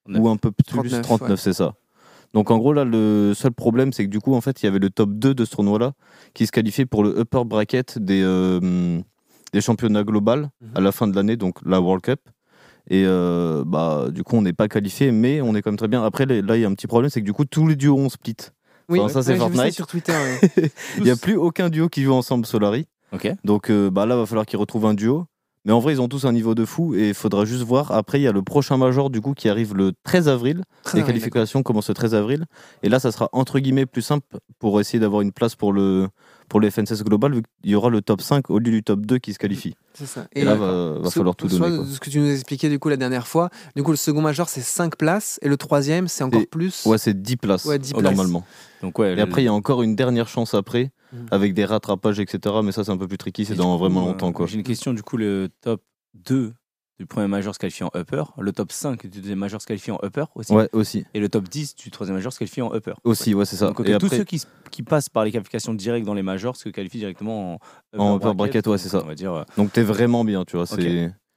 Ou 0.09 0.29
un 0.29 0.37
peu 0.37 0.51
plus, 0.51 0.65
39, 0.65 1.03
39, 1.03 1.31
ouais. 1.31 1.37
c'est 1.37 1.53
ça. 1.53 1.75
Donc 2.35 2.51
en 2.51 2.59
gros, 2.59 2.73
là, 2.73 2.85
le 2.85 3.33
seul 3.35 3.53
problème, 3.53 3.93
c'est 3.93 4.05
que 4.05 4.11
du 4.11 4.21
coup, 4.21 4.35
en 4.35 4.41
fait, 4.41 4.63
il 4.63 4.67
y 4.67 4.69
avait 4.69 4.79
le 4.79 4.91
top 4.91 5.11
2 5.13 5.35
de 5.35 5.45
ce 5.45 5.51
tournoi-là 5.51 5.93
qui 6.35 6.47
se 6.47 6.53
qualifiait 6.53 6.87
pour 6.87 7.03
le 7.05 7.19
upper 7.21 7.45
bracket 7.45 7.99
des, 7.99 8.23
euh, 8.23 9.01
des 9.53 9.61
championnats 9.61 10.05
global 10.05 10.51
Mhm. 10.61 10.71
à 10.75 10.81
la 10.81 10.93
fin 10.93 11.09
de 11.09 11.15
l'année, 11.17 11.37
donc 11.37 11.57
la 11.65 11.81
World 11.81 12.03
Cup. 12.03 12.21
Et 12.91 13.05
euh, 13.07 13.65
bah, 13.67 14.07
du 14.11 14.23
coup, 14.25 14.37
on 14.37 14.43
n'est 14.43 14.53
pas 14.55 14.67
qualifié, 14.69 15.13
mais 15.13 15.41
on 15.43 15.55
est 15.55 15.61
quand 15.63 15.71
même 15.71 15.79
très 15.79 15.89
bien. 15.89 16.03
Après, 16.03 16.25
les- 16.27 16.41
là, 16.43 16.57
il 16.57 16.63
y 16.63 16.65
a 16.65 16.69
un 16.69 16.75
petit 16.75 16.87
problème, 16.87 17.11
c'est 17.11 17.21
que 17.21 17.27
du 17.27 17.35
coup, 17.35 17.45
tous 17.45 17.67
les 17.67 17.77
duos 17.77 17.97
ont 17.99 18.09
split. 18.09 18.37
Oui, 18.89 18.99
Enfin, 19.01 19.13
ça, 19.13 19.23
c'est 19.23 19.33
ouais, 19.33 19.39
j'ai 19.39 19.45
vu 19.45 19.51
ça 19.57 19.57
Fortnite. 19.57 19.75
sur 19.75 19.87
Twitter. 19.87 20.13
Il 20.97 21.05
n'y 21.05 21.11
a 21.11 21.17
plus 21.17 21.37
aucun 21.37 21.69
duo 21.69 21.91
qui 21.91 22.03
joue 22.03 22.15
ensemble 22.15 22.47
Solari. 22.47 22.87
Donc 23.45 23.71
euh, 23.71 23.91
bah, 23.91 24.07
là, 24.07 24.17
va 24.17 24.27
falloir 24.27 24.47
qu'ils 24.47 24.59
retrouvent 24.59 24.87
un 24.87 24.95
duo. 24.95 25.27
Mais 25.65 25.73
en 25.73 25.81
vrai, 25.81 25.93
ils 25.93 26.01
ont 26.01 26.09
tous 26.09 26.25
un 26.25 26.33
niveau 26.33 26.55
de 26.55 26.65
fou 26.65 26.95
et 26.95 27.09
il 27.09 27.15
faudra 27.15 27.45
juste 27.45 27.63
voir. 27.63 27.93
Après, 27.93 28.19
il 28.19 28.23
y 28.23 28.29
a 28.29 28.33
le 28.33 28.41
prochain 28.43 28.79
Major 28.79 29.11
du 29.11 29.21
coup 29.21 29.35
qui 29.35 29.51
arrive 29.51 29.75
le 29.75 29.93
13 30.05 30.29
avril. 30.29 30.63
Très 30.83 30.99
Les 31.01 31.05
qualifications 31.05 31.63
commencent 31.63 31.89
le 31.89 31.95
13 31.95 32.15
avril. 32.15 32.47
Et 32.83 32.89
là, 32.89 32.99
ça 33.01 33.13
sera 33.13 33.29
entre 33.33 33.59
guillemets 33.59 33.85
plus 33.85 34.01
simple 34.01 34.25
pour 34.59 34.81
essayer 34.81 34.99
d'avoir 34.99 35.21
une 35.21 35.33
place 35.33 35.57
pour 35.57 35.75
le, 35.75 36.09
pour 36.49 36.61
le 36.61 36.71
FNCS 36.71 37.03
Global, 37.05 37.35
vu 37.35 37.43
qu'il 37.61 37.73
y 37.73 37.75
aura 37.75 37.91
le 37.91 38.01
top 38.01 38.23
5 38.23 38.49
au 38.49 38.59
lieu 38.61 38.71
du 38.71 38.83
top 38.83 39.01
2 39.05 39.19
qui 39.19 39.35
se 39.35 39.39
qualifie. 39.39 39.75
C'est 39.93 40.07
ça. 40.07 40.27
Et, 40.33 40.43
là, 40.45 40.55
va, 40.55 40.93
va 41.01 41.11
falloir 41.11 41.37
tout 41.37 41.49
donner. 41.49 41.77
quoi. 41.77 41.85
ce 41.87 42.01
que 42.01 42.09
tu 42.09 42.21
nous 42.21 42.31
expliquais 42.31 42.71
du 42.71 42.79
coup 42.79 42.89
la 42.89 42.97
dernière 42.97 43.27
fois. 43.27 43.51
Du 43.77 43.83
coup, 43.83 43.91
le 43.91 43.97
second 43.99 44.23
major 44.23 44.49
c'est 44.49 44.63
5 44.63 44.97
places 44.97 45.39
et 45.43 45.49
le 45.49 45.59
troisième 45.59 46.09
c'est 46.09 46.25
encore 46.25 46.41
Et- 46.41 46.47
plus. 46.47 46.87
Ouais, 46.87 46.97
c'est 46.99 47.21
10 47.21 47.37
places, 47.37 47.65
Ouais, 47.67 47.79
10 47.79 47.95
normalement. 47.95 48.47
Donc 48.81 48.99
ouais. 49.01 49.19
Et 49.19 49.21
après, 49.21 49.43
il 49.43 49.47
y 49.47 49.49
a 49.49 49.53
encore 49.53 49.83
une 49.83 49.97
dernière 49.97 50.29
chance 50.29 50.55
après, 50.55 50.93
Mhm. 51.13 51.27
avec 51.31 51.55
des 51.55 51.65
rattrapages, 51.65 52.21
etc. 52.21 52.57
Mais 52.63 52.73
ça, 52.73 52.85
c'est 52.85 52.91
un 52.91 52.97
peu 52.97 53.09
plus 53.09 53.19
tricky, 53.19 53.45
c'est 53.45 53.55
dans 53.55 53.75
coup, 53.77 53.83
vraiment 53.83 54.03
euh, 54.05 54.07
longtemps. 54.13 54.33
quoi. 54.33 54.47
J'ai 54.47 54.57
une 54.57 54.63
question, 54.63 54.93
du 54.93 55.03
coup, 55.03 55.17
le 55.17 55.49
top 55.61 55.83
2 56.15 56.55
du 56.99 57.07
premier 57.07 57.29
major 57.29 57.55
se 57.55 57.61
qualifie 57.61 57.85
en 57.85 57.91
upper, 57.95 58.25
le 58.41 58.53
top 58.53 58.73
5 58.73 59.07
du 59.07 59.21
deuxième 59.21 59.39
major 59.39 59.63
se 59.63 59.67
qualifie 59.67 59.93
en 59.93 60.01
upper 60.03 60.25
aussi, 60.35 60.53
Ouais, 60.53 60.69
aussi. 60.73 61.07
et 61.15 61.21
le 61.21 61.29
top 61.29 61.49
10 61.49 61.77
du 61.77 61.91
troisième 61.93 62.17
major 62.17 62.33
se 62.33 62.39
qualifie 62.41 62.61
en 62.61 62.75
upper. 62.75 62.95
Aussi, 63.05 63.35
ouais, 63.35 63.45
c'est 63.45 63.55
ça. 63.55 63.67
Donc 63.69 63.81
Et 63.81 63.97
tous 63.99 64.07
après, 64.07 64.17
ceux 64.17 64.25
qui, 64.25 64.83
passent 64.83 65.09
par 65.09 65.25
les 65.25 65.31
qualifications 65.31 65.75
directes 65.75 66.05
dans 66.07 66.15
les 66.15 66.23
majors 66.23 66.57
se 66.57 66.69
qualifient 66.71 66.99
directement 66.99 67.61
en 67.97 67.99
En 67.99 68.17
upper 68.17 68.35
bracket, 68.35 68.67
ouais, 68.67 68.79
c'est 68.79 68.89
ça. 68.89 69.03
On 69.05 69.07
va 69.07 69.15
dire. 69.15 69.33
euh, 69.33 69.45
donc 69.57 69.73
t'es 69.73 69.83
vraiment 69.83 70.25
bien, 70.25 70.45
tu 70.45 70.57
vois. 70.57 70.67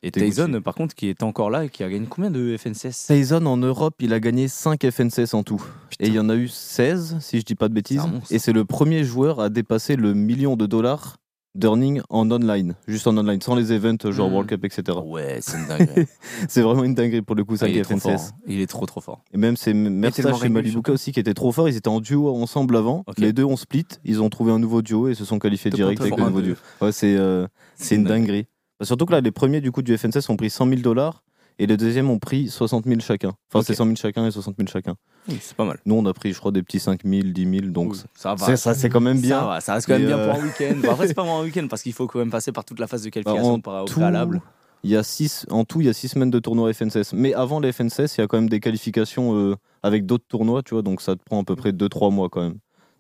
Et 0.04 0.10
Tyson, 0.12 0.62
par 0.64 0.74
contre, 0.74 0.96
qui 0.96 1.10
est 1.10 1.22
encore 1.22 1.50
là 1.52 1.66
et 1.66 1.70
qui 1.70 1.84
a 1.84 1.90
gagné 1.90 2.08
combien 2.10 2.32
de 2.32 2.58
FNCS 2.58 3.06
Tyson 3.08 3.46
en 3.46 3.58
Europe, 3.58 3.94
il 4.00 4.14
a 4.14 4.20
gagné 4.20 4.48
5 4.48 4.90
FNCS 4.90 5.34
en 5.36 5.44
tout. 5.44 5.62
Et 6.00 6.08
il 6.08 6.14
y 6.14 6.20
en 6.20 6.28
a 6.30 6.36
eu 6.36 6.48
16, 6.48 7.18
si 7.20 7.40
je 7.40 7.44
dis 7.46 7.54
pas 7.56 7.70
de 7.70 7.74
bêtises. 7.76 8.02
Et 8.32 8.40
c'est 8.40 8.54
le 8.54 8.66
premier 8.66 9.04
joueur 9.04 9.40
à 9.40 9.50
dépasser 9.50 9.96
le 9.96 10.14
million 10.16 10.56
de 10.56 10.66
dollars 10.66 11.18
d'earning 11.54 12.02
en 12.10 12.32
online. 12.32 12.76
Juste 12.88 13.08
en 13.08 13.18
online, 13.18 13.42
sans 13.42 13.56
les 13.56 13.74
events 13.74 14.10
genre 14.10 14.30
Mm. 14.30 14.34
World 14.34 14.50
Cup, 14.50 14.64
etc. 14.66 14.98
Ouais, 15.04 15.40
c'est 15.42 15.58
une 15.58 15.68
dinguerie. 15.68 16.08
C'est 16.48 16.62
vraiment 16.62 16.86
une 16.86 16.96
dinguerie 16.96 17.22
pour 17.22 17.36
le 17.36 17.44
coup, 17.44 17.56
Ah, 17.56 17.58
5 17.58 17.68
il 17.68 17.78
est 17.78 17.82
trop 17.84 17.98
fort. 18.00 18.12
FNCS. 18.14 18.30
hein. 18.32 18.36
Il 18.48 18.62
est 18.62 18.68
trop 18.68 18.86
trop 18.86 19.02
fort. 19.02 19.22
Et 19.34 19.38
même 19.38 19.58
c'est 19.58 19.74
Mersache 19.74 20.44
et 20.46 20.50
Malibuka 20.50 20.94
aussi 20.94 21.12
qui 21.12 21.20
étaient 21.20 21.34
trop 21.34 21.52
forts. 21.52 21.68
Ils 21.68 21.76
étaient 21.76 21.90
en 21.90 22.00
duo 22.00 22.34
ensemble 22.34 22.78
avant. 22.78 23.04
Les 23.18 23.34
deux 23.34 23.44
ont 23.44 23.58
split. 23.58 23.86
Ils 24.06 24.22
ont 24.22 24.30
trouvé 24.30 24.52
un 24.54 24.60
nouveau 24.60 24.82
duo 24.82 25.10
et 25.10 25.14
se 25.14 25.26
sont 25.26 25.40
qualifiés 25.40 25.70
Top 25.72 25.78
direct 25.78 26.00
avec 26.02 26.16
le 26.16 26.24
un, 26.24 26.28
nouveau 26.28 26.42
duo. 26.42 26.56
Ouais, 26.82 26.92
c'est 26.94 27.16
euh, 27.18 27.46
une 27.92 28.04
dingue. 28.06 28.22
dinguerie. 28.22 28.48
Bah, 28.82 28.86
surtout 28.88 29.06
que 29.06 29.12
là, 29.12 29.22
les 29.22 29.30
premiers 29.32 29.62
du 29.62 29.72
coup 29.72 29.84
du 29.84 29.96
FNCS 29.96 30.28
ont 30.30 30.36
pris 30.38 30.50
100 30.50 30.68
000 30.68 30.82
dollars 30.82 31.24
et 31.60 31.68
les 31.68 31.78
deuxièmes 31.78 32.10
ont 32.10 32.18
pris 32.18 32.48
60 32.50 32.86
000 32.86 33.00
chacun. 33.00 33.34
Enfin, 33.54 33.64
c'est 33.64 33.76
100 33.76 33.84
000 33.86 33.96
chacun 33.96 34.26
et 34.26 34.32
60 34.32 34.56
000 34.58 34.68
chacun. 34.68 34.96
Oui, 35.30 35.38
c'est 35.40 35.56
pas 35.56 35.66
mal. 35.66 35.78
Nous, 35.86 35.94
on 35.94 36.04
a 36.08 36.14
pris, 36.14 36.34
je 36.34 36.40
crois, 36.40 36.52
des 36.52 36.64
petits 36.64 36.80
5 36.80 37.02
000, 37.06 37.28
10 37.28 37.44
000. 37.60 37.66
Donc, 37.72 37.92
Oui, 37.94 38.00
ça 38.16 38.34
va. 38.34 38.44
c'est- 38.48 38.56
ça, 38.58 38.74
c'est 38.74 38.90
quand 38.90 39.00
même 39.00 39.18
Ça, 39.18 39.22
bien. 39.22 39.46
va, 39.46 39.62
ça 39.62 39.76
reste 39.76 39.86
quand 39.86 39.94
même 39.94 40.02
Et, 40.02 40.08
bien 40.08 40.18
euh, 40.18 40.32
pour 40.34 40.42
un 40.42 40.46
week-end. 40.48 40.76
Bon, 40.82 40.92
après, 40.94 41.08
c'est 41.08 41.14
pas 41.14 41.22
vraiment 41.22 41.42
un 41.42 41.44
week-end 41.44 41.68
parce 41.70 41.84
qu'il 41.84 41.94
faut 41.94 42.08
quand 42.08 42.18
même 42.18 42.32
passer 42.32 42.52
par 42.52 42.66
toute 42.66 42.80
la 42.80 42.88
phase 42.88 43.04
de 43.04 43.10
qualification 43.10 43.54
en 43.54 43.60
par, 43.60 43.84
au 43.84 43.86
tout, 43.86 43.94
préalable. 43.94 44.42
Il 44.84 44.90
y 44.90 44.96
a 44.98 45.04
six, 45.04 45.46
en 45.52 45.64
tout, 45.64 45.80
il 45.82 45.86
y 45.86 45.90
a 45.90 45.94
6 45.94 46.08
semaines 46.08 46.32
de 46.32 46.40
tournois 46.40 46.74
FNCS. 46.74 47.14
Mais 47.14 47.36
avant 47.36 47.60
les 47.60 47.72
FNCS, 47.72 48.18
il 48.18 48.22
y 48.22 48.24
a 48.24 48.28
quand 48.28 48.38
même 48.38 48.50
des 48.50 48.60
qualifications 48.60 49.36
euh, 49.38 49.56
avec 49.84 50.08
d'autres 50.08 50.26
tournois, 50.28 50.64
tu 50.64 50.74
vois. 50.74 50.82
Donc, 50.82 51.02
ça 51.02 51.16
te 51.16 51.22
prend 51.24 51.40
à 51.42 51.44
peu 51.44 51.56
près 51.56 51.72
2-3 51.72 52.10
mois 52.12 52.30
quand 52.30 52.42
même. 52.42 52.56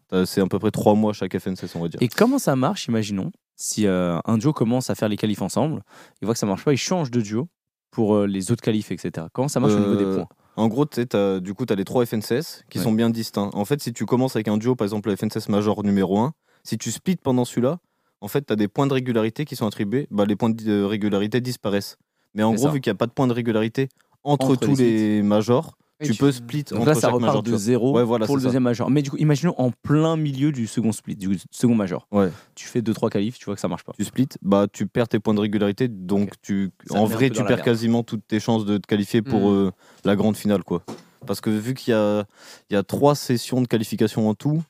T'as- 0.09 0.27
C'est 0.27 0.41
à 0.41 0.45
peu 0.45 0.59
près 0.59 0.69
3 0.69 0.93
mois 0.93 1.13
chaque 1.13 1.35
FNCS, 1.35 1.75
on 1.75 1.79
va 1.81 1.87
dire. 1.87 1.99
Et 2.03 2.07
comment 2.07 2.37
ça 2.37 2.55
marche, 2.55 2.85
imaginons, 2.87 3.31
si 3.61 3.85
euh, 3.85 4.19
un 4.25 4.37
duo 4.37 4.53
commence 4.53 4.89
à 4.89 4.95
faire 4.95 5.07
les 5.09 5.17
qualifs 5.17 5.41
ensemble, 5.41 5.83
il 6.21 6.25
voit 6.25 6.33
que 6.33 6.39
ça 6.39 6.45
marche 6.47 6.63
pas, 6.65 6.73
il 6.73 6.77
change 6.77 7.11
de 7.11 7.21
duo 7.21 7.47
pour 7.91 8.15
euh, 8.15 8.25
les 8.27 8.51
autres 8.51 8.61
qualifs, 8.63 8.91
etc. 8.91 9.27
Comment 9.33 9.47
ça 9.47 9.59
marche 9.59 9.73
au 9.73 9.79
niveau 9.79 9.95
des 9.95 10.05
Euh, 10.05 10.15
points? 10.15 10.27
En 10.57 10.67
gros, 10.67 10.85
t'as- 10.85 11.39
du 11.39 11.53
coup, 11.53 11.65
tu 11.65 11.73
as 11.73 11.75
les 11.75 11.85
trois 11.85 12.03
FNCS 12.05 12.63
qui 12.69 12.77
Ouais. 12.79 12.83
sont 12.83 12.91
bien 12.91 13.09
distincts. 13.09 13.49
En 13.53 13.63
fait, 13.65 13.81
si 13.81 13.93
tu 13.93 14.05
commences 14.05 14.35
avec 14.35 14.47
un 14.47 14.57
duo, 14.57 14.75
par 14.75 14.85
exemple 14.85 15.09
le 15.09 15.15
FNCS 15.15 15.47
Major 15.49 15.83
numéro 15.83 16.19
1, 16.19 16.33
si 16.63 16.77
tu 16.77 16.91
splits 16.91 17.15
pendant 17.17 17.45
celui-là, 17.45 17.77
en 18.19 18.27
fait, 18.27 18.45
tu 18.47 18.53
as 18.53 18.55
des 18.55 18.67
points 18.67 18.87
de 18.87 18.93
régularité 18.93 19.45
qui 19.45 19.55
sont 19.55 19.65
attribués, 19.67 20.07
bah, 20.11 20.25
les 20.25 20.35
points 20.35 20.49
de 20.49 20.83
régularité 20.83 21.39
disparaissent. 21.41 21.97
Mais 22.33 22.43
en 22.43 22.53
gros, 22.53 22.63
ça. 22.67 22.69
vu 22.71 22.81
qu'il 22.81 22.91
n'y 22.91 22.95
a 22.95 22.97
pas 22.97 23.07
de 23.07 23.11
points 23.11 23.27
de 23.27 23.33
régularité 23.33 23.89
entre, 24.23 24.45
Entre 24.51 24.55
tous 24.57 24.77
les 24.77 25.15
les, 25.17 25.21
majors, 25.23 25.77
tu, 26.05 26.11
tu- 26.13 26.17
peux 26.19 26.31
split 26.31 26.63
Donc 26.63 26.79
entre 26.79 26.87
là, 26.89 26.93
ça 26.95 27.01
chaque 27.01 27.11
repart 27.13 27.27
major. 27.35 27.43
de 27.43 27.55
zéro 27.57 27.93
Ouais, 27.95 28.03
voilà, 28.03 28.25
pour 28.25 28.35
le 28.35 28.39
c'est 28.41 28.43
ça. 28.43 28.47
deuxième 28.49 28.63
major. 28.63 28.89
Mais 28.89 29.01
du 29.01 29.09
coup, 29.09 29.17
imaginons 29.17 29.53
en 29.57 29.71
plein 29.83 30.15
milieu 30.17 30.51
du 30.51 30.67
second 30.67 30.91
split, 30.91 31.15
du 31.15 31.37
second 31.51 31.75
major. 31.75 32.07
Ouais. 32.11 32.29
Tu 32.55 32.67
fais 32.67 32.81
2-3 32.81 33.09
qualifs, 33.09 33.37
tu 33.37 33.45
vois 33.45 33.55
que 33.55 33.61
ça 33.61 33.67
marche 33.67 33.83
pas. 33.83 33.93
Tu 33.97 34.03
splits, 34.03 34.27
bah, 34.41 34.67
tu 34.71 34.87
perds 34.87 35.07
tes 35.09 35.19
points 35.19 35.33
de 35.33 35.39
régularité, 35.41 35.87
donc 35.87 36.33
tu, 36.41 36.71
Ça 36.87 36.95
en 36.97 37.05
vrai, 37.05 37.29
tu 37.29 37.43
perds 37.43 37.61
quasiment 37.63 38.03
toutes 38.03 38.25
tes 38.27 38.39
chances 38.39 38.65
de 38.65 38.77
te 38.77 38.87
qualifier 38.87 39.21
pour 39.21 39.49
Mm. 39.51 39.53
euh, 39.67 39.71
la 40.05 40.15
grande 40.15 40.35
finale. 40.37 40.63
quoi. 40.63 40.83
Parce 41.27 41.39
que 41.41 41.49
vu 41.49 41.73
qu'il 41.75 41.91
y 41.91 41.95
a, 41.95 42.25
il 42.69 42.73
y 42.73 42.75
a 42.77 42.83
trois 42.83 43.13
sessions 43.15 43.61
de 43.61 43.67
qualification 43.67 44.27
en 44.27 44.33
tout, 44.33 44.63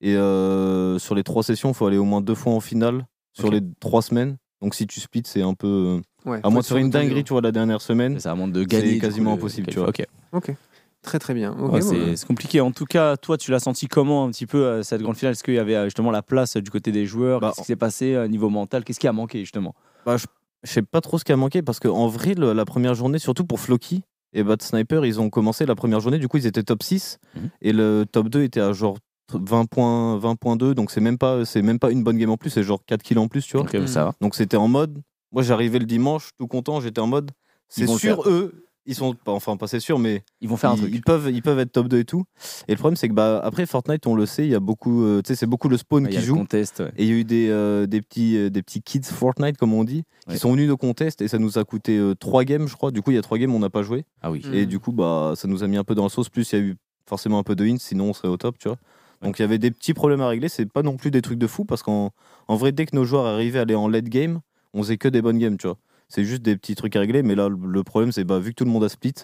et 0.00 0.14
euh, 0.16 0.98
sur 0.98 1.14
les 1.14 1.22
trois 1.22 1.42
sessions, 1.42 1.70
il 1.70 1.74
faut 1.74 1.86
aller 1.86 1.98
au 1.98 2.04
moins 2.04 2.20
deux 2.22 2.34
fois 2.34 2.52
en 2.54 2.60
finale 2.60 3.06
sur 3.34 3.50
les 3.50 3.60
trois 3.80 4.00
semaines. 4.02 4.36
Donc 4.62 4.74
si 4.74 4.86
tu 4.86 5.00
splits, 5.00 5.22
c'est 5.26 5.42
un 5.42 5.54
peu. 5.54 5.66
euh, 5.66 6.00
Ouais, 6.30 6.38
à 6.42 6.50
moins 6.50 6.60
de 6.60 6.66
faire 6.66 6.76
une 6.76 6.90
dinguerie, 6.90 7.24
tu 7.24 7.32
vois, 7.32 7.40
la 7.40 7.50
dernière 7.52 7.80
semaine. 7.80 8.20
Ça 8.20 8.34
de 8.34 8.64
gagner. 8.64 8.96
coup, 8.96 9.00
quasiment 9.06 9.30
le 9.30 9.36
impossible, 9.38 9.68
tu 9.68 9.78
vois. 9.78 9.88
Ok. 9.88 10.04
Ok. 10.32 10.54
Très 11.02 11.18
très 11.18 11.32
bien. 11.34 11.56
Ok, 11.58 11.72
Ouais, 11.72 11.80
bon, 11.80 12.14
c'est 12.16 12.26
compliqué. 12.26 12.60
En 12.60 12.72
tout 12.72 12.84
cas, 12.84 13.16
toi, 13.16 13.38
tu 13.38 13.50
l'as 13.50 13.60
senti 13.60 13.86
comment 13.88 14.24
un 14.24 14.30
petit 14.30 14.46
peu 14.46 14.62
euh, 14.64 14.82
cette 14.82 15.00
grande 15.02 15.16
finale? 15.16 15.32
Est-ce 15.32 15.42
qu'il 15.42 15.54
y 15.54 15.58
avait 15.58 15.74
euh, 15.74 15.84
justement 15.84 16.10
la 16.10 16.22
place 16.22 16.56
euh, 16.56 16.60
du 16.62 16.70
côté 16.70 16.92
des 16.92 17.06
joueurs? 17.06 17.40
Bah, 17.40 17.48
Qu'est-ce 17.48 17.60
qui 17.62 17.66
s'est 17.68 17.76
passé 17.76 18.14
euh, 18.14 18.28
niveau 18.28 18.50
mental? 18.50 18.84
Qu'est-ce 18.84 19.00
qui 19.00 19.08
a 19.08 19.12
manqué 19.12 19.40
justement? 19.40 19.74
Bah, 20.04 20.16
je, 20.18 20.26
je 20.62 20.70
sais 20.70 20.82
pas 20.82 21.00
trop 21.00 21.18
ce 21.18 21.24
qui 21.24 21.32
a 21.32 21.36
manqué 21.36 21.62
parce 21.62 21.80
qu'en 21.80 22.06
vrai, 22.08 22.34
le- 22.34 22.52
la 22.52 22.64
première 22.66 22.94
journée, 22.94 23.18
surtout 23.18 23.44
pour 23.46 23.60
Floki 23.60 24.02
et 24.34 24.42
Bad 24.42 24.60
Sniper, 24.62 25.06
ils 25.06 25.20
ont 25.20 25.30
commencé 25.30 25.64
la 25.64 25.74
première 25.74 26.00
journée, 26.00 26.18
du 26.18 26.28
coup, 26.28 26.36
ils 26.36 26.46
étaient 26.46 26.62
top 26.62 26.82
6 26.82 27.18
Mhm. 27.34 27.48
et 27.62 27.72
le 27.72 28.04
top 28.10 28.28
2 28.28 28.42
était 28.42 28.60
à 28.60 28.72
genre 28.72 28.98
20 29.32 29.64
points, 29.64 30.18
20.2, 30.18 30.74
donc 30.74 30.90
c'est 30.90 31.00
même, 31.00 31.16
pas- 31.18 31.44
c'est 31.46 31.62
même 31.62 31.78
pas 31.78 31.90
une 31.92 32.02
bonne 32.04 32.18
game 32.18 32.30
en 32.30 32.36
plus, 32.36 32.50
c'est 32.50 32.62
genre 32.62 32.84
4 32.84 33.02
kills 33.02 33.18
en 33.18 33.26
plus, 33.28 33.46
tu 33.46 33.56
vois. 33.56 33.62
Ok, 33.64 33.74
Mm. 33.74 33.86
ça 33.86 34.04
va. 34.04 34.14
Donc 34.20 34.34
c'était 34.34 34.56
en 34.58 34.68
mode. 34.68 35.00
Moi, 35.32 35.42
j'arrivais 35.42 35.78
le 35.78 35.86
dimanche, 35.86 36.30
tout 36.38 36.46
content, 36.46 36.80
j'étais 36.80 37.00
en 37.00 37.06
mode. 37.06 37.30
C'est 37.68 37.86
faire. 37.98 38.28
eux, 38.28 38.66
ils 38.90 38.94
sont. 38.94 39.14
pas- 39.14 39.32
Enfin, 39.32 39.56
pas 39.56 39.66
c'est 39.66 39.80
sûr, 39.80 39.98
mais 39.98 40.22
Ils 40.40 40.48
vont 40.48 40.56
faire 40.56 40.70
un 40.70 40.74
ils, 40.76 40.80
truc. 40.80 40.94
ils 40.94 41.00
peuvent, 41.00 41.30
ils 41.32 41.42
peuvent 41.42 41.58
être 41.58 41.72
top 41.72 41.88
2 41.88 41.98
et 42.00 42.04
tout. 42.04 42.24
Et 42.68 42.72
le 42.72 42.76
problème, 42.78 42.96
c'est 42.96 43.08
que 43.08 43.14
bah, 43.14 43.40
après 43.42 43.64
Fortnite, 43.66 44.06
on 44.06 44.14
le 44.14 44.26
sait, 44.26 44.44
il 44.44 44.50
y 44.50 44.54
a 44.54 44.60
beaucoup. 44.60 45.02
euh, 45.04 45.22
tu 45.22 45.28
sais, 45.28 45.34
c'est 45.36 45.46
beaucoup 45.46 45.68
le 45.68 45.76
spawn 45.76 46.04
Ouais, 46.04 46.10
qui 46.10 46.20
joue. 46.20 46.36
contest. 46.36 46.80
ouais. 46.80 46.92
Et 46.98 47.04
il 47.04 47.08
y 47.08 47.12
a 47.12 47.14
eu 47.16 47.24
des, 47.24 47.48
euh, 47.50 47.86
des, 47.86 48.02
petits, 48.02 48.36
euh, 48.36 48.50
des 48.50 48.62
petits 48.62 48.82
kids 48.82 49.02
Fortnite, 49.04 49.56
comme 49.56 49.72
on 49.72 49.84
dit, 49.84 50.04
qui 50.26 50.32
Ouais. 50.32 50.38
sont 50.38 50.52
venus 50.52 50.68
de 50.68 50.74
contest 50.74 51.22
et 51.22 51.28
ça 51.28 51.38
nous 51.38 51.58
a 51.58 51.64
coûté 51.64 52.00
3 52.20 52.44
games, 52.44 52.68
je 52.68 52.74
crois. 52.76 52.90
Du 52.90 53.00
coup, 53.02 53.10
il 53.10 53.14
y 53.14 53.18
a 53.18 53.22
3 53.22 53.38
games, 53.38 53.54
on 53.54 53.58
n'a 53.60 53.70
pas 53.70 53.82
joué. 53.82 54.04
Ah 54.22 54.30
oui. 54.30 54.42
Mm. 54.46 54.54
Et 54.54 54.66
du 54.66 54.78
coup, 54.78 54.92
bah, 54.92 55.32
ça 55.36 55.48
nous 55.48 55.62
a 55.64 55.66
mis 55.68 55.76
un 55.76 55.84
peu 55.84 55.94
dans 55.94 56.02
la 56.04 56.08
sauce. 56.10 56.28
Plus, 56.28 56.52
il 56.52 56.58
y 56.58 56.62
a 56.62 56.64
eu 56.64 56.76
forcément 57.06 57.38
un 57.38 57.42
peu 57.42 57.54
de 57.56 57.64
hints, 57.64 57.78
sinon 57.78 58.10
on 58.10 58.12
serait 58.12 58.28
au 58.28 58.36
top, 58.36 58.58
tu 58.58 58.68
vois. 58.68 58.76
Donc, 59.22 59.38
il 59.38 59.42
y 59.42 59.44
avait 59.44 59.58
des 59.58 59.70
petits 59.70 59.92
problèmes 59.94 60.20
à 60.22 60.28
régler. 60.28 60.48
C'est 60.48 60.64
pas 60.64 60.82
non 60.82 60.96
plus 60.96 61.10
des 61.10 61.20
trucs 61.20 61.38
de 61.38 61.46
fou 61.46 61.64
parce 61.64 61.82
qu'en 61.82 62.10
en 62.48 62.56
vrai, 62.56 62.72
dès 62.72 62.86
que 62.86 62.96
nos 62.96 63.04
joueurs 63.04 63.26
arrivaient 63.26 63.58
à 63.58 63.62
aller 63.62 63.74
en 63.74 63.86
late 63.88 64.08
game, 64.08 64.40
on 64.72 64.82
faisait 64.82 64.96
que 64.96 65.08
des 65.08 65.20
bonnes 65.20 65.38
games, 65.38 65.56
tu 65.58 65.66
vois. 65.66 65.76
C'est 66.10 66.24
juste 66.24 66.42
des 66.42 66.56
petits 66.56 66.74
trucs 66.74 66.94
à 66.96 67.00
régler. 67.00 67.22
Mais 67.22 67.34
là, 67.34 67.48
le- 67.48 67.82
problème, 67.82 68.12
c'est 68.12 68.24
bah, 68.24 68.38
vu 68.38 68.50
que 68.50 68.56
tout 68.56 68.64
le 68.64 68.70
monde 68.70 68.84
a 68.84 68.88
split, 68.90 69.14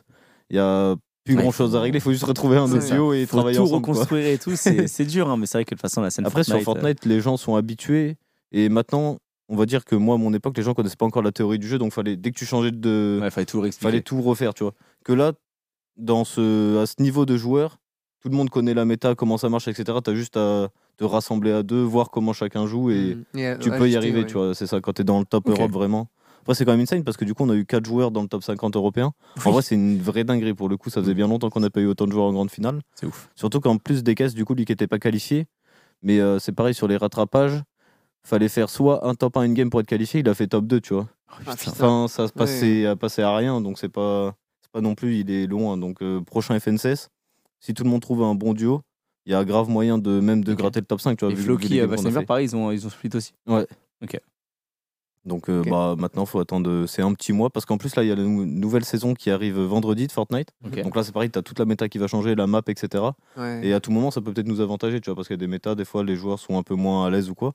il 0.51 0.57
y 0.57 0.59
a 0.59 0.95
plus 1.25 1.35
Ouais, 1.35 1.43
grand 1.43 1.51
chose 1.51 1.75
à 1.77 1.81
régler. 1.81 1.99
Il 1.99 2.01
faut 2.01 2.13
juste 2.13 2.25
retrouver 2.25 2.57
un 2.57 2.69
duo 2.69 3.13
et 3.13 3.27
Faut 3.27 3.37
travailler 3.37 3.57
tout 3.57 3.65
ensemble. 3.65 3.83
quoi. 3.83 3.93
reconstruire 3.95 4.27
et 4.29 4.39
tout. 4.39 4.55
C'est 4.57 4.87
c'est 4.87 5.05
dur, 5.05 5.29
hein, 5.29 5.37
mais 5.37 5.47
c'est 5.47 5.59
vrai 5.59 5.65
que 5.65 5.75
de 5.75 5.75
toute 5.75 5.83
façon, 5.83 6.01
la 6.01 6.11
scène 6.11 6.25
Après, 6.25 6.45
sur 6.45 6.55
Fortnite, 6.63 6.69
euh, 6.79 6.83
Fortnite, 6.83 7.05
les 7.05 7.21
gens 7.21 7.37
sont 7.37 7.57
habitués. 7.57 8.17
Et 8.53 8.69
maintenant, 8.69 9.19
on 9.49 9.57
va 9.57 9.67
dire 9.67 9.85
que 9.85 9.97
moi, 9.97 10.15
à 10.15 10.19
mon 10.19 10.33
époque, 10.33 10.57
les 10.57 10.63
gens 10.63 10.73
connaissaient 10.75 10.97
pas 10.97 11.07
encore 11.07 11.23
la 11.23 11.33
théorie 11.33 11.59
du 11.59 11.67
jeu. 11.67 11.79
Donc, 11.79 11.93
fallait, 11.93 12.17
dès 12.17 12.31
que 12.31 12.39
tu 12.39 12.47
changeais 12.47 12.71
de. 12.71 13.19
ouais, 13.21 13.31
fallait 13.31 13.45
tout 13.47 13.61
réexpliquer. 13.61 13.91
fallait 13.91 14.03
tout 14.03 14.23
refaire, 14.23 14.55
tu 14.55 14.63
vois. 14.63 14.73
Que 15.05 15.13
là, 15.13 15.33
dans 15.97 16.25
ce, 16.25 16.79
à 16.79 16.87
ce 16.87 16.95
niveau 17.01 17.27
de 17.27 17.37
joueur, 17.37 17.79
tout 18.21 18.29
le 18.29 18.37
monde 18.37 18.51
connaît 18.51 18.75
la 18.75 18.85
méta, 18.85 19.15
comment 19.15 19.39
ça 19.39 19.49
marche, 19.49 19.67
etc. 19.69 19.99
Tu 20.05 20.11
as 20.11 20.15
juste 20.15 20.37
à 20.37 20.69
te 20.97 21.05
rassembler 21.05 21.53
à 21.53 21.63
deux, 21.63 21.83
voir 21.83 22.11
comment 22.11 22.33
chacun 22.33 22.67
joue 22.67 22.91
et 22.91 23.17
Mm. 23.35 23.39
Et, 23.39 23.59
tu 23.61 23.71
peux 23.71 23.89
y 23.89 23.97
arriver, 23.97 24.21
ouais. 24.21 24.27
tu 24.27 24.35
vois. 24.35 24.55
C'est 24.55 24.67
ça, 24.67 24.81
quand 24.81 24.93
tu 24.95 25.03
es 25.03 25.05
dans 25.05 25.19
le 25.19 25.25
top. 25.27 25.49
Europe, 25.49 25.73
vraiment. 25.73 26.09
Après, 26.47 26.55
c'est 26.55 26.65
quand 26.65 26.71
même 26.71 26.81
insane 26.81 27.03
parce 27.03 27.17
que 27.17 27.25
du 27.25 27.35
coup, 27.35 27.43
on 27.43 27.51
a 27.51 27.57
eu 27.57 27.67
4 27.67 27.85
joueurs 27.85 28.13
dans 28.13 28.23
le 28.23 28.29
top 28.29 28.45
50 28.45 28.77
européen. 28.77 29.11
En 29.45 29.51
vrai, 29.51 29.63
c'est 29.63 29.75
une 29.75 30.01
vraie 30.01 30.23
dinguerie 30.23 30.55
pour 30.55 30.69
le 30.69 30.77
coup. 30.77 30.91
Ça 30.91 31.01
faisait 31.01 31.13
bien 31.13 31.27
longtemps 31.27 31.51
qu'on 31.51 31.59
n'a 31.59 31.71
pas 31.71 31.81
eu 31.81 31.87
autant 31.87 32.07
de 32.07 32.13
joueurs 32.13 32.27
en 32.27 32.33
grande 32.33 32.53
finale. 32.53 32.83
C'est 32.95 33.05
ouf. 33.05 33.29
Surtout 33.35 33.59
qu'en 33.59 33.79
plus 33.79 34.05
des 34.05 34.15
caisses, 34.15 34.33
du 34.33 34.45
coup, 34.45 34.55
lui 34.55 34.65
qui 34.65 34.71
n'était 34.71 34.87
pas 34.87 35.01
qualifié. 35.01 35.47
Mais 36.03 36.21
euh, 36.21 36.39
c'est 36.39 36.53
pareil 36.53 36.73
sur 36.73 36.87
les 36.87 36.97
rattrapages. 36.97 37.65
Fallait 38.23 38.49
faire 38.49 38.71
soit 38.71 39.05
un 39.09 39.17
top 39.17 39.37
1 39.39 39.41
in-game 39.41 39.71
pour 39.71 39.81
être 39.81 39.89
qualifié, 39.89 40.21
il 40.21 40.29
a 40.29 40.35
fait 40.35 40.47
top 40.47 40.67
2, 40.67 40.81
tu 40.81 40.95
vois. 40.95 41.09
Oh, 41.33 41.35
putain. 41.41 41.57
putain. 41.57 41.71
Enfin, 41.73 42.07
ça 42.07 42.29
se 42.29 42.33
passait, 42.33 42.87
a 42.87 42.95
passé 42.95 43.23
à 43.23 43.35
rien, 43.35 43.61
donc 43.61 43.81
c'est 43.81 43.89
pas, 43.89 44.37
pas 44.71 44.81
non 44.81 44.95
plus, 44.95 45.19
il 45.19 45.31
est 45.33 45.49
loin. 45.49 45.77
Donc, 45.77 46.01
euh, 46.01 46.21
prochain 46.21 46.61
FNCS, 46.61 47.09
si 47.59 47.75
tout 47.75 47.83
le 47.83 47.91
monde 47.91 48.03
trouve 48.03 48.23
un 48.23 48.37
bon 48.37 48.55
duo, 48.55 48.83
il 49.27 49.33
y 49.33 49.35
a 49.35 49.45
grave 49.45 49.69
moyen 49.69 49.99
de 49.99 50.21
même 50.21 50.45
de 50.45 50.53
Ok. 50.53 50.59
gratter 50.59 50.79
le 50.79 50.87
top 50.87 51.01
5, 51.01 51.19
tu 51.19 51.25
vois. 51.25 51.35
Et 51.35 51.37
Floki 51.37 51.77
et 51.77 51.87
pareil, 52.25 52.47
ils 52.47 52.55
ont, 52.55 52.71
ils 52.71 52.87
ont 52.87 52.91
split 52.91 53.11
aussi. 53.15 53.33
Donc 55.27 55.49
euh, 55.51 55.61
Ok. 55.63 55.69
bah, 55.71 55.95
maintenant, 55.99 56.25
faut 56.25 56.39
attendre. 56.39 56.87
C'est 56.87 57.03
un 57.03 57.13
petit 57.13 57.33
mois 57.33 57.51
parce 57.51 57.67
qu'en 57.67 57.77
plus, 57.79 57.95
là, 57.97 58.05
il 58.05 58.09
y 58.09 58.13
a 58.13 58.15
la 58.15 58.23
nou- 58.23 58.47
nouvelle 58.47 58.85
saison 58.85 59.13
qui 59.13 59.29
arrive 59.31 59.59
vendredi 59.61 60.07
de 60.07 60.13
Fortnite. 60.13 60.51
Donc 60.63 60.95
là, 60.95 61.03
c'est 61.03 61.13
pareil, 61.13 61.31
tu 61.31 61.39
as 61.39 61.43
toute 61.43 61.59
la 61.59 61.65
méta 61.65 61.89
qui 61.89 61.99
va 61.99 62.07
changer, 62.07 62.35
la 62.37 62.47
map, 62.47 62.63
etc. 62.69 63.03
Ouais. 63.37 63.61
Et 63.67 63.73
à 63.75 63.81
tout 63.81 63.91
moment, 63.91 64.11
ça 64.13 64.21
peut 64.21 64.33
peut-être 64.33 64.47
nous 64.47 64.61
avantager, 64.61 65.01
tu 65.01 65.11
vois, 65.11 65.17
parce 65.17 65.27
qu'il 65.29 65.35
y 65.35 65.39
a 65.39 65.45
des 65.45 65.49
méta, 65.49 65.75
des 65.75 65.85
fois, 65.85 66.05
les 66.05 66.15
joueurs 66.17 66.39
sont 66.39 66.57
un 66.57 66.63
peu 66.63 66.75
moins 66.77 67.05
à 67.07 67.11
l'aise 67.11 67.29
ou 67.29 67.35
quoi. 67.35 67.53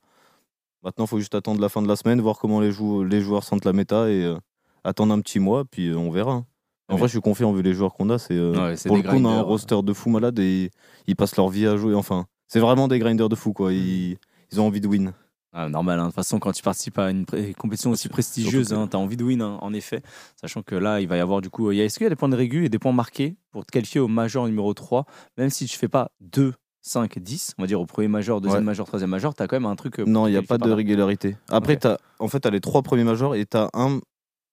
Maintenant, 0.83 1.05
faut 1.07 1.19
juste 1.19 1.35
attendre 1.35 1.61
la 1.61 1.69
fin 1.69 1.81
de 1.81 1.87
la 1.87 1.95
semaine, 1.95 2.19
voir 2.21 2.37
comment 2.39 2.59
les, 2.59 2.71
jou- 2.71 3.03
les 3.03 3.21
joueurs 3.21 3.43
sentent 3.43 3.65
la 3.65 3.73
méta 3.73 4.09
et 4.09 4.23
euh, 4.23 4.35
attendre 4.83 5.13
un 5.13 5.21
petit 5.21 5.39
mois, 5.39 5.63
puis 5.63 5.89
euh, 5.89 5.95
on 5.97 6.09
verra. 6.11 6.31
hein. 6.33 6.45
En 6.89 6.95
Ouais. 6.95 6.99
vrai, 7.01 7.07
je 7.07 7.11
suis 7.13 7.21
confiant 7.21 7.53
vu 7.53 7.61
les 7.61 7.73
joueurs 7.73 7.93
qu'on 7.93 8.09
a. 8.09 8.17
C'est 8.17 8.33
euh, 8.35 8.51
Ouais, 8.71 8.75
pour 8.85 8.97
le 8.97 9.03
coup, 9.03 9.15
on 9.15 9.25
a 9.25 9.29
un 9.29 9.41
roster 9.41 9.81
de 9.83 9.93
fou 9.93 10.09
malade 10.09 10.37
et 10.39 10.71
ils 11.07 11.15
passent 11.15 11.37
leur 11.37 11.47
vie 11.47 11.65
à 11.67 11.77
jouer. 11.77 11.95
Enfin, 11.95 12.25
c'est 12.47 12.59
vraiment 12.59 12.89
des 12.89 12.99
grinders 12.99 13.29
de 13.29 13.35
fou, 13.35 13.53
quoi. 13.53 13.71
Ils, 13.71 14.17
ils 14.51 14.59
ont 14.59 14.65
envie 14.67 14.81
de 14.81 14.87
win. 14.89 15.13
Ah, 15.53 15.67
normal, 15.67 15.99
hein. 15.99 16.03
de 16.03 16.07
toute 16.07 16.15
façon, 16.15 16.39
quand 16.39 16.51
tu 16.53 16.63
participes 16.63 16.97
à 16.97 17.09
une 17.11 17.25
compétition 17.57 17.91
aussi 17.91 18.07
prestigieuse, 18.07 18.69
que- 18.69 18.85
tu 18.87 18.95
as 18.95 18.99
envie 18.99 19.17
de 19.17 19.23
win, 19.23 19.41
hein, 19.41 19.57
en 19.61 19.73
effet. 19.73 20.01
Sachant 20.39 20.61
que 20.63 20.75
là, 20.75 21.01
il 21.01 21.07
va 21.07 21.17
y 21.17 21.19
avoir 21.19 21.41
du 21.41 21.49
coup. 21.49 21.71
Est-ce 21.71 21.97
qu'il 21.97 22.05
y 22.05 22.07
a 22.07 22.09
des 22.09 22.15
points 22.15 22.29
de 22.29 22.35
régu 22.37 22.65
et 22.65 22.69
des 22.69 22.79
points 22.79 22.93
marqués 22.93 23.35
pour 23.51 23.65
te 23.65 23.71
qualifier 23.71 23.99
au 23.99 24.07
major 24.07 24.47
numéro 24.47 24.73
3 24.73 25.05
Même 25.37 25.49
si 25.49 25.65
tu 25.65 25.77
fais 25.77 25.89
pas 25.89 26.11
2, 26.21 26.53
5, 26.81 27.19
10, 27.19 27.53
on 27.57 27.63
va 27.63 27.67
dire 27.67 27.81
au 27.81 27.85
premier 27.85 28.07
major, 28.07 28.39
deuxième 28.41 28.59
Ouais. 28.61 28.65
major, 28.65 28.87
troisième 28.87 29.09
major, 29.09 29.35
tu 29.35 29.43
as 29.43 29.47
quand 29.47 29.57
même 29.57 29.65
un 29.69 29.75
truc. 29.75 29.99
euh, 29.99 30.05
Non, 30.05 30.25
il 30.27 30.31
n'y 30.31 30.37
a 30.37 30.41
pas 30.41 30.57
de 30.57 30.69
là. 30.69 30.75
régularité. 30.75 31.35
Après, 31.49 31.73
Ok. 31.73 31.79
t'as- 31.81 31.97
en 32.19 32.27
fait, 32.29 32.39
tu 32.39 32.47
as 32.47 32.51
les 32.51 32.61
trois 32.61 32.81
premiers 32.81 33.03
majors 33.03 33.35
et 33.35 33.45
tu 33.45 33.57
as 33.57 33.69
un 33.73 33.99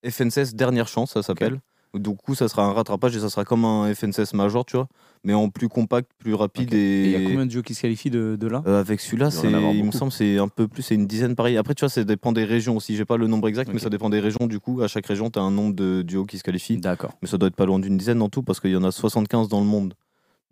FNCS 0.05 0.55
dernière 0.55 0.88
chance, 0.88 1.12
ça 1.12 1.22
s'appelle. 1.22 1.61
Du 1.99 2.14
coup, 2.16 2.34
ça 2.34 2.49
sera 2.49 2.64
un 2.64 2.72
rattrapage 2.72 3.16
et 3.16 3.20
ça 3.20 3.28
sera 3.30 3.44
comme 3.44 3.64
un 3.64 3.92
FNCS 3.94 4.34
major, 4.34 4.64
tu 4.64 4.76
vois, 4.76 4.88
mais 5.24 5.34
en 5.34 5.49
plus 5.49 5.68
compact, 5.68 6.11
plus 6.18 6.34
rapide. 6.34 6.72
Et 6.74 7.05
il 7.05 7.11
y 7.11 7.16
a 7.16 7.28
combien 7.28 7.44
de 7.46 7.51
duos 7.51 7.62
qui 7.62 7.74
se 7.74 7.80
qualifient 7.82 8.11
de, 8.11 8.36
de 8.38 8.46
là? 8.46 8.62
Euh, 8.66 8.80
avec 8.80 9.01
celui-là, 9.01 9.30
Il 9.74 9.84
me 9.84 9.90
semble, 9.92 10.12
c'est 10.12 10.38
un 10.38 10.49
peu 10.49 10.68
plus, 10.68 10.82
c'est 10.82 10.94
une 10.94 11.07
dizaine 11.07 11.34
pareil. 11.34 11.57
Après, 11.57 11.74
tu 11.74 11.80
vois, 11.80 11.88
ça 11.88 12.05
dépend 12.05 12.32
des 12.32 12.44
régions 12.44 12.76
aussi. 12.76 12.96
J'ai 12.96 13.05
pas 13.05 13.16
le 13.16 13.26
nombre 13.26 13.49
exact, 13.49 13.72
mais 13.72 13.78
ça 13.78 13.90
dépend 13.90 14.11
des 14.11 14.20
régions. 14.20 14.46
Du 14.46 14.61
coup, 14.61 14.80
à 14.82 14.88
chaque 14.88 15.07
région, 15.07 15.30
tu 15.30 15.38
as 15.38 15.42
un 15.42 15.51
nombre 15.51 15.74
de 15.74 16.03
duos 16.03 16.24
qui 16.26 16.38
se 16.38 16.44
qualifient. 16.44 16.78
D'accord. 16.78 17.12
Mais 17.22 17.28
ça 17.28 17.38
doit 17.38 17.49
être 17.49 17.57
pas 17.57 17.66
loin 17.66 17.78
d'une 17.78 17.96
dizaine 17.96 18.22
en 18.22 18.28
tout, 18.28 18.42
parce 18.42 18.61
qu'il 18.61 18.70
y 18.70 18.76
en 18.76 18.84
a 18.84 18.90
75 18.92 19.49
dans 19.49 19.61
le 19.61 19.66
monde 19.66 19.94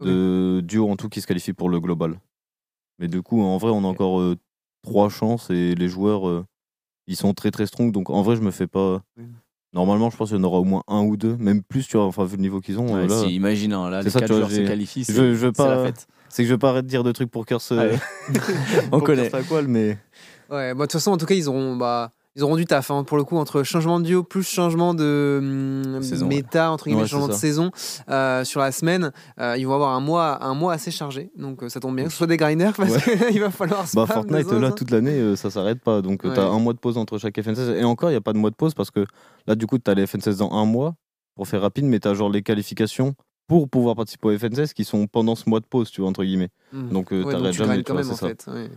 de 0.01 0.61
duos 0.63 0.89
en 0.91 0.97
tout 0.97 1.09
qui 1.09 1.21
se 1.21 1.27
qualifient 1.27 1.55
pour 1.55 1.69
le 1.71 1.81
global. 1.81 2.21
Mais 2.99 3.09
du 3.09 3.23
coup, 3.23 3.43
en 3.43 3.57
vrai, 3.59 3.71
on 3.71 3.85
a 3.85 3.87
encore 3.87 4.21
euh, 4.21 4.37
trois 4.83 5.09
chances 5.09 5.51
et 5.51 5.75
les 5.75 5.89
joueurs, 5.89 6.29
euh, 6.29 6.45
ils 7.07 7.17
sont 7.17 7.35
très 7.35 7.51
très 7.51 7.67
strong. 7.67 7.93
Donc 7.93 8.11
en 8.11 8.23
vrai, 8.23 8.37
je 8.37 8.43
me 8.43 8.51
fais 8.51 8.67
pas. 8.67 9.03
Normalement, 9.77 10.09
je 10.09 10.17
pense 10.17 10.31
qu'il 10.31 10.39
y 10.39 10.41
en 10.41 10.45
aura 10.45 10.59
au 10.59 10.65
moins 10.65 10.83
un 10.89 11.03
ou 11.03 11.19
deux, 11.19 11.37
même 11.37 11.63
plus, 11.63 11.87
tu 11.87 11.99
vois, 11.99 12.07
enfin, 12.07 12.25
vu 12.25 12.37
le 12.37 12.43
niveau 12.43 12.61
qu'ils 12.61 12.79
ont. 12.81 12.97
euh, 12.97 13.03
Ouais, 13.03 13.09
là, 13.09 13.21
si, 13.25 13.35
imagine, 13.35 13.75
hein, 13.75 13.91
là, 13.91 14.01
les 14.03 14.09
ça, 14.09 14.21
4 14.21 14.29
tu 14.29 14.33
vois, 14.33 14.49
joueurs 14.49 14.51
se 14.63 14.67
qualifient, 14.67 15.05
c'est 15.05 15.13
je- 15.15 15.47
la 15.47 15.53
pas- 15.53 15.85
fête. 15.85 16.07
C'est 16.31 16.43
que 16.43 16.49
je 16.49 16.55
vais 16.55 16.59
pas 16.59 16.71
arrêter 16.71 16.85
de 16.85 16.89
dire 16.89 17.05
de 17.05 17.13
trucs 17.13 17.31
pour 17.31 17.45
Curse. 17.47 17.73
euh, 17.73 17.79
Allez. 17.81 17.99
On 18.91 18.99
pour 18.99 19.05
connaît. 19.05 19.29
Curse 19.31 19.45
Aqual, 19.45 19.69
mais. 19.69 19.99
Ouais, 20.51 20.73
bah, 20.73 20.75
de 20.75 20.81
toute 20.81 20.93
façon, 20.93 21.13
en 21.13 21.17
tout 21.19 21.27
cas, 21.27 21.35
ils 21.35 21.47
auront, 21.49 21.77
bah, 21.77 22.13
ils 22.37 22.43
auront 22.43 22.57
du 22.57 22.67
taf 22.67 22.91
hein, 22.91 23.03
pour 23.03 23.17
le 23.17 23.25
coup 23.25 23.37
entre 23.39 23.63
changement 23.63 23.99
de 23.99 24.05
duo 24.05 24.23
plus 24.23 24.43
changement 24.47 24.93
de 24.95 25.39
hum, 25.97 26.03
Saison, 26.03 26.27
méta 26.29 26.71
entre 26.71 26.85
guillemets 26.85 27.03
Ouais, 27.03 27.09
changement 27.09 27.29
de 27.29 27.33
saison 27.33 27.71
euh, 28.11 28.45
sur 28.45 28.61
la 28.61 28.73
semaine. 28.73 29.11
euh, 29.41 29.57
ils 29.59 29.67
vont 29.67 29.75
avoir 29.75 29.91
un 29.95 30.01
mois, 30.01 30.45
un 30.45 30.55
mois 30.55 30.75
assez 30.75 30.91
chargé, 30.91 31.31
donc 31.37 31.63
euh, 31.63 31.69
ça 31.69 31.81
tombe 31.81 31.97
bien 31.97 32.05
que 32.05 32.11
ce 32.11 32.17
soit 32.19 32.27
des 32.27 32.37
grinders 32.37 32.75
parce 32.75 32.91
Ouais. 33.07 33.31
qu'il 33.33 33.41
va 33.41 33.51
falloir. 33.51 33.85
Bah, 33.95 34.07
Fortnite, 34.07 34.51
là, 34.53 34.69
hein. 34.69 34.71
toute 34.73 34.91
l'année, 34.91 35.35
ça 35.37 35.51
s'arrête 35.51 35.81
pas. 35.83 36.03
Donc, 36.03 36.23
t'as 36.23 36.29
Ouais. 36.29 36.55
un 36.55 36.59
mois 36.59 36.73
de 36.75 36.79
pause 36.79 36.99
entre 36.99 37.19
chaque 37.19 37.41
FNCS. 37.41 37.77
Et 37.79 37.85
encore, 37.85 38.11
il 38.11 38.13
n'y 38.13 38.19
a 38.19 38.21
pas 38.21 38.33
de 38.35 38.39
mois 38.39 38.51
de 38.51 38.55
pause 38.57 38.75
parce 38.75 38.91
que 38.91 39.07
là, 39.47 39.55
du 39.55 39.67
coup, 39.67 39.79
t'as 39.79 39.95
les 39.95 40.07
FNCS 40.07 40.37
dans 40.39 40.51
un 40.53 40.65
mois 40.67 40.95
pour 41.35 41.49
faire 41.49 41.63
rapide, 41.63 41.85
mais 41.87 41.99
t'as 42.01 42.15
genre 42.15 42.29
les 42.31 42.43
qualifications 42.43 43.15
pour 43.49 43.69
pouvoir 43.69 43.95
participer 43.97 44.29
au 44.29 44.39
FNCS 44.39 44.73
qui 44.75 44.85
sont 44.85 45.07
pendant 45.07 45.37
ce 45.37 45.49
mois 45.49 45.61
de 45.61 45.67
pause, 45.67 45.91
tu 45.91 46.01
vois, 46.03 46.11
entre 46.11 46.25
guillemets. 46.25 46.51
Mhm. 46.73 46.89
Donc, 46.91 47.09
tu 47.09 47.23
jamais, 47.53 47.79
tu 47.79 47.85
quand 47.85 47.93
vois, 47.95 48.03
même 48.03 48.11
en 48.13 48.15
c'est 48.15 48.21
ça. 48.21 48.29
fait. 48.29 48.51
ouais. 48.51 48.71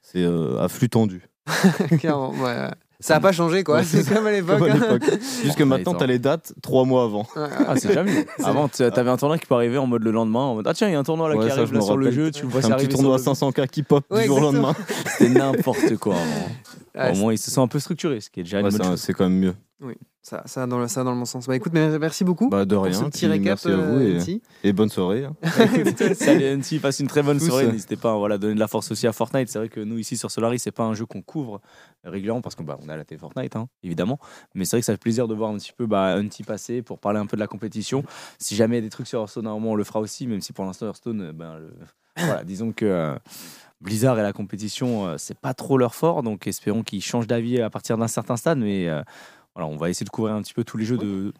C'est 0.00 0.24
à 0.24 0.68
flux 0.68 0.88
tendu. 0.88 1.28
Clairement, 1.98 2.30
ouais. 2.30 2.68
Ça 3.02 3.14
n'a 3.14 3.20
pas 3.20 3.32
changé 3.32 3.64
quoi, 3.64 3.76
Ouais, 3.78 3.84
c'est 3.84 4.08
comme 4.08 4.26
à 4.26 4.30
l'époque. 4.32 4.62
Hein. 4.62 4.74
l'époque. 4.74 5.10
Juste 5.42 5.56
que 5.56 5.62
Ouais, 5.62 5.68
maintenant, 5.68 5.94
t'as 5.94 6.06
les 6.06 6.18
dates 6.18 6.52
trois 6.62 6.84
mois 6.84 7.04
avant. 7.04 7.26
Ah, 7.36 7.74
c'est 7.76 7.92
jamais. 7.92 8.26
Avant, 8.44 8.68
tu 8.68 8.82
avais 8.82 9.10
un 9.10 9.16
tournoi 9.16 9.38
qui 9.38 9.46
peut 9.46 9.54
arriver 9.54 9.76
en 9.78 9.86
mode 9.86 10.02
le 10.02 10.10
lendemain. 10.12 10.40
En 10.40 10.54
mode, 10.54 10.66
ah 10.66 10.72
tiens, 10.74 10.88
il 10.88 10.92
y 10.92 10.94
a 10.94 10.98
un 10.98 11.02
tournoi 11.02 11.28
là 11.28 11.36
Ouais, 11.36 11.42
qui 11.44 11.48
ça, 11.50 11.56
arrive 11.56 11.68
je 11.68 11.74
là 11.74 11.80
sur 11.80 11.96
le 11.96 12.10
jeu. 12.10 12.30
Tu 12.30 12.42
le 12.42 12.48
vois 12.48 12.60
C'est 12.60 12.66
un 12.66 12.70
ça 12.70 12.74
petit 12.76 12.84
arriver 12.84 12.94
tournoi 12.94 13.14
à 13.16 13.18
sur 13.18 13.32
le- 13.32 13.36
500K 13.36 13.66
qui 13.68 13.82
pop 13.82 14.04
Ouais, 14.10 14.22
du 14.22 14.26
jour 14.28 14.38
au 14.38 14.40
lendemain. 14.40 14.74
C'était 15.18 15.28
n'importe 15.30 15.96
quoi. 15.96 16.14
Au 16.94 17.14
moins, 17.16 17.32
ils 17.32 17.38
se 17.38 17.50
sont 17.50 17.62
un 17.62 17.68
peu 17.68 17.78
structurés, 17.80 18.20
ce 18.20 18.30
qui 18.30 18.40
est 18.40 18.44
déjà 18.44 18.58
Ouais, 18.58 18.62
bonne 18.70 18.96
c'est 18.96 19.12
un- 19.12 19.14
quand 19.14 19.24
même 19.24 19.38
mieux. 19.38 19.54
Ça, 20.24 20.42
ça, 20.46 20.66
dans 20.68 20.78
le, 20.78 20.86
ça 20.86 21.02
dans 21.02 21.10
le 21.12 21.18
bon 21.18 21.24
sens. 21.24 21.48
Bah 21.48 21.56
écoute, 21.56 21.72
mais 21.74 21.98
merci 21.98 22.22
beaucoup 22.22 22.48
Bah, 22.48 22.64
de 22.64 22.74
pour 22.76 22.84
rien. 22.84 22.92
ce 22.92 23.04
petit 23.06 23.26
récap. 23.26 23.44
Merci 23.44 23.68
à 23.72 23.76
vous 23.76 23.98
euh, 23.98 24.38
et, 24.62 24.72
bonne 24.72 24.88
soirée. 24.88 25.24
hein. 25.24 25.34
Salut 26.14 26.44
NT, 26.58 26.78
passe 26.80 27.00
une 27.00 27.08
très 27.08 27.22
bonne 27.22 27.38
Tous. 27.38 27.46
soirée. 27.48 27.66
N'hésitez 27.66 27.96
pas 27.96 28.12
à 28.12 28.16
voilà, 28.16 28.38
donner 28.38 28.54
de 28.54 28.60
la 28.60 28.68
force 28.68 28.92
aussi 28.92 29.06
à 29.08 29.12
Fortnite. 29.12 29.48
C'est 29.48 29.58
vrai 29.58 29.68
que 29.68 29.80
nous, 29.80 29.98
ici 29.98 30.16
sur 30.16 30.30
Solaris, 30.30 30.60
c'est 30.60 30.70
pas 30.70 30.84
un 30.84 30.94
jeu 30.94 31.06
qu'on 31.06 31.22
couvre 31.22 31.60
régulièrement 32.04 32.40
parce 32.40 32.54
qu'on 32.54 32.62
bah, 32.62 32.78
on 32.80 32.88
a 32.88 32.96
la 32.96 33.04
télé 33.04 33.18
Fortnite, 33.18 33.56
hein, 33.56 33.68
évidemment. 33.82 34.18
Mais 34.54 34.64
c'est 34.64 34.76
vrai 34.76 34.80
que 34.82 34.86
ça 34.86 34.92
fait 34.92 34.98
plaisir 35.00 35.26
de 35.26 35.34
voir 35.34 35.50
un 35.50 35.56
petit 35.58 35.72
peu 35.76 35.86
bah, 35.86 36.14
Hunty 36.14 36.44
passer 36.44 36.82
pour 36.82 37.00
parler 37.00 37.18
un 37.18 37.26
peu 37.26 37.36
de 37.36 37.40
la 37.42 37.48
compétition. 37.48 38.04
Si 38.38 38.54
jamais 38.54 38.76
il 38.76 38.78
y 38.78 38.82
a 38.82 38.86
des 38.86 38.90
trucs 38.90 39.08
sur 39.08 39.18
Hearthstone, 39.20 39.46
à 39.48 39.50
un 39.50 39.54
moment, 39.54 39.72
on 39.72 39.74
le 39.76 39.82
fera 39.84 39.98
aussi, 39.98 40.28
même 40.28 40.40
si 40.40 40.52
pour 40.52 40.64
l'instant, 40.64 40.86
Hearthstone, 40.86 41.20
euh, 41.20 41.32
ben, 41.32 41.56
le- 41.58 41.74
voilà, 42.16 42.44
disons 42.44 42.70
que. 42.72 42.84
euh, 42.84 43.14
Blizzard 43.80 44.16
et 44.20 44.22
la 44.22 44.32
compétition, 44.32 45.06
euh, 45.08 45.14
c'est 45.18 45.36
pas 45.36 45.54
trop 45.54 45.76
leur 45.76 45.96
fort, 45.96 46.22
donc 46.22 46.46
espérons 46.46 46.84
qu'ils 46.84 47.02
changent 47.02 47.26
d'avis 47.26 47.60
à 47.60 47.68
partir 47.68 47.98
d'un 47.98 48.06
certain 48.06 48.36
stade. 48.36 48.58
Mais 48.58 48.86
euh, 48.88 49.02
voilà, 49.54 49.66
on 49.68 49.76
va 49.76 49.90
essayer 49.90 50.04
de 50.04 50.10
couvrir 50.10 50.34
un 50.34 50.42
petit 50.42 50.54
peu 50.54 50.64
tous 50.64 50.76
les 50.76 50.84
jeux 50.84 50.98
de 50.98 51.32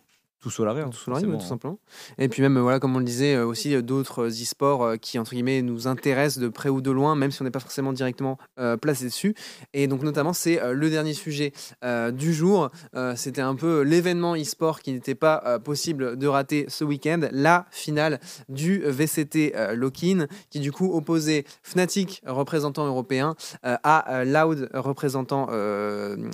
tout 0.43 0.51
Solaris. 0.51 0.83
hein, 0.83 0.91
Tout 0.91 1.11
ouais, 1.11 1.21
tout 1.23 1.31
hein. 1.31 1.41
simplement. 1.41 1.79
Et 2.19 2.29
puis 2.29 2.43
même, 2.43 2.59
voilà, 2.59 2.81
comme 2.81 2.95
on 2.97 2.99
le 2.99 3.05
disait, 3.05 3.37
euh, 3.37 3.47
aussi 3.47 3.75
euh, 3.75 3.81
d'autres 3.81 4.25
euh, 4.25 4.29
e-sports 4.29 4.95
qui, 5.01 5.19
entre 5.19 5.31
guillemets, 5.33 5.63
nous 5.63 5.87
intéressent 5.87 6.43
de 6.43 6.49
près 6.49 6.69
ou 6.69 6.81
de 6.81 6.91
loin, 6.91 7.15
même 7.15 7.31
si 7.31 7.41
on 7.41 7.45
n'est 7.45 7.51
pas 7.53 7.61
forcément 7.61 7.93
directement 7.93 8.39
euh, 8.59 8.77
placé 8.77 9.05
dessus. 9.05 9.35
Et 9.73 9.87
donc, 9.87 10.03
notamment, 10.03 10.33
c'est 10.33 10.61
euh, 10.61 10.73
le 10.73 10.91
dernier 10.91 11.15
sujet 11.15 11.53
euh, 11.85 12.11
du 12.11 12.35
jour. 12.35 12.71
C'était 13.15 13.41
un 13.41 13.55
peu 13.55 13.83
l'événement 13.83 14.35
e-sport 14.35 14.81
qui 14.81 14.93
n'était 14.93 15.15
pas 15.15 15.59
possible 15.61 16.17
de 16.19 16.27
rater 16.27 16.67
ce 16.69 16.85
week-end. 16.85 17.21
La 17.31 17.67
finale 17.71 18.19
du 18.49 18.81
VCT 18.85 19.55
Lock-in, 19.75 20.27
qui 20.51 20.59
du 20.59 20.73
coup 20.73 20.93
opposait 20.93 21.45
Fnatic, 21.63 22.23
représentant 22.27 22.87
européen, 22.87 23.37
à 23.63 24.25
Loud, 24.25 24.69
représentant 24.75 25.49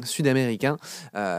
sud-américain, 0.04 0.78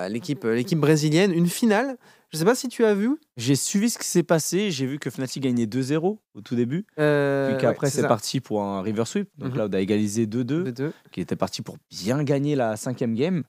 l'équipe 0.09 0.43
l'équipe 0.43 0.79
brésilienne. 0.79 1.31
Une 1.33 1.47
finale. 1.47 1.97
Je 2.31 2.37
sais 2.37 2.45
pas 2.45 2.53
si 2.53 2.67
tu 2.67 2.85
as 2.85 2.93
vu. 2.93 3.17
J'ai 3.37 3.55
suivi 3.55 3.89
ce 3.89 3.97
qui 3.97 4.05
s'est 4.05 4.21
passé. 4.23 4.69
J'ai 4.69 4.85
vu 4.85 4.99
que 4.99 5.09
Fnatic 5.09 5.41
gagnait 5.41 5.65
2-0 5.65 6.19
au 6.35 6.41
tout 6.41 6.55
début. 6.55 6.85
Euh, 6.99 7.49
Puis 7.49 7.61
qu'après, 7.61 7.87
ouais, 7.87 7.91
c'est 7.91 8.07
parti 8.07 8.39
pour 8.39 8.61
un 8.61 8.81
river 8.83 9.05
sweep. 9.05 9.29
Donc 9.39 9.53
Mhm. 9.53 9.57
là, 9.57 9.67
on 9.69 9.73
a 9.73 9.79
égalisé 9.79 10.27
2-2, 10.27 10.63
De 10.65 10.71
deux. 10.71 10.93
qui 11.11 11.21
était 11.21 11.35
parti 11.35 11.63
pour 11.63 11.77
bien 11.89 12.23
gagner 12.23 12.55
la 12.55 12.75
cinquième 12.77 13.15
game. 13.15 13.43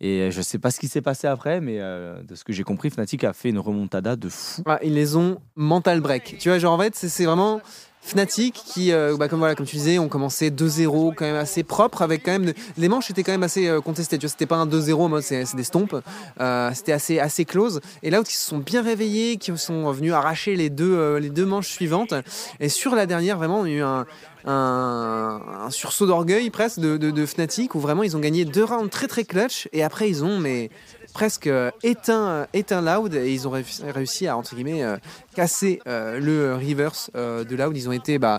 Et 0.00 0.30
je 0.30 0.42
sais 0.42 0.58
pas 0.58 0.70
ce 0.70 0.78
qui 0.78 0.88
s'est 0.88 1.00
passé 1.00 1.26
après, 1.26 1.60
mais 1.60 1.78
euh, 1.80 2.22
de 2.22 2.34
ce 2.34 2.44
que 2.44 2.52
j'ai 2.52 2.64
compris, 2.64 2.90
Fnatic 2.90 3.24
a 3.24 3.32
fait 3.32 3.48
une 3.48 3.58
remontada 3.58 4.14
de 4.16 4.28
fou. 4.28 4.62
Ah, 4.66 4.78
ils 4.82 4.92
les 4.94 5.16
ont 5.16 5.38
mental 5.54 6.00
break. 6.00 6.36
Tu 6.38 6.50
vois, 6.50 6.58
genre 6.58 6.74
en 6.74 6.78
fait, 6.78 6.94
c'est 6.94 7.24
vraiment 7.24 7.62
Fnatic 8.02 8.52
qui, 8.54 8.92
euh, 8.92 9.16
bah, 9.18 9.26
comme, 9.28 9.38
voilà, 9.40 9.54
comme 9.56 9.66
tu 9.66 9.74
disais, 9.76 9.98
ont 9.98 10.08
commencé 10.08 10.50
2-0 10.50 11.12
quand 11.16 11.24
même 11.24 11.34
assez 11.34 11.64
propre, 11.64 12.02
avec 12.02 12.22
quand 12.22 12.30
même. 12.30 12.44
de- 12.46 12.54
Les 12.76 12.88
manches 12.88 13.10
étaient 13.10 13.24
quand 13.24 13.32
même 13.32 13.42
assez 13.42 13.66
euh, 13.68 13.80
contestées. 13.80 14.16
Tu 14.18 14.26
vois, 14.26 14.30
c'était 14.30 14.46
pas 14.46 14.56
un 14.56 14.66
2-0 14.66 15.02
en 15.02 15.08
mode 15.08 15.22
c'est 15.22 15.44
c'est 15.46 15.56
des 15.56 15.64
stompes. 15.64 15.96
Euh, 16.40 16.70
c'était 16.74 16.92
assez, 16.92 17.18
assez 17.18 17.44
close. 17.46 17.80
Et 18.04 18.10
là, 18.10 18.20
où 18.20 18.22
ils 18.22 18.30
se 18.30 18.46
sont 18.46 18.58
bien 18.58 18.82
réveillés, 18.82 19.38
qui 19.38 19.56
sont 19.56 19.90
venus 19.90 20.12
arracher 20.12 20.54
les 20.56 20.68
deux, 20.70 20.94
euh, 20.94 21.18
les 21.18 21.30
deux 21.30 21.46
manches 21.46 21.68
suivantes. 21.70 22.14
Et 22.60 22.68
sur 22.68 22.94
la 22.94 23.06
dernière, 23.06 23.38
vraiment, 23.38 23.64
il 23.66 23.72
y 23.72 23.74
a 23.76 23.78
eu 23.78 23.82
un. 23.82 24.06
Un, 24.46 25.68
sursaut 25.70 26.06
d'orgueil 26.06 26.50
presque 26.50 26.80
de, 26.80 27.26
Fnatic 27.26 27.74
où 27.74 27.80
vraiment 27.80 28.02
ils 28.02 28.16
ont 28.16 28.20
gagné 28.20 28.44
deux 28.44 28.64
rounds 28.64 28.90
très 28.90 29.08
très 29.08 29.24
clutch 29.24 29.68
et 29.72 29.82
après 29.82 30.08
ils 30.08 30.24
ont 30.24 30.38
mais 30.38 30.70
presque 31.16 31.46
euh, 31.46 31.70
éteint, 31.82 32.28
euh, 32.28 32.46
éteint 32.52 32.82
Loud 32.82 33.14
et 33.14 33.32
ils 33.32 33.48
ont 33.48 33.50
réussi, 33.50 34.26
à 34.26 34.36
entre 34.36 34.54
guillemets 34.54 34.84
euh, 34.84 34.98
casser 35.34 35.80
le 35.86 36.54
reverse 36.54 37.10
euh, 37.16 37.42
de 37.42 37.56
Loud. 37.56 37.74
Ils 37.74 37.88
ont 37.88 37.92
été 37.92 38.18
bah, 38.18 38.38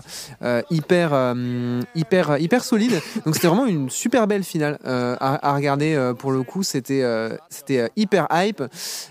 hyper, 0.70 1.34
hyper, 1.96 2.38
hyper 2.38 2.64
solides. 2.64 3.00
Donc 3.24 3.34
c'était 3.34 3.48
vraiment 3.48 3.66
une 3.66 3.90
super 3.90 4.28
belle 4.28 4.44
finale 4.44 4.78
à, 4.84 5.48
à 5.48 5.54
regarder 5.54 6.12
pour 6.18 6.30
le 6.30 6.42
coup. 6.44 6.62
C'était 6.62 7.02
c'était 7.50 7.90
hyper 7.96 8.28
hype. 8.30 8.62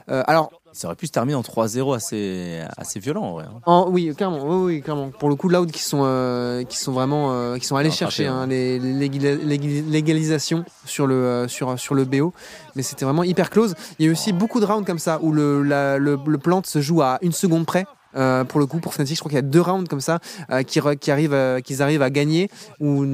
Alors 0.07 0.51
Ça 0.77 0.87
aurait 0.87 0.95
pu 0.95 1.07
se 1.07 1.11
terminer 1.11 1.33
en 1.33 1.41
3-0 1.41 1.95
assez, 1.95 2.61
assez 2.77 2.99
violent, 2.99 3.23
en 3.23 3.31
vrai. 3.33 3.45
hein. 3.45 3.59
en- 3.65 3.89
oui, 3.89 4.13
clairement, 4.15 4.43
oui, 4.45 4.75
oui, 4.75 4.81
clairement. 4.83 5.09
Pour 5.09 5.27
le 5.27 5.35
coup, 5.35 5.49
Loud 5.49 5.71
qui 5.71 5.81
sont, 5.81 6.01
euh, 6.03 6.63
qui 6.65 6.77
sont 6.77 6.91
vraiment, 6.91 7.31
euh, 7.33 7.57
qui 7.57 7.65
sont 7.65 7.75
allés 7.77 7.89
Ah, 7.91 7.95
chercher 7.95 8.27
hein, 8.27 8.45
les, 8.45 8.77
légalisations 8.79 10.65
sur 10.85 11.07
le, 11.07 11.15
euh, 11.15 11.47
sur, 11.47 11.79
sur 11.79 11.95
le 11.95 12.05
BO, 12.05 12.31
mais 12.75 12.83
c'était 12.83 13.05
vraiment 13.05 13.23
hyper 13.23 13.49
close. 13.49 13.73
Il 13.97 14.05
y 14.05 14.07
a 14.07 14.09
eu 14.09 14.13
aussi 14.13 14.33
beaucoup 14.33 14.59
de 14.59 14.65
rounds 14.65 14.85
comme 14.85 14.99
ça 14.99 15.19
où 15.23 15.31
le, 15.31 15.63
la- 15.63 15.97
le, 15.97 16.17
le 16.25 16.37
plant 16.37 16.61
se 16.63 16.79
joue 16.79 17.01
à 17.01 17.17
une 17.21 17.31
seconde 17.31 17.65
près. 17.65 17.85
Euh, 18.17 18.43
pour 18.43 18.59
le 18.59 18.65
coup 18.65 18.79
pour 18.79 18.93
Fnatic. 18.93 19.15
Je 19.15 19.19
crois 19.21 19.29
qu'il 19.29 19.37
y 19.37 19.39
a 19.39 19.41
deux 19.43 19.61
rounds 19.61 19.87
comme 19.87 20.01
ça 20.01 20.19
euh, 20.51 20.63
qui, 20.63 20.79
arrivent, 21.11 21.33
euh, 21.33 21.59
qu'ils 21.61 21.81
arrivent 21.81 22.01
à 22.01 22.09
gagner 22.09 22.49
où, 22.79 23.05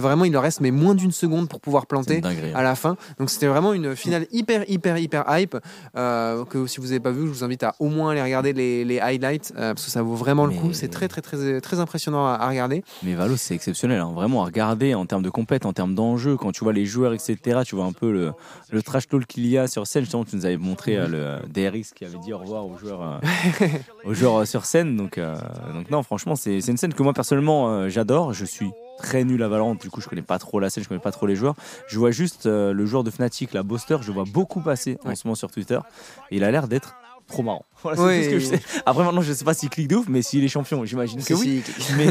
vraiment 0.00 0.24
il 0.24 0.32
leur 0.32 0.42
reste 0.42 0.60
mais 0.60 0.70
moins 0.70 0.94
d'une 0.94 1.12
seconde 1.12 1.48
pour 1.48 1.60
pouvoir 1.60 1.86
planter 1.86 2.20
dinguerie. 2.20 2.50
hein. 2.50 2.58
à 2.58 2.62
la 2.62 2.74
fin. 2.74 2.96
Donc 3.18 3.30
c'était 3.30 3.46
vraiment 3.46 3.72
une 3.72 3.96
finale 3.96 4.26
hyper, 4.32 4.68
hyper, 4.68 4.98
hyper 4.98 5.24
hype. 5.28 5.56
que 5.94 6.66
si 6.66 6.80
vous 6.80 6.86
n'avez 6.88 7.00
pas 7.00 7.10
vu, 7.10 7.22
je 7.22 7.32
vous 7.32 7.44
invite 7.44 7.62
à 7.62 7.74
au 7.78 7.88
moins 7.88 8.10
aller 8.10 8.22
regarder 8.22 8.52
les, 8.52 8.84
les 8.84 9.00
highlights 9.00 9.52
parce 9.56 9.84
que 9.84 9.90
ça 9.90 10.02
vaut 10.02 10.14
vraiment 10.14 10.46
le 10.46 10.52
coup. 10.52 10.72
C'est 10.72 10.88
très, 10.88 11.08
très, 11.08 11.20
très, 11.20 11.60
très 11.60 11.80
impressionnant 11.80 12.26
à, 12.26 12.32
à 12.34 12.48
regarder. 12.48 12.84
Mais 13.02 13.14
Valo, 13.14 13.36
c'est 13.36 13.54
exceptionnel. 13.54 14.00
hein. 14.00 14.12
Vraiment, 14.14 14.42
à 14.42 14.46
regarder 14.46 14.94
en 14.94 15.06
termes 15.06 15.22
de 15.22 15.30
compète, 15.30 15.66
en 15.66 15.72
termes 15.72 15.94
d'enjeux, 15.94 16.36
quand 16.36 16.52
tu 16.52 16.64
vois 16.64 16.72
les 16.72 16.86
joueurs, 16.86 17.12
etc., 17.14 17.60
tu 17.64 17.74
vois 17.76 17.84
un 17.84 17.92
peu 17.92 18.12
le, 18.12 18.32
le 18.70 18.82
trash 18.82 19.08
talk 19.08 19.26
qu'il 19.26 19.46
y 19.46 19.58
a 19.58 19.66
sur 19.66 19.86
scène. 19.86 20.02
Justement, 20.02 20.24
tu 20.24 20.36
nous 20.36 20.46
avais 20.46 20.56
montré 20.56 20.96
le 21.08 21.38
DRX 21.52 21.92
qui 21.94 22.04
avait 22.04 22.18
dit 22.18 22.32
au 22.32 22.38
revoir 22.38 22.66
aux 22.66 22.76
joueurs, 22.78 23.20
aux 24.04 24.14
joueurs 24.14 24.33
sur 24.44 24.64
scène. 24.64 24.96
Donc, 24.96 25.18
euh, 25.18 25.36
donc 25.72 25.90
non, 25.90 26.02
franchement, 26.02 26.36
c'est 26.36 26.58
une 26.58 26.76
scène 26.76 26.94
que 26.94 27.02
moi, 27.02 27.12
personnellement, 27.12 27.68
euh, 27.68 27.88
j'adore. 27.88 28.32
Je 28.32 28.44
suis 28.44 28.70
très 28.98 29.24
nul 29.24 29.42
à 29.42 29.48
Valorant, 29.48 29.74
du 29.74 29.90
coup, 29.90 30.00
je 30.00 30.08
connais 30.08 30.22
pas 30.22 30.38
trop 30.38 30.60
la 30.60 30.70
scène, 30.70 30.82
je 30.82 30.88
connais 30.88 31.00
pas 31.00 31.12
trop 31.12 31.26
les 31.26 31.36
joueurs. 31.36 31.54
Je 31.88 31.98
vois 31.98 32.10
juste 32.10 32.46
euh, 32.46 32.72
le 32.72 32.86
joueur 32.86 33.04
de 33.04 33.10
Fnatic, 33.10 33.52
la 33.52 33.62
Boster, 33.62 33.98
je 34.02 34.12
vois 34.12 34.24
beaucoup 34.24 34.60
passer 34.60 34.98
en 35.04 35.14
ce 35.14 35.26
moment 35.26 35.34
sur 35.34 35.50
Twitter. 35.50 35.78
Et 36.30 36.36
il 36.36 36.44
a 36.44 36.50
l'air 36.50 36.68
d'être 36.68 36.94
trop 37.28 37.42
marrant. 37.42 37.64
Voilà, 37.84 37.98
c'est 37.98 38.04
Oui. 38.06 38.18
tout 38.18 38.24
ce 38.24 38.30
que 38.30 38.38
je 38.38 38.46
sais. 38.46 38.62
Après, 38.86 39.04
maintenant, 39.04 39.20
je 39.20 39.30
sais 39.34 39.44
pas 39.44 39.52
s'il 39.52 39.68
clique 39.68 39.88
de 39.88 39.96
ouf, 39.96 40.06
mais 40.08 40.22
s'il 40.22 40.42
est 40.42 40.48
champion, 40.48 40.86
j'imagine 40.86 41.22
que 41.22 41.34
oui. 41.34 41.62
Mais, 41.98 42.06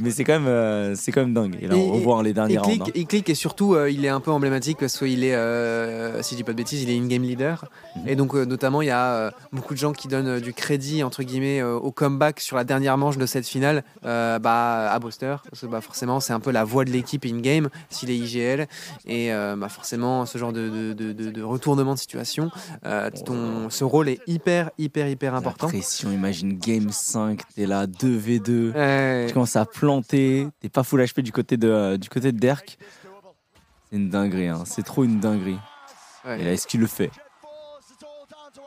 mais 0.00 0.10
c'est 0.10 0.22
quand 0.22 0.38
même 0.38 0.94
c'est 0.96 1.12
quand 1.12 1.22
même 1.22 1.32
dingue. 1.32 1.56
Et 1.62 1.66
là, 1.66 1.76
on 1.76 1.92
revoit 1.92 2.22
les 2.22 2.34
derniers 2.34 2.54
Il 2.54 2.58
rounds. 2.60 2.82
clique, 2.84 2.92
il 2.94 3.06
clique 3.06 3.30
et 3.30 3.34
surtout 3.34 3.74
euh, 3.74 3.90
il 3.90 4.04
est 4.04 4.10
un 4.10 4.20
peu 4.20 4.30
emblématique 4.30 4.76
parce 4.78 4.98
qu'il 4.98 5.24
est, 5.24 5.34
euh, 5.34 6.20
si 6.22 6.34
je 6.34 6.36
dis 6.36 6.44
pas 6.44 6.52
de 6.52 6.58
bêtises, 6.58 6.82
il 6.82 6.90
est 6.90 6.98
in-game 6.98 7.22
leader. 7.22 7.64
Mhm. 7.96 8.02
Et 8.08 8.16
donc 8.16 8.34
euh, 8.34 8.44
notamment 8.44 8.82
il 8.82 8.88
y 8.88 8.90
a 8.90 9.12
euh, 9.14 9.30
beaucoup 9.50 9.72
de 9.72 9.78
gens 9.78 9.92
qui 9.94 10.08
donnent 10.08 10.28
euh, 10.28 10.40
du 10.40 10.52
crédit 10.52 11.02
entre 11.02 11.22
guillemets 11.22 11.60
euh, 11.62 11.76
au 11.76 11.90
comeback 11.90 12.40
sur 12.40 12.56
la 12.56 12.64
dernière 12.64 12.98
manche 12.98 13.16
de 13.16 13.24
cette 13.24 13.46
finale 13.46 13.84
euh, 14.04 14.38
bah, 14.38 14.90
à 14.92 14.98
Boster. 14.98 15.36
Parce 15.50 15.62
que 15.62 15.66
bah, 15.66 15.80
forcément 15.80 16.20
c'est 16.20 16.34
un 16.34 16.40
peu 16.40 16.50
la 16.50 16.64
voix 16.64 16.84
de 16.84 16.90
l'équipe 16.90 17.24
in-game 17.24 17.70
s'il 17.88 18.10
est 18.10 18.16
IGL. 18.16 18.68
Et 19.06 19.32
euh, 19.32 19.56
bah, 19.56 19.70
forcément 19.70 20.26
ce 20.26 20.36
genre 20.36 20.52
de, 20.52 20.68
de, 20.68 20.92
de- 20.92 21.12
de- 21.14 21.30
de 21.30 21.42
retournement 21.42 21.94
de 21.94 21.98
situation, 21.98 22.50
euh, 22.84 23.08
ton, 23.24 23.70
ce 23.70 23.84
rôle 23.84 24.10
est 24.10 24.20
hyper 24.38 24.70
hyper 24.78 25.08
hyper 25.08 25.32
La 25.32 25.38
important. 25.38 25.68
pression, 25.68 26.10
imagine 26.12 26.58
Game 26.58 26.90
5, 26.90 27.40
t'es 27.54 27.66
là 27.66 27.86
2v2. 27.86 28.72
Ouais. 28.74 29.24
Tu 29.28 29.34
commences 29.34 29.56
à 29.56 29.64
planter, 29.64 30.48
t'es 30.60 30.68
pas 30.68 30.82
full 30.82 31.00
HP 31.02 31.20
du 31.22 31.32
côté 31.32 31.56
de, 31.56 31.68
euh, 31.68 31.96
du 31.96 32.08
côté 32.08 32.32
de 32.32 32.38
Derk. 32.38 32.78
C'est 33.90 33.96
une 33.96 34.08
dinguerie, 34.10 34.48
hein. 34.48 34.62
c'est 34.66 34.84
trop 34.84 35.04
une 35.04 35.18
dinguerie. 35.20 35.58
Ouais. 36.26 36.40
Et 36.40 36.44
là, 36.44 36.52
est-ce 36.52 36.66
qu'il 36.66 36.80
le 36.80 36.86
fait? 36.86 37.10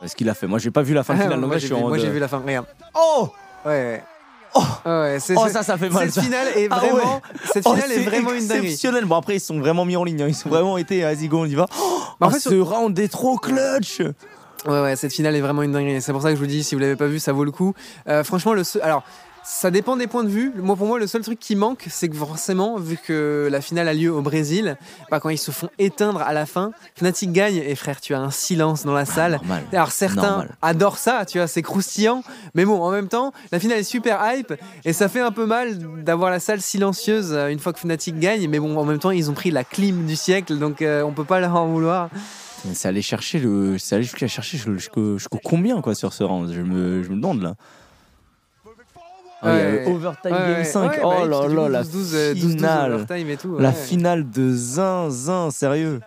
Est-ce 0.02 0.16
qu'il 0.16 0.26
l'a 0.26 0.34
fait? 0.34 0.46
Moi, 0.48 0.58
j'ai 0.58 0.70
pas 0.72 0.82
vu 0.82 0.94
la 0.94 1.04
fin 1.04 1.14
finale, 1.20 1.40
donc 1.40 1.48
moi 1.50 1.58
j'ai 1.58 1.66
suis 1.68 1.76
vu, 1.76 2.00
j'ai 2.00 2.10
vu 2.10 2.18
la 2.18 2.28
fin. 2.28 2.38
Regarde. 2.38 2.66
Oh 2.94 3.28
Ouais. 3.64 3.70
ouais. 3.70 4.04
Oh 4.54 4.60
Ouais, 4.84 5.18
Oh, 5.36 5.48
ça, 5.48 5.62
ça 5.62 5.78
fait 5.78 5.88
mal. 5.88 6.10
Cette 6.10 6.24
finale 6.24 6.48
est 6.56 6.68
Ah 6.70 6.82
ouais. 6.84 7.00
Oh, 7.64 7.74
est 7.76 7.98
vraiment 8.00 8.32
une 8.34 8.46
dinguerie. 8.46 8.66
exceptionnel. 8.66 9.04
Bon, 9.06 9.16
après, 9.16 9.36
ils 9.36 9.40
sont 9.40 9.58
vraiment 9.58 9.84
mis 9.86 9.96
en 9.96 10.04
ligne. 10.04 10.20
hein. 10.22 10.28
Ils 10.28 10.34
sont 10.34 10.48
vraiment 10.50 10.76
été, 10.76 11.00
vas-y, 11.02 11.28
go, 11.28 11.38
on 11.42 11.44
y 11.46 11.54
va. 11.54 11.66
Oh, 11.80 12.02
Bah, 12.20 12.26
en 12.26 12.30
fait, 12.30 12.40
ce 12.40 12.54
round 12.60 12.98
est 12.98 13.08
trop 13.08 13.38
clutch. 13.38 14.02
Ouais, 14.66 14.80
ouais, 14.80 14.96
cette 14.96 15.12
finale 15.12 15.34
est 15.36 15.40
vraiment 15.40 15.62
une 15.62 15.72
dinguerie. 15.72 16.00
C'est 16.00 16.12
pour 16.12 16.22
ça 16.22 16.28
que 16.30 16.36
je 16.36 16.40
vous 16.40 16.46
dis, 16.46 16.62
si 16.62 16.74
vous 16.74 16.80
l'avez 16.80 16.96
pas 16.96 17.06
vu, 17.08 17.18
ça 17.18 17.32
vaut 17.32 17.44
le 17.44 17.50
coup. 17.50 17.74
Euh, 18.08 18.22
franchement, 18.22 18.52
le 18.54 18.62
seul- 18.62 18.82
alors, 18.82 19.02
ça 19.44 19.72
dépend 19.72 19.96
des 19.96 20.06
points 20.06 20.22
de 20.22 20.28
vue. 20.28 20.52
Moi, 20.54 20.76
pour 20.76 20.86
moi, 20.86 21.00
le 21.00 21.08
seul 21.08 21.22
truc 21.22 21.40
qui 21.40 21.56
manque, 21.56 21.84
c'est 21.90 22.08
que 22.08 22.14
forcément, 22.14 22.76
vu 22.78 22.96
que 22.96 23.48
la 23.50 23.60
finale 23.60 23.88
a 23.88 23.92
lieu 23.92 24.12
au 24.12 24.22
Brésil, 24.22 24.76
bah, 25.10 25.18
quand 25.18 25.30
ils 25.30 25.36
se 25.38 25.50
font 25.50 25.68
éteindre 25.80 26.22
à 26.22 26.32
la 26.32 26.46
fin, 26.46 26.70
Fnatic 26.94 27.32
gagne 27.32 27.56
et 27.56 27.74
frère, 27.74 28.00
tu 28.00 28.14
as 28.14 28.20
un 28.20 28.30
silence 28.30 28.84
dans 28.84 28.92
la 28.92 29.04
salle. 29.04 29.32
Normal. 29.32 29.64
Alors 29.72 29.90
certains 29.90 30.22
Normal. 30.28 30.54
adorent 30.62 30.96
ça, 30.98 31.24
tu 31.26 31.38
vois, 31.38 31.48
c'est 31.48 31.62
croustillant, 31.62 32.22
mais 32.54 32.64
bon, 32.64 32.80
en 32.80 32.92
même 32.92 33.08
temps, 33.08 33.32
la 33.50 33.58
finale 33.58 33.78
est 33.78 33.82
super 33.82 34.20
hype 34.32 34.54
et 34.84 34.92
ça 34.92 35.08
fait 35.08 35.18
un 35.20 35.32
peu 35.32 35.44
mal 35.44 35.76
d'avoir 36.04 36.30
la 36.30 36.38
salle 36.38 36.60
silencieuse 36.60 37.32
euh, 37.32 37.48
une 37.48 37.58
fois 37.58 37.72
que 37.72 37.80
Fnatic 37.80 38.20
gagne, 38.20 38.46
mais 38.48 38.60
bon, 38.60 38.76
en 38.78 38.84
même 38.84 39.00
temps, 39.00 39.10
ils 39.10 39.28
ont 39.28 39.34
pris 39.34 39.50
la 39.50 39.64
clim 39.64 40.06
du 40.06 40.14
siècle, 40.14 40.56
donc 40.56 40.82
euh, 40.82 41.02
on 41.02 41.10
peut 41.10 41.24
pas 41.24 41.40
leur 41.40 41.56
en 41.56 41.66
vouloir. 41.66 42.10
C'est 42.74 42.88
allé 42.88 43.02
chercher 43.02 43.38
le, 43.40 43.76
c'est 43.78 44.02
jusqu'à 44.02 44.28
chercher 44.28 44.56
jusqu'au 44.58 45.18
combien 45.42 45.80
quoi 45.80 45.94
sur 45.94 46.12
ce 46.12 46.22
round? 46.22 46.52
Je 46.52 46.60
me, 46.60 47.02
je 47.02 47.08
me 47.08 47.16
demande 47.16 47.42
là. 47.42 47.54
Ah, 49.44 49.50
il 49.50 49.58
y 49.58 49.60
a 49.60 49.64
Ouais. 49.64 49.84
le 49.84 49.90
overtime 49.90 50.32
Ouais, 50.32 50.38
game 50.38 50.58
ouais, 50.58 50.64
5. 50.64 50.90
ouais, 50.92 51.00
oh 51.02 51.08
bah 51.08 51.16
oui, 51.24 51.28
là 51.28 51.48
là, 51.48 51.68
la 51.68 51.82
12, 51.82 51.92
12, 51.92 52.12
12 52.40 52.52
finale, 52.52 52.92
overtime 52.92 53.30
et 53.30 53.36
tout, 53.36 53.58
la 53.58 53.72
finale 53.72 54.30
de 54.30 54.52
zinzin, 54.54 55.50
sérieux. 55.50 56.00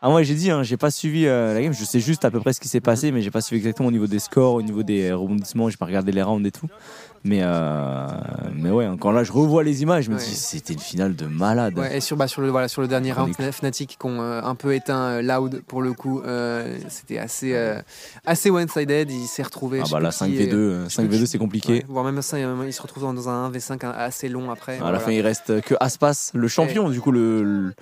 Ah 0.00 0.10
moi 0.10 0.22
j'ai 0.22 0.34
dit, 0.36 0.48
hein, 0.50 0.62
j'ai 0.62 0.76
pas 0.76 0.92
suivi 0.92 1.26
euh, 1.26 1.54
la 1.54 1.60
game. 1.62 1.72
Je 1.72 1.84
sais 1.84 1.98
juste 1.98 2.24
à 2.24 2.30
peu 2.30 2.38
près 2.38 2.52
ce 2.52 2.60
qui 2.60 2.68
s'est 2.68 2.80
passé, 2.80 3.10
mais 3.10 3.20
j'ai 3.20 3.32
pas 3.32 3.40
suivi 3.40 3.58
exactement 3.58 3.88
au 3.88 3.92
niveau 3.92 4.06
des 4.06 4.20
scores, 4.20 4.54
au 4.54 4.62
niveau 4.62 4.84
des 4.84 5.12
rebondissements. 5.12 5.68
J'ai 5.70 5.76
pas 5.76 5.86
regardé 5.86 6.12
les 6.12 6.22
rounds 6.22 6.46
et 6.46 6.52
tout. 6.52 6.68
Mais 7.24 7.40
euh, 7.42 8.06
mais 8.54 8.70
ouais, 8.70 8.88
quand 9.00 9.10
là 9.10 9.24
je 9.24 9.32
revois 9.32 9.64
les 9.64 9.82
images, 9.82 10.04
je 10.04 10.10
me 10.10 10.14
Ouais. 10.16 10.22
dis 10.22 10.36
c'était 10.36 10.72
une 10.74 10.78
finale 10.78 11.16
de 11.16 11.26
malade. 11.26 11.76
Ouais, 11.76 11.96
et 11.96 12.00
sur, 12.00 12.16
bah, 12.16 12.28
sur, 12.28 12.42
le, 12.42 12.48
voilà, 12.48 12.68
sur 12.68 12.80
le 12.80 12.86
dernier 12.86 13.12
round. 13.12 13.34
Fnatic 13.50 13.96
qui 13.98 14.06
ont 14.06 14.20
euh, 14.22 14.40
un 14.40 14.54
peu 14.54 14.72
éteint 14.72 15.18
euh, 15.18 15.22
Loud 15.22 15.62
pour 15.66 15.82
le 15.82 15.92
coup, 15.94 16.20
euh, 16.22 16.78
c'était 16.88 17.18
assez, 17.18 17.54
euh, 17.56 17.80
assez 18.24 18.50
one-sided. 18.50 19.10
Il 19.10 19.26
s'est 19.26 19.42
retrouvé. 19.42 19.80
Ah 19.82 19.88
bah 19.90 19.98
là 19.98 20.10
plus 20.10 20.18
qui 20.18 20.24
5v2, 20.24 20.38
est- 20.48 20.52
euh, 20.54 20.84
je 20.88 20.94
sais 20.94 21.02
plus 21.02 21.16
5v2 21.16 21.20
qui- 21.22 21.26
c'est 21.26 21.38
compliqué. 21.38 21.72
ouais, 21.72 21.84
voire 21.88 22.04
même 22.04 22.22
ça, 22.22 22.38
il 22.38 22.72
se 22.72 22.82
retrouve 22.82 23.02
dans 23.02 23.28
un 23.28 23.50
1v5 23.50 23.84
assez 23.84 24.28
long 24.28 24.48
après. 24.52 24.74
À 24.74 24.76
la 24.76 24.82
voilà. 24.82 25.00
fin, 25.00 25.10
il 25.10 25.20
reste 25.22 25.60
que 25.62 25.74
Aspas, 25.80 26.30
le 26.34 26.46
champion, 26.46 26.88
du 26.88 27.00
coup, 27.00 27.10
le, 27.10 27.42
le, 27.42 27.74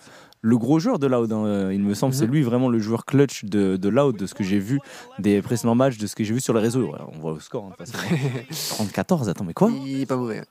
le 0.47 0.59
gros 0.59 0.79
joueur 0.79 0.99
de 0.99 1.07
Loud. 1.09 1.33
hein, 1.33 1.45
euh, 1.45 1.75
il 1.75 1.83
me 1.83 1.93
semble, 1.95 2.15
c'est 2.15 2.27
Mhm. 2.27 2.33
lui 2.33 2.43
vraiment 2.43 2.69
le 2.69 2.79
joueur 2.79 3.05
clutch 3.05 3.45
de, 3.45 3.77
de 3.77 3.89
Loud, 3.89 4.17
de 4.17 4.27
ce 4.27 4.35
que 4.35 4.45
j'ai 4.45 4.59
vu 4.61 4.79
des 5.19 5.43
précédents 5.43 5.75
matchs, 5.75 5.99
de 5.99 6.07
ce 6.07 6.15
que 6.15 6.23
j'ai 6.25 6.33
vu 6.35 6.41
sur 6.41 6.55
les 6.55 6.61
réseaux. 6.61 6.93
On 7.15 7.19
voit 7.19 7.33
le 7.35 7.41
score, 7.41 7.65
hein, 7.65 7.75
de 7.79 7.85
toute 7.85 7.95
façon. 7.95 8.85
30-14, 8.85 9.29
attends, 9.29 9.45
mais 9.45 9.55
quoi 9.55 9.71
il 9.71 10.03
est 10.03 10.07
pas 10.07 10.17
mauvais. 10.17 10.43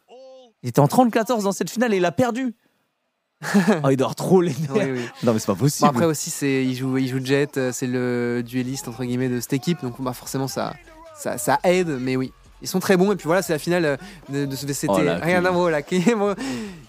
Il 0.64 0.70
était 0.70 0.80
en 0.82 0.88
30-14 0.88 1.44
dans 1.44 1.52
cette 1.52 1.70
finale 1.70 1.94
et 1.94 1.98
il 1.98 2.06
a 2.06 2.12
perdu. 2.12 2.56
oh, 3.84 3.90
il 3.90 3.98
dort 3.98 4.16
trop 4.16 4.42
les 4.42 4.52
nerfs. 4.52 4.72
Oui, 4.74 4.92
oui. 4.94 5.06
Non, 5.24 5.34
mais 5.34 5.40
c'est 5.40 5.46
pas 5.48 5.54
Bon, 5.54 5.60
possible. 5.60 5.88
après 5.90 6.06
aussi, 6.06 6.30
c'est, 6.30 6.66
il, 6.66 6.74
joue, 6.76 6.98
il 6.98 7.08
joue 7.08 7.24
Jet, 7.24 7.58
euh, 7.58 7.72
c'est 7.74 7.88
le 7.88 8.42
dueliste 8.46 8.88
entre 8.88 9.04
guillemets 9.04 9.30
de 9.30 9.40
cette 9.40 9.54
équipe, 9.54 9.82
donc 9.82 10.02
bah, 10.02 10.14
forcément 10.14 10.48
ça, 10.48 10.74
ça, 11.16 11.38
ça 11.38 11.60
aide, 11.64 11.90
mais 12.02 12.16
oui. 12.16 12.32
Ils 12.62 12.68
sont 12.68 12.80
très 12.80 12.96
bons 12.98 13.12
et 13.12 13.16
puis 13.16 13.26
voilà 13.28 13.42
c'est 13.42 13.54
la 13.54 13.60
finale 13.60 13.86
euh, 13.86 13.98
de, 14.30 14.46
de 14.46 14.56
ce 14.56 14.66
VCT. 14.66 14.88
Oh, 14.90 14.98
la 15.02 15.16
Regarde 15.16 15.22
clé. 15.22 15.42
là, 15.42 15.52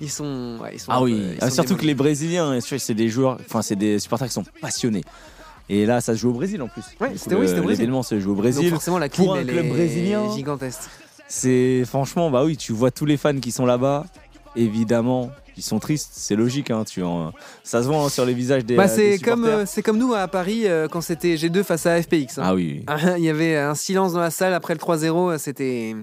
ils 0.01 0.11
sont, 0.11 0.59
ouais, 0.63 0.71
ils 0.75 0.81
sont 0.81 0.93
ah 0.93 0.99
un 0.99 1.03
oui, 1.03 1.37
Ah, 1.41 1.49
sont 1.51 1.57
surtout 1.57 1.77
que 1.77 1.85
les 1.85 1.95
Brésiliens, 1.95 2.59
c'est 2.61 2.95
des 2.95 3.09
joueurs, 3.09 3.39
enfin, 3.49 3.63
c'est 3.63 3.77
des 3.77 3.99
supporters 3.99 4.29
qui 4.29 4.35
sont 4.35 4.45
passionnés. 4.61 5.03
Et 5.69 5.85
là, 5.85 6.01
ça 6.01 6.15
se 6.15 6.21
joue 6.21 6.31
au 6.31 6.35
Brésil 6.35 6.63
en 6.63 6.69
plus. 6.69 6.83
Ouais, 7.01 7.11
c'était- 7.17 7.35
oui, 7.35 7.49
c'était 7.49 7.59
au 7.59 7.65
Brésil. 7.65 7.81
L'événement 7.83 8.03
se 8.05 8.21
joue 8.21 8.31
au 8.31 8.35
Donc 8.35 8.43
Brésil. 8.43 8.71
forcément 8.71 8.99
la 8.99 9.09
pour 9.09 9.17
clim 9.25 9.31
un 9.33 9.41
elle 9.41 9.47
club 9.49 9.69
brésilien. 9.69 10.33
gigantesque. 10.35 10.83
C'est 11.29 11.83
franchement, 11.85 12.31
bah 12.31 12.45
oui, 12.45 12.57
tu 12.57 12.73
vois 12.73 12.93
tous 12.93 13.05
les 13.05 13.17
fans 13.17 13.37
qui 13.41 13.51
sont 13.51 13.67
là-bas. 13.67 14.07
Évidemment, 14.57 15.31
ils 15.57 15.63
sont 15.63 15.79
tristes, 15.79 16.11
c'est 16.13 16.37
logique. 16.37 16.71
Hein, 16.71 16.85
tu 16.85 17.03
en- 17.03 17.33
ça 17.63 17.83
se 17.83 17.89
voit 17.89 17.99
hein, 18.05 18.09
sur 18.09 18.25
les 18.25 18.35
visages 18.35 18.65
des. 18.65 18.75
Bah, 18.77 18.85
euh, 18.85 18.89
c'est 18.89 19.19
comme, 19.19 19.45
euh, 19.45 19.67
c'est 19.67 19.83
comme 19.83 19.99
nous 19.99 20.15
à 20.15 20.27
Paris 20.29 20.67
euh, 20.67 20.89
quand 20.89 21.01
c'était 21.01 21.35
G2 21.37 21.63
face 21.63 21.87
à 21.87 22.01
FPX. 22.03 22.39
hein. 22.39 22.43
Ah 22.45 22.55
oui. 22.55 22.85
oui. 22.89 22.95
Il 23.19 23.25
y 23.25 23.29
avait 23.29 23.57
un 23.57 23.75
silence 23.75 24.13
dans 24.15 24.21
la 24.21 24.31
salle 24.31 24.55
après 24.55 24.75
le 24.75 24.81
3-0, 24.81 25.33
euh, 25.33 25.39
c'était. 25.39 25.95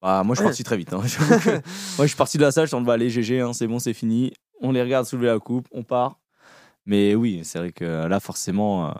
Bah, 0.00 0.22
moi, 0.24 0.34
je 0.34 0.40
suis 0.40 0.44
parti 0.46 0.64
très 0.64 0.76
vite. 0.76 0.92
moi, 0.92 1.02
je 1.04 2.06
suis 2.06 2.16
parti 2.16 2.36
de 2.38 2.42
la 2.42 2.52
salle. 2.52 2.66
Je 2.68 2.74
en 2.76 2.80
mode, 2.80 2.90
allez, 2.90 3.08
GG, 3.10 3.42
c'est 3.54 3.66
bon, 3.66 3.78
c'est 3.78 3.92
fini. 3.94 4.32
On 4.60 4.72
les 4.72 4.82
regarde 4.82 5.06
soulever 5.06 5.28
la 5.28 5.38
coupe, 5.38 5.66
on 5.72 5.82
part. 5.84 6.18
Mais 6.86 7.14
oui, 7.14 7.40
c'est 7.44 7.58
vrai 7.60 7.72
que 7.72 7.84
là, 8.06 8.18
forcément, 8.20 8.92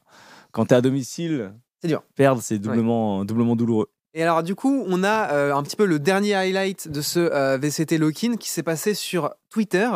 quand 0.52 0.66
t'es 0.66 0.74
à 0.76 0.80
domicile, 0.80 1.52
C'est 1.80 1.88
dur. 1.88 2.02
Perdre, 2.14 2.40
c'est 2.42 2.58
doublement, 2.60 3.24
doublement 3.24 3.56
douloureux. 3.56 3.88
Et 4.14 4.22
alors 4.22 4.42
du 4.42 4.54
coup, 4.54 4.84
on 4.88 5.02
a 5.04 5.30
euh, 5.32 5.54
un 5.54 5.62
petit 5.62 5.74
peu 5.76 5.86
le 5.86 5.98
dernier 5.98 6.34
highlight 6.34 6.86
de 6.88 7.00
ce 7.00 7.18
euh, 7.18 7.56
VCT 7.56 7.96
Lock-in 7.96 8.36
qui 8.36 8.50
s'est 8.50 8.62
passé 8.62 8.92
sur 8.92 9.34
Twitter. 9.48 9.88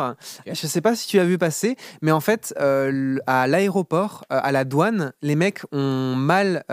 Je 0.47 0.65
sais 0.67 0.81
pas 0.81 0.95
si 0.95 1.07
tu 1.07 1.19
as 1.19 1.23
vu 1.23 1.37
passer, 1.37 1.75
mais 2.01 2.11
en 2.11 2.19
fait, 2.19 2.51
euh, 2.59 3.17
à 3.27 3.45
l'aéroport, 3.47 4.25
euh, 4.31 4.39
à 4.41 4.51
la 4.51 4.63
douane, 4.65 5.13
les 5.21 5.35
mecs 5.35 5.61
ont 5.71 6.15
mal 6.15 6.63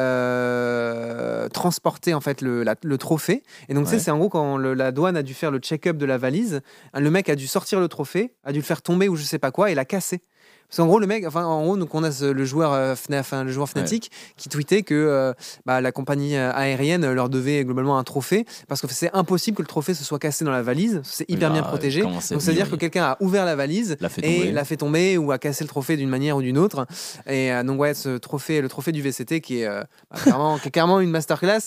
transporté 1.52 2.14
en 2.14 2.20
fait 2.20 2.40
le, 2.40 2.62
la- 2.62 2.76
le 2.82 2.98
trophée. 2.98 3.42
Et 3.68 3.74
donc, 3.74 3.88
Ouais. 3.88 3.98
c'est 3.98 4.10
en 4.10 4.18
gros 4.18 4.28
quand 4.30 4.56
le- 4.56 4.72
la 4.74 4.90
douane 4.92 5.16
a 5.16 5.22
dû 5.22 5.34
faire 5.34 5.50
le 5.50 5.58
check-up 5.58 5.96
de 5.98 6.06
la 6.06 6.16
valise, 6.18 6.62
le 6.94 7.10
mec 7.10 7.28
a 7.28 7.36
dû 7.36 7.46
sortir 7.46 7.78
le 7.80 7.88
trophée, 7.88 8.34
a 8.44 8.52
dû 8.52 8.60
le 8.60 8.64
faire 8.64 8.80
tomber 8.82 9.08
ou 9.08 9.16
je 9.16 9.22
sais 9.22 9.38
pas 9.38 9.50
quoi, 9.50 9.70
et 9.70 9.74
l'a 9.74 9.84
cassé. 9.84 10.22
Parce 10.68 10.78
qu'en 10.78 10.86
gros, 10.86 10.98
le 10.98 11.06
mec, 11.06 11.24
enfin, 11.26 11.44
en 11.44 11.62
gros, 11.62 11.76
donc 11.76 11.94
on 11.94 12.02
a 12.02 12.10
ce- 12.10 12.24
le 12.24 12.44
joueur, 12.44 12.72
euh, 12.72 12.94
enfin, 13.12 13.44
le 13.44 13.52
joueur 13.52 13.68
Fnatic 13.68 14.10
qui 14.36 14.48
tweetait 14.48 14.82
que 14.82 14.94
euh, 14.94 15.32
bah, 15.66 15.80
la 15.80 15.92
compagnie 15.92 16.36
euh, 16.36 16.50
aérienne 16.52 17.10
leur 17.12 17.28
devait 17.28 17.64
globalement 17.64 17.96
un 17.98 18.02
trophée 18.04 18.44
parce 18.66 18.80
que 18.80 18.88
c'est 18.88 19.10
impossible 19.14 19.56
que 19.56 19.62
le 19.62 19.68
trophée 19.68 19.94
se 19.94 20.02
soit 20.02 20.18
cassé 20.18 20.44
dans 20.44 20.50
la 20.50 20.62
valise. 20.62 21.00
C'est 21.04 21.30
hyper 21.30 21.50
bien 21.52 21.62
protégé. 21.68 22.02
Donc, 22.34 22.42
c'est-à-dire 22.42 22.70
que 22.70 22.76
quelqu'un 22.76 23.04
a 23.04 23.16
ouvert 23.20 23.44
la 23.44 23.54
valise 23.56 23.96
L'a 24.00 24.08
et 24.26 24.38
l'a 24.52 24.64
fait 24.64 24.76
tomber 24.76 25.16
ou 25.16 25.30
a 25.32 25.38
cassé 25.38 25.62
le 25.62 25.68
trophée 25.68 25.96
d'une 25.96 26.08
manière 26.08 26.36
ou 26.36 26.42
d'une 26.42 26.58
autre. 26.58 26.86
Et 27.28 27.52
euh, 27.52 27.62
donc, 27.62 27.78
ouais, 27.80 27.94
ce 27.94 28.16
trophée, 28.18 28.60
le 28.60 28.68
trophée 28.68 28.90
du 28.92 29.00
VCT 29.02 29.40
qui 29.40 29.60
est, 29.60 29.68
bah, 29.68 29.86
clairement, 30.16 30.58
qui 30.62 30.68
est 30.68 30.70
clairement 30.72 30.98
une 31.00 31.10
masterclass 31.10 31.60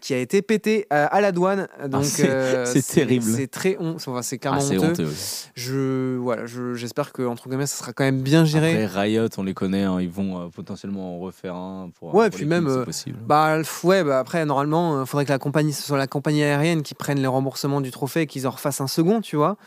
qui 0.00 0.14
a 0.14 0.18
été 0.18 0.42
pété 0.42 0.86
à 0.90 1.20
la 1.20 1.32
douane. 1.32 1.68
Donc, 1.88 2.02
Ah, 2.02 2.04
c'est- 2.04 2.28
euh, 2.30 2.66
c'est 2.66 2.82
terrible. 2.86 3.24
C'est 3.24 3.46
très 3.46 3.76
hon- 3.78 3.94
enfin, 3.96 4.20
c'est 4.22 4.36
Ah, 4.36 4.38
clairement 4.38 4.60
c'est 4.60 4.78
honteux. 4.78 5.08
Je, 5.54 6.16
voilà, 6.16 6.46
je- 6.46 6.74
j'espère 6.74 7.12
que 7.12 7.22
entre 7.22 7.48
guillemets, 7.48 7.66
ça 7.66 7.76
sera 7.76 7.92
quand 8.00 8.06
même 8.06 8.22
bien 8.22 8.46
géré. 8.46 8.82
Après, 8.82 9.02
Riot, 9.02 9.28
on 9.36 9.42
les 9.42 9.52
connaît, 9.52 9.82
hein, 9.82 10.00
ils 10.00 10.08
vont 10.08 10.40
euh, 10.40 10.48
potentiellement 10.48 11.16
en 11.16 11.18
refaire 11.20 11.54
un. 11.54 11.90
Pour, 11.98 12.14
Ouais, 12.14 12.30
pour 12.30 12.38
puis 12.38 12.46
même, 12.46 12.66
euh, 12.66 12.82
possible. 12.82 13.18
Bah 13.26 13.58
ouais, 13.84 14.02
bah 14.04 14.18
après 14.18 14.46
normalement, 14.46 15.02
il 15.02 15.06
faudrait 15.06 15.26
que 15.26 15.30
la 15.32 15.38
compagnie, 15.38 15.74
ce 15.74 15.82
soit 15.82 15.98
la 15.98 16.06
compagnie 16.06 16.42
aérienne 16.42 16.82
qui 16.82 16.94
prenne 16.94 17.20
les 17.20 17.26
remboursements 17.26 17.82
du 17.82 17.90
trophée 17.90 18.22
et 18.22 18.26
qu'ils 18.26 18.46
en 18.46 18.52
refassent 18.52 18.80
un 18.80 18.86
second, 18.86 19.20
tu 19.20 19.36
vois. 19.36 19.58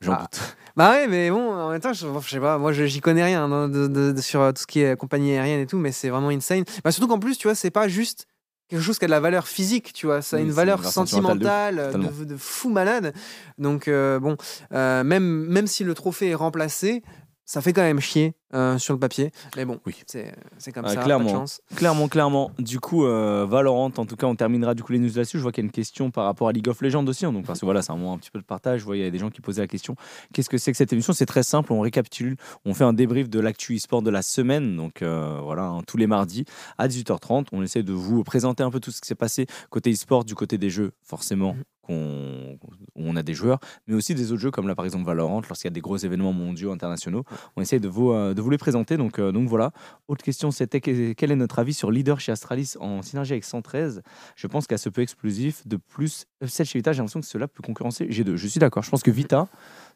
J'en 0.00 0.14
ah. 0.14 0.20
doute. 0.22 0.40
Bah 0.74 0.92
ouais, 0.92 1.06
mais 1.06 1.30
bon, 1.30 1.52
en 1.52 1.68
même 1.70 1.80
temps, 1.82 1.92
je, 1.92 2.06
je 2.22 2.28
sais 2.30 2.40
pas, 2.40 2.56
moi 2.56 2.72
j'y 2.72 3.00
connais 3.02 3.22
rien 3.22 3.44
hein, 3.44 3.68
de- 3.68 3.88
de- 3.88 4.12
de- 4.12 4.20
sur 4.22 4.40
euh, 4.40 4.52
tout 4.52 4.62
ce 4.62 4.66
qui 4.66 4.80
est 4.80 4.96
compagnie 4.96 5.32
aérienne 5.32 5.60
et 5.60 5.66
tout, 5.66 5.76
mais 5.76 5.92
c'est 5.92 6.08
vraiment 6.08 6.30
insane. 6.30 6.64
Bah 6.82 6.92
surtout 6.92 7.08
qu'en 7.08 7.18
plus, 7.18 7.36
tu 7.36 7.46
vois, 7.46 7.54
c'est 7.54 7.70
pas 7.70 7.88
juste 7.88 8.26
quelque 8.68 8.80
chose 8.80 8.98
qui 8.98 9.04
a 9.04 9.08
de 9.08 9.10
la 9.10 9.20
valeur 9.20 9.46
physique, 9.48 9.92
tu 9.92 10.06
vois, 10.06 10.22
ça 10.22 10.36
a 10.36 10.38
Oui, 10.40 10.46
une 10.46 10.52
valeur 10.52 10.78
une 10.82 10.90
sentimentale 10.90 11.76
de 11.76 11.80
euh, 11.80 11.90
fou, 11.90 11.98
de, 11.98 12.08
totalement. 12.08 12.24
de 12.32 12.36
fou 12.38 12.68
malade. 12.70 13.12
Donc 13.58 13.86
euh, 13.86 14.18
bon, 14.18 14.38
euh, 14.72 15.04
même, 15.04 15.44
même 15.46 15.66
si 15.66 15.84
le 15.84 15.92
trophée 15.92 16.30
est 16.30 16.34
remplacé, 16.34 17.02
ça 17.44 17.60
fait 17.60 17.72
quand 17.72 17.82
même 17.82 18.00
chier 18.00 18.34
euh, 18.54 18.78
sur 18.78 18.92
le 18.94 19.00
papier. 19.00 19.30
Mais 19.56 19.64
bon, 19.64 19.80
Oui. 19.86 19.94
c'est 20.06 20.32
comme 20.72 20.84
Ah, 20.84 20.90
ça, 20.90 20.96
pas 20.96 21.04
clairement. 21.04 21.24
de 21.24 21.30
chance. 21.30 21.60
Clairement, 21.74 22.08
clairement. 22.08 22.50
Du 22.58 22.80
coup, 22.80 23.04
euh, 23.04 23.46
Valorant, 23.48 23.86
en 23.96 24.06
tout 24.06 24.16
cas, 24.16 24.26
on 24.26 24.34
terminera 24.36 24.74
du 24.74 24.82
coup 24.82 24.92
les 24.92 24.98
news 24.98 25.08
là-dessus. 25.14 25.38
Je 25.38 25.42
vois 25.42 25.52
qu'il 25.52 25.62
y 25.62 25.66
a 25.66 25.68
une 25.68 25.72
question 25.72 26.10
par 26.10 26.24
rapport 26.24 26.48
à 26.48 26.52
League 26.52 26.68
of 26.68 26.80
Legends 26.82 27.06
aussi. 27.06 27.24
hein, 27.26 27.32
donc, 27.32 27.46
parce 27.46 27.60
que 27.60 27.64
voilà, 27.64 27.82
c'est 27.82 27.92
un 27.92 27.96
moment 27.96 28.12
un 28.14 28.18
petit 28.18 28.30
peu 28.30 28.38
de 28.38 28.44
partage. 28.44 28.80
Je 28.80 28.84
vois, 28.84 28.96
il 28.96 29.02
y 29.02 29.06
a 29.06 29.10
des 29.10 29.18
gens 29.18 29.30
qui 29.30 29.40
posaient 29.40 29.62
la 29.62 29.66
question 29.68 29.96
qu'est-ce 30.32 30.48
que 30.50 30.58
c'est 30.58 30.70
que 30.70 30.76
cette 30.78 30.92
émission? 30.92 31.12
C'est 31.12 31.26
très 31.26 31.42
simple. 31.42 31.72
On 31.72 31.80
récapitule, 31.80 32.36
on 32.64 32.74
fait 32.74 32.84
un 32.84 32.92
débrief 32.92 33.28
de 33.28 33.40
l'actu 33.40 33.76
e-sport 33.76 34.02
de 34.02 34.10
la 34.10 34.22
semaine. 34.22 34.76
Donc, 34.76 35.02
euh, 35.02 35.40
voilà, 35.42 35.64
hein, 35.64 35.80
tous 35.86 35.96
les 35.96 36.06
mardis 36.06 36.44
à 36.78 36.88
18h30. 36.88 37.46
On 37.52 37.62
essaie 37.62 37.82
de 37.82 37.92
vous 37.92 38.22
présenter 38.24 38.62
un 38.62 38.70
peu 38.70 38.80
tout 38.80 38.90
ce 38.90 39.00
qui 39.00 39.08
s'est 39.08 39.14
passé 39.14 39.46
côté 39.70 39.90
e-sport, 39.92 40.24
du 40.24 40.34
côté 40.34 40.58
des 40.58 40.70
jeux, 40.70 40.92
forcément. 41.02 41.56
Qu'on- 41.82 42.58
on 42.94 43.16
a 43.16 43.22
des 43.24 43.34
joueurs, 43.34 43.58
mais 43.88 43.94
aussi 43.94 44.14
des 44.14 44.30
autres 44.30 44.40
jeux 44.40 44.50
comme 44.52 44.68
là 44.68 44.74
par 44.76 44.84
exemple 44.84 45.04
Valorant, 45.04 45.40
lorsqu'il 45.48 45.66
y 45.66 45.72
a 45.72 45.74
des 45.74 45.80
gros 45.80 45.96
événements 45.96 46.32
mondiaux, 46.32 46.70
internationaux, 46.72 47.24
on 47.56 47.62
essaie 47.62 47.80
de 47.80 47.88
vous, 47.88 48.12
euh, 48.12 48.34
de 48.34 48.40
vous 48.40 48.50
les 48.50 48.58
présenter. 48.58 48.96
Donc, 48.96 49.18
euh, 49.18 49.32
donc 49.32 49.48
voilà, 49.48 49.72
autre 50.08 50.24
question, 50.24 50.50
c'était 50.52 50.80
que- 50.80 51.12
quel 51.12 51.32
est 51.32 51.36
notre 51.36 51.58
avis 51.58 51.74
sur 51.74 51.90
leader 51.90 52.20
chez 52.20 52.30
Astralis 52.32 52.74
en 52.78 53.02
synergie 53.02 53.32
avec 53.32 53.44
113 53.44 54.02
Je 54.36 54.46
pense 54.46 54.66
qu'à 54.68 54.78
ce 54.78 54.88
peu 54.88 55.02
explosif, 55.02 55.66
de 55.66 55.76
plus, 55.76 56.26
F7 56.44 56.64
chez 56.66 56.78
Vita, 56.78 56.92
j'ai 56.92 56.98
l'impression 56.98 57.20
que 57.20 57.26
cela 57.26 57.48
peut 57.48 57.62
concurrencer 57.64 58.06
G2. 58.10 58.36
Je 58.36 58.46
suis 58.46 58.60
d'accord. 58.60 58.82
Je 58.84 58.90
pense 58.90 59.02
que 59.02 59.10
Vita, 59.10 59.48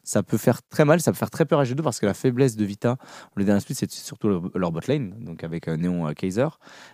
ça 0.03 0.23
peut 0.23 0.37
faire 0.37 0.61
très 0.63 0.85
mal, 0.85 0.99
ça 1.01 1.11
peut 1.11 1.17
faire 1.17 1.29
très 1.29 1.45
peur 1.45 1.59
à 1.59 1.63
G2 1.63 1.81
parce 1.81 1.99
que 1.99 2.05
la 2.05 2.13
faiblesse 2.13 2.55
de 2.55 2.65
Vita, 2.65 2.97
le 3.35 3.43
dernier 3.43 3.59
split, 3.59 3.75
c'est 3.75 3.91
surtout 3.91 4.27
leur, 4.27 4.41
leur 4.55 4.71
bot 4.71 4.81
lane, 4.87 5.13
donc 5.19 5.43
avec 5.43 5.67
euh, 5.67 5.77
Néon 5.77 6.07
euh, 6.07 6.13
Kaiser. 6.13 6.47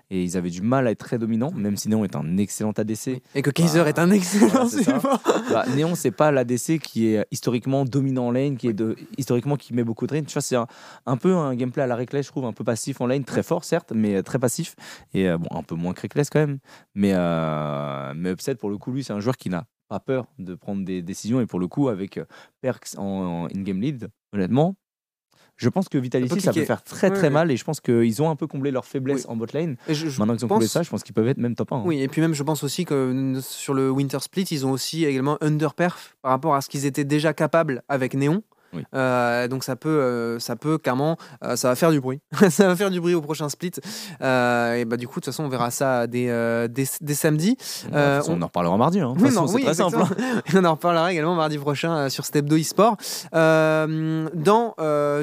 Et 0.09 0.23
ils 0.23 0.37
avaient 0.37 0.49
du 0.49 0.61
mal 0.61 0.87
à 0.87 0.91
être 0.91 0.99
très 0.99 1.17
dominants, 1.17 1.51
même 1.51 1.77
si 1.77 1.89
Néon 1.89 2.03
est 2.03 2.15
un 2.15 2.37
excellent 2.37 2.71
ADC. 2.71 3.21
Et 3.35 3.41
que 3.41 3.49
Kaiser 3.49 3.83
Bah, 3.83 3.89
est 3.89 3.99
un 3.99 4.11
excellent 4.11 4.67
support. 4.67 5.21
Bah, 5.51 5.65
Néon, 5.75 5.95
c'est 5.95 6.11
pas 6.11 6.31
l'ADC 6.31 6.79
qui 6.79 7.07
est 7.07 7.25
historiquement 7.31 7.85
dominant 7.85 8.27
en 8.27 8.31
lane, 8.31 8.57
qui 8.57 8.67
est 8.67 8.73
de, 8.73 8.95
historiquement 9.17 9.55
qui 9.55 9.73
met 9.73 9.83
beaucoup 9.83 10.07
de 10.07 10.13
range. 10.13 10.27
Tu 10.27 10.33
vois, 10.33 10.41
c'est 10.41 10.55
un, 10.55 10.67
un 11.05 11.17
peu 11.17 11.33
un 11.35 11.55
gameplay 11.55 11.83
à 11.83 11.87
la 11.87 11.95
Reckless, 11.95 12.25
je 12.25 12.31
trouve, 12.31 12.45
un 12.45 12.53
peu 12.53 12.63
passif 12.63 13.01
en 13.01 13.07
lane, 13.07 13.23
très 13.23 13.43
fort 13.43 13.63
certes, 13.63 13.91
mais 13.93 14.15
euh, 14.15 14.21
très 14.21 14.39
passif. 14.39 14.75
Et 15.13 15.29
euh, 15.29 15.37
bon, 15.37 15.47
un 15.51 15.63
peu 15.63 15.75
moins 15.75 15.93
que 15.93 16.01
Reckless 16.01 16.29
quand 16.29 16.39
même. 16.39 16.59
Mais, 16.95 17.11
euh, 17.13 18.13
mais 18.15 18.31
Upset, 18.31 18.55
pour 18.55 18.69
le 18.69 18.77
coup, 18.77 18.91
lui, 18.91 19.03
c'est 19.03 19.13
un 19.13 19.19
joueur 19.19 19.37
qui 19.37 19.49
n'a 19.49 19.65
pas 19.89 19.99
peur 19.99 20.27
de 20.39 20.55
prendre 20.55 20.83
des 20.85 21.01
décisions. 21.01 21.41
Et 21.41 21.45
pour 21.45 21.59
le 21.59 21.67
coup, 21.67 21.89
avec 21.89 22.17
euh, 22.17 22.25
Perks 22.61 22.97
en, 22.97 23.03
en 23.03 23.45
in-game 23.47 23.79
lead, 23.81 24.09
honnêtement, 24.33 24.75
je 25.55 25.69
pense 25.69 25.87
que 25.87 25.97
Vitality, 25.99 26.41
ça 26.41 26.51
peut 26.51 26.65
faire 26.65 26.83
très 26.83 27.11
très 27.11 27.23
ouais. 27.23 27.29
mal. 27.29 27.51
Et 27.51 27.57
je 27.57 27.63
pense 27.63 27.79
qu'ils 27.79 28.21
ont 28.23 28.29
un 28.29 28.35
peu 28.35 28.47
comblé 28.47 28.71
leur 28.71 28.85
faiblesse 28.85 29.27
en 29.27 29.35
bot 29.35 29.45
lane. 29.53 29.77
Et 29.87 29.93
je- 29.93 30.09
je 30.09 30.19
Maintenant 30.19 30.35
qu'ils 30.35 30.45
ont 30.45 30.47
pense- 30.47 30.55
comblé 30.55 30.67
ça, 30.67 30.81
je 30.81 30.89
pense 30.89 31.03
qu'ils 31.03 31.13
peuvent 31.13 31.27
être 31.27 31.37
même 31.37 31.53
top 31.55 31.71
1. 31.73 31.77
hein. 31.77 31.83
Oui, 31.85 32.01
et 32.01 32.07
puis 32.07 32.21
même, 32.21 32.33
je 32.33 32.41
pense 32.43 32.63
aussi 32.63 32.85
que 32.85 33.39
sur 33.41 33.73
le 33.75 33.91
Winter 33.91 34.17
Split, 34.19 34.45
ils 34.49 34.65
ont 34.65 34.71
aussi 34.71 35.05
également 35.05 35.37
underperf 35.41 36.15
par 36.23 36.31
rapport 36.31 36.55
à 36.55 36.61
ce 36.61 36.69
qu'ils 36.69 36.85
étaient 36.87 37.03
déjà 37.05 37.33
capables 37.33 37.83
avec 37.87 38.15
Néon. 38.15 38.41
Oui. 38.73 38.83
Euh, 38.95 39.47
donc 39.47 39.63
ça 39.63 39.75
peut, 39.75 39.89
euh, 39.89 40.39
ça 40.39 40.55
peut 40.55 40.77
clairement, 40.77 41.17
euh, 41.43 41.55
ça 41.55 41.69
va 41.69 41.75
faire 41.75 41.91
du 41.91 42.01
bruit. 42.01 42.19
ça 42.49 42.67
va 42.67 42.75
faire 42.75 42.89
du 42.91 42.99
bruit 42.99 43.13
au 43.13 43.21
prochain 43.21 43.47
split. 43.49 43.71
Et 44.21 44.85
bah 44.85 44.97
du 44.97 45.07
coup, 45.07 45.19
de 45.19 45.25
toute 45.25 45.25
façon, 45.25 45.43
on 45.45 45.49
verra 45.49 45.69
ça 45.71 46.07
dès, 46.07 46.27
dès, 46.69 46.85
dès 47.01 47.13
samedi. 47.13 47.55
Façon, 47.59 48.33
on- 48.33 48.37
on 48.37 48.41
en 48.41 48.45
reparlera 48.47 48.77
mardi. 48.77 48.99
hein. 48.99 49.13
Oui, 49.17 49.29
façon, 49.29 49.45
non, 49.45 49.53
oui, 49.53 49.63
très 49.63 49.73
simple. 49.75 49.97
hein. 50.01 50.41
on 50.55 50.65
en 50.65 50.71
reparlera 50.71 51.11
également 51.11 51.35
mardi 51.35 51.57
prochain 51.57 52.09
sur 52.09 52.25
Step 52.25 52.45
2 52.45 52.57
eSport. 52.57 52.97
Dans 53.31 54.75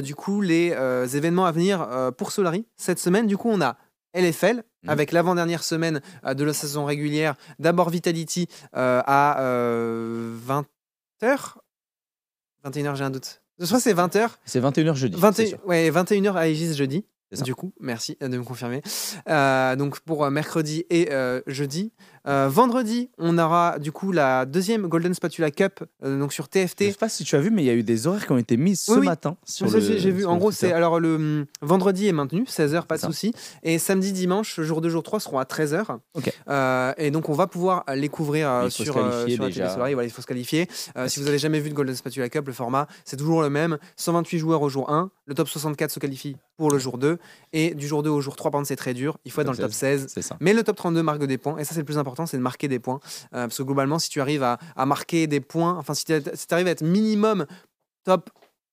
du 0.03 0.15
coup 0.15 0.41
les 0.41 0.69
événements 1.15 1.47
à 1.47 1.53
venir 1.53 1.87
pour 2.17 2.33
Solari 2.33 2.67
cette 2.77 2.99
semaine, 2.99 3.27
du 3.27 3.37
coup 3.37 3.49
on 3.51 3.61
a 3.61 3.77
LFL 4.15 4.63
Mhm. 4.83 4.89
avec 4.89 5.13
l'avant-dernière 5.13 5.63
semaine 5.63 6.01
de 6.27 6.43
la 6.43 6.55
saison 6.55 6.87
régulière. 6.87 7.35
D'abord 7.59 7.91
Vitality 7.91 8.47
euh, 8.79 9.03
à 9.07 9.37
20h. 11.23 11.57
21h, 12.65 12.95
j'ai 12.97 13.05
un 13.05 13.11
doute. 13.11 13.40
Crois 13.67 13.79
que 13.79 13.83
c'est 13.83 13.95
20h. 13.95 14.29
C'est 14.45 14.61
21h 14.61 14.95
jeudi. 14.95 15.17
20 15.19 15.33
c'est 15.33 15.47
sûr. 15.47 15.59
ouais, 15.67 15.91
21h 15.91 16.35
à 16.35 16.49
Aegis 16.49 16.75
jeudi. 16.75 17.05
Du 17.45 17.55
coup, 17.55 17.73
merci 17.79 18.17
de 18.21 18.27
me 18.27 18.43
confirmer. 18.43 18.83
Euh, 19.29 19.77
donc 19.77 20.01
pour 20.01 20.25
euh, 20.25 20.31
mercredi 20.31 20.85
et 20.91 21.13
euh, 21.13 21.41
jeudi. 21.47 21.93
Euh, 22.27 22.49
vendredi, 22.51 23.09
on 23.19 23.39
aura 23.39 23.79
du 23.79 23.93
coup 23.93 24.13
la 24.13 24.45
deuxième 24.45 24.87
Golden 24.89 25.15
Spatula 25.15 25.51
Cup 25.51 25.83
euh, 26.05 26.19
donc 26.19 26.33
sur 26.35 26.45
Je 26.45 26.51
TFT. 26.51 26.91
sais 26.91 26.93
pas 26.99 27.09
si 27.09 27.25
tu 27.25 27.35
as 27.35 27.41
vu, 27.41 27.51
mais 27.51 27.63
il 27.63 27.67
y 27.67 27.71
a 27.71 27.75
eu 27.75 27.83
des 27.83 28.07
horaires 28.07 28.27
qui 28.27 28.33
ont 28.33 28.37
été 28.39 28.57
mises 28.59 28.83
ce 28.83 28.93
Oui, 28.93 28.99
oui. 29.01 29.07
matin. 29.07 29.37
Sur 29.45 29.71
Ça, 29.71 29.79
le- 29.79 29.97
j'ai 29.97 30.11
vu. 30.11 30.27
En 30.27 30.37
gros, 30.37 30.53
c'est 30.53 30.73
alors 30.73 31.01
le 31.01 31.15
hum, 31.15 31.47
vendredi 31.63 32.09
est 32.09 32.13
maintenu, 32.13 32.45
16h, 32.45 32.85
pas 32.87 32.97
de 32.99 33.03
souci. 33.03 33.33
Et 33.63 33.79
samedi, 33.79 34.13
dimanche, 34.13 34.61
jour 34.61 34.81
2, 34.83 34.89
jour 34.91 35.03
3 35.03 35.19
seront 35.21 35.39
à 35.39 35.45
13h. 35.45 35.99
Ok. 36.15 36.31
Euh, 36.49 36.93
et 36.99 37.11
donc, 37.11 37.29
on 37.31 37.33
va 37.33 37.47
pouvoir 37.47 37.85
les 37.95 38.09
couvrir 38.11 38.67
sur, 38.69 38.85
sur 38.85 39.01
la 39.07 39.25
télé 39.25 39.37
Solari. 39.53 39.95
Voilà, 39.95 40.05
il 40.05 40.11
faut 40.11 40.23
se 40.23 40.27
qualifier. 40.27 40.69
Si 41.07 41.21
vous 41.21 41.27
avez 41.29 41.39
jamais 41.39 41.61
vu 41.61 41.71
de 41.71 41.75
Golden 41.75 41.95
Spatula 41.95 42.29
Cup, 42.29 42.47
le 42.47 42.53
format, 42.53 42.87
c'est 43.05 43.17
toujours 43.17 43.41
le 43.43 43.49
même. 43.51 43.79
128 43.97 44.39
joueurs 44.39 44.63
au 44.63 44.69
jour 44.69 44.91
1. 44.91 45.11
Le 45.27 45.35
top 45.35 45.49
64 45.49 45.91
se 45.91 45.99
qualifie 46.01 46.37
pour 46.59 46.71
le 46.71 46.79
jour 46.79 46.99
2. 46.99 47.19
Et 47.53 47.75
du 47.75 47.87
jour 47.89 48.03
2 48.03 48.11
au 48.11 48.21
jour 48.21 48.37
3, 48.37 48.51
par 48.51 48.59
contre, 48.59 48.69
c'est 48.69 48.77
très 48.77 48.93
dur. 48.95 49.17
Il 49.25 49.33
faut 49.33 49.41
être 49.41 49.47
dans 49.47 49.53
le 49.53 49.59
top 49.59 49.73
16. 49.73 50.07
C'est 50.13 50.23
ça. 50.23 50.37
Mais 50.41 50.53
le 50.53 50.63
top 50.63 50.77
32 50.77 51.03
marque 51.03 51.25
des 51.25 51.39
points, 51.39 51.57
et 51.59 51.65
ça 51.65 51.73
c'est 51.75 51.81
le 51.81 51.85
plus 51.85 51.97
important, 51.99 52.10
c'est 52.27 52.37
de 52.37 52.43
marquer 52.43 52.69
des 52.69 52.79
points. 52.79 53.01
Euh, 53.35 53.47
parce 53.47 53.59
que 53.59 53.63
globalement, 53.63 53.99
si 53.99 54.09
tu 54.09 54.21
arrives 54.21 54.43
à, 54.43 54.59
à 54.77 54.87
marquer 54.87 55.27
des 55.27 55.41
points, 55.41 55.77
enfin 55.79 55.95
si 55.95 56.05
tu 56.05 56.13
arrives 56.51 56.67
à 56.67 56.71
être 56.71 56.83
minimum 56.83 57.47
top 58.05 58.31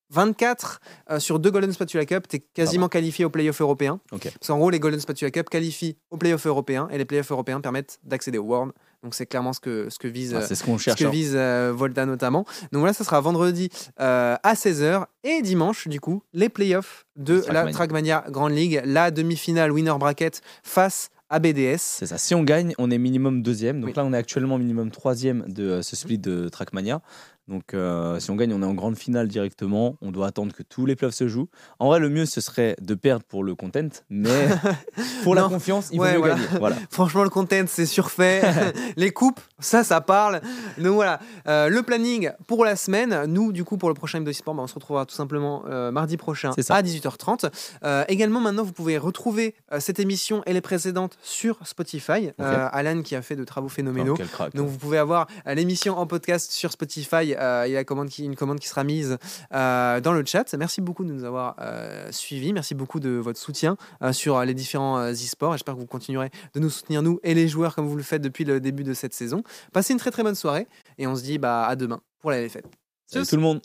24 0.09 0.79
euh, 1.09 1.19
sur 1.19 1.38
deux 1.39 1.51
Golden 1.51 1.71
Spatula 1.73 2.05
Cup, 2.05 2.27
tu 2.29 2.38
es 2.38 2.39
quasiment 2.39 2.88
qualifié 2.88 3.25
au 3.25 3.29
playoff 3.29 3.59
européen. 3.59 3.99
Ok. 4.13 4.23
Parce 4.23 4.47
qu'en 4.47 4.57
gros, 4.57 4.69
les 4.69 4.79
Golden 4.79 4.99
Spatula 5.01 5.31
Cup 5.31 5.49
qualifient 5.49 5.97
au 6.11 6.17
playoff 6.17 6.45
européen, 6.47 6.88
et 6.91 6.97
les 6.97 7.03
playoffs 7.05 7.29
européens 7.31 7.59
permettent 7.59 7.99
d'accéder 8.03 8.38
au 8.38 8.43
World. 8.43 8.71
Donc 9.03 9.13
c'est 9.13 9.25
clairement 9.25 9.53
ce 9.53 9.59
que, 9.59 9.89
ce 9.89 9.99
que 9.99 10.07
vise, 10.07 10.33
Ah, 10.33 10.38
euh, 10.39 10.47
ce 10.55 10.63
qu'on 10.63 10.77
ce 10.77 10.83
cherche. 10.85 10.99
que 10.99 11.05
hein. 11.05 11.09
vise 11.09 11.33
euh, 11.35 11.73
Volta 11.75 12.05
notamment. 12.05 12.45
Donc 12.71 12.79
voilà, 12.79 12.93
ça 12.93 13.03
sera 13.03 13.19
vendredi 13.21 13.69
euh, 13.99 14.35
à 14.41 14.53
16h 14.53 15.05
et 15.23 15.41
dimanche, 15.41 15.88
du 15.88 15.99
coup, 15.99 16.23
les 16.33 16.49
playoffs 16.49 17.05
de 17.15 17.39
Trackmania. 17.41 17.65
la 17.65 17.71
Trackmania 17.73 18.25
Grand 18.29 18.47
League, 18.47 18.81
la 18.85 19.11
demi-finale 19.11 19.71
winner 19.71 19.93
bracket 19.99 20.41
face 20.63 21.09
à 21.30 21.39
BDS. 21.39 21.78
C'est 21.80 22.05
ça. 22.05 22.17
Si 22.17 22.34
on 22.36 22.43
gagne, 22.43 22.73
on 22.78 22.89
est 22.91 22.97
minimum 22.97 23.41
deuxième. 23.43 23.80
Donc 23.82 23.89
Oui. 23.89 23.93
là, 23.95 24.05
on 24.05 24.13
est 24.13 24.17
actuellement 24.17 24.57
minimum 24.57 24.91
troisième 24.91 25.43
de 25.47 25.63
euh, 25.63 25.82
ce 25.82 25.95
split 25.95 26.17
de 26.19 26.49
Trackmania. 26.49 27.01
Donc 27.47 27.73
euh, 27.73 28.19
si 28.19 28.29
on 28.31 28.35
gagne, 28.35 28.53
on 28.53 28.61
est 28.61 28.65
en 28.65 28.73
grande 28.73 28.97
finale 28.97 29.27
directement. 29.27 29.95
On 30.01 30.11
doit 30.11 30.27
attendre 30.27 30.53
que 30.53 30.63
tous 30.63 30.85
les 30.85 30.95
playoffs 30.95 31.15
se 31.15 31.27
jouent. 31.27 31.47
En 31.79 31.87
vrai, 31.87 31.99
le 31.99 32.09
mieux, 32.09 32.25
ce 32.25 32.41
serait 32.41 32.75
de 32.81 32.93
perdre 32.93 33.23
pour 33.25 33.43
le 33.43 33.55
content. 33.55 33.87
Mais 34.09 34.29
pour 35.23 35.33
la 35.35 35.43
Non. 35.43 35.49
confiance, 35.49 35.89
il 35.91 35.99
Ouais, 35.99 36.09
vaut 36.09 36.13
mieux 36.15 36.19
voilà. 36.19 36.35
gagner. 36.35 36.47
Voilà. 36.59 36.75
Franchement, 36.91 37.23
le 37.23 37.29
content, 37.29 37.63
c'est 37.67 37.85
surfait. 37.85 38.41
les 38.97 39.11
coupes, 39.11 39.39
ça, 39.59 39.83
ça 39.83 40.01
parle. 40.01 40.41
Donc 40.77 40.95
voilà, 40.95 41.19
Euh, 41.47 41.69
le 41.69 41.81
planning 41.83 42.31
pour 42.47 42.65
la 42.65 42.75
semaine. 42.75 43.23
Nous, 43.27 43.51
du 43.53 43.63
coup, 43.63 43.77
pour 43.77 43.89
le 43.89 43.95
prochain 43.95 44.19
Hebdo 44.19 44.33
Sport, 44.33 44.53
bah, 44.55 44.63
on 44.63 44.67
se 44.67 44.73
retrouvera 44.75 45.05
tout 45.05 45.15
simplement 45.15 45.63
euh, 45.69 45.91
mardi 45.91 46.17
prochain 46.17 46.51
à 46.69 46.81
18h30. 46.83 47.49
Euh, 47.83 48.03
également, 48.09 48.41
maintenant, 48.41 48.63
vous 48.63 48.73
pouvez 48.73 48.97
retrouver 48.97 49.55
cette 49.79 49.99
émission 49.99 50.43
et 50.45 50.53
les 50.53 50.61
précédentes 50.61 51.17
sur 51.21 51.57
Spotify. 51.65 52.31
Alan 52.39 53.01
qui 53.01 53.15
a 53.15 53.21
fait 53.21 53.35
de 53.35 53.43
travaux 53.45 53.69
phénoménaux. 53.69 54.13
Oh, 54.13 54.17
quel 54.17 54.27
crack. 54.27 54.53
Donc 54.55 54.67
vous 54.67 54.77
pouvez 54.77 54.97
avoir 54.97 55.27
l'émission 55.45 55.97
en 55.97 56.05
podcast 56.07 56.51
sur 56.51 56.71
Spotify. 56.71 57.35
Euh, 57.38 57.63
il 57.67 57.71
y 57.71 57.75
a 57.75 57.79
la 57.79 57.83
commande 57.83 58.09
qui, 58.09 58.25
une 58.25 58.35
commande 58.35 58.59
qui 58.59 58.67
sera 58.67 58.83
mise 58.83 59.17
euh, 59.53 60.01
dans 60.01 60.13
le 60.13 60.23
chat. 60.25 60.53
Merci 60.57 60.81
beaucoup 60.81 61.03
de 61.03 61.11
nous 61.11 61.23
avoir 61.23 61.55
euh, 61.59 62.11
suivis. 62.11 62.53
Merci 62.53 62.75
beaucoup 62.75 62.99
de 62.99 63.09
votre 63.09 63.39
soutien 63.39 63.77
euh, 64.01 64.13
sur 64.13 64.43
les 64.43 64.53
différents 64.53 64.99
euh, 64.99 65.11
e-sports. 65.11 65.53
J'espère 65.53 65.75
que 65.75 65.79
vous 65.79 65.85
continuerez 65.85 66.29
de 66.53 66.59
nous 66.59 66.69
soutenir, 66.69 67.01
nous 67.01 67.19
et 67.23 67.33
les 67.33 67.47
joueurs, 67.47 67.75
comme 67.75 67.88
vous 67.88 67.97
le 67.97 68.03
faites 68.03 68.21
depuis 68.21 68.43
le 68.43 68.59
début 68.59 68.83
de 68.83 68.93
cette 68.93 69.13
saison. 69.13 69.43
Passez 69.73 69.93
une 69.93 69.99
très 69.99 70.11
très 70.11 70.23
bonne 70.23 70.35
soirée 70.35 70.67
et 70.97 71.07
on 71.07 71.15
se 71.15 71.23
dit 71.23 71.38
bah, 71.38 71.65
à 71.65 71.75
demain 71.75 72.01
pour 72.19 72.31
la 72.31 72.47
fête. 72.49 72.65
Salut 73.05 73.25
tout 73.25 73.35
le 73.35 73.41
monde. 73.41 73.61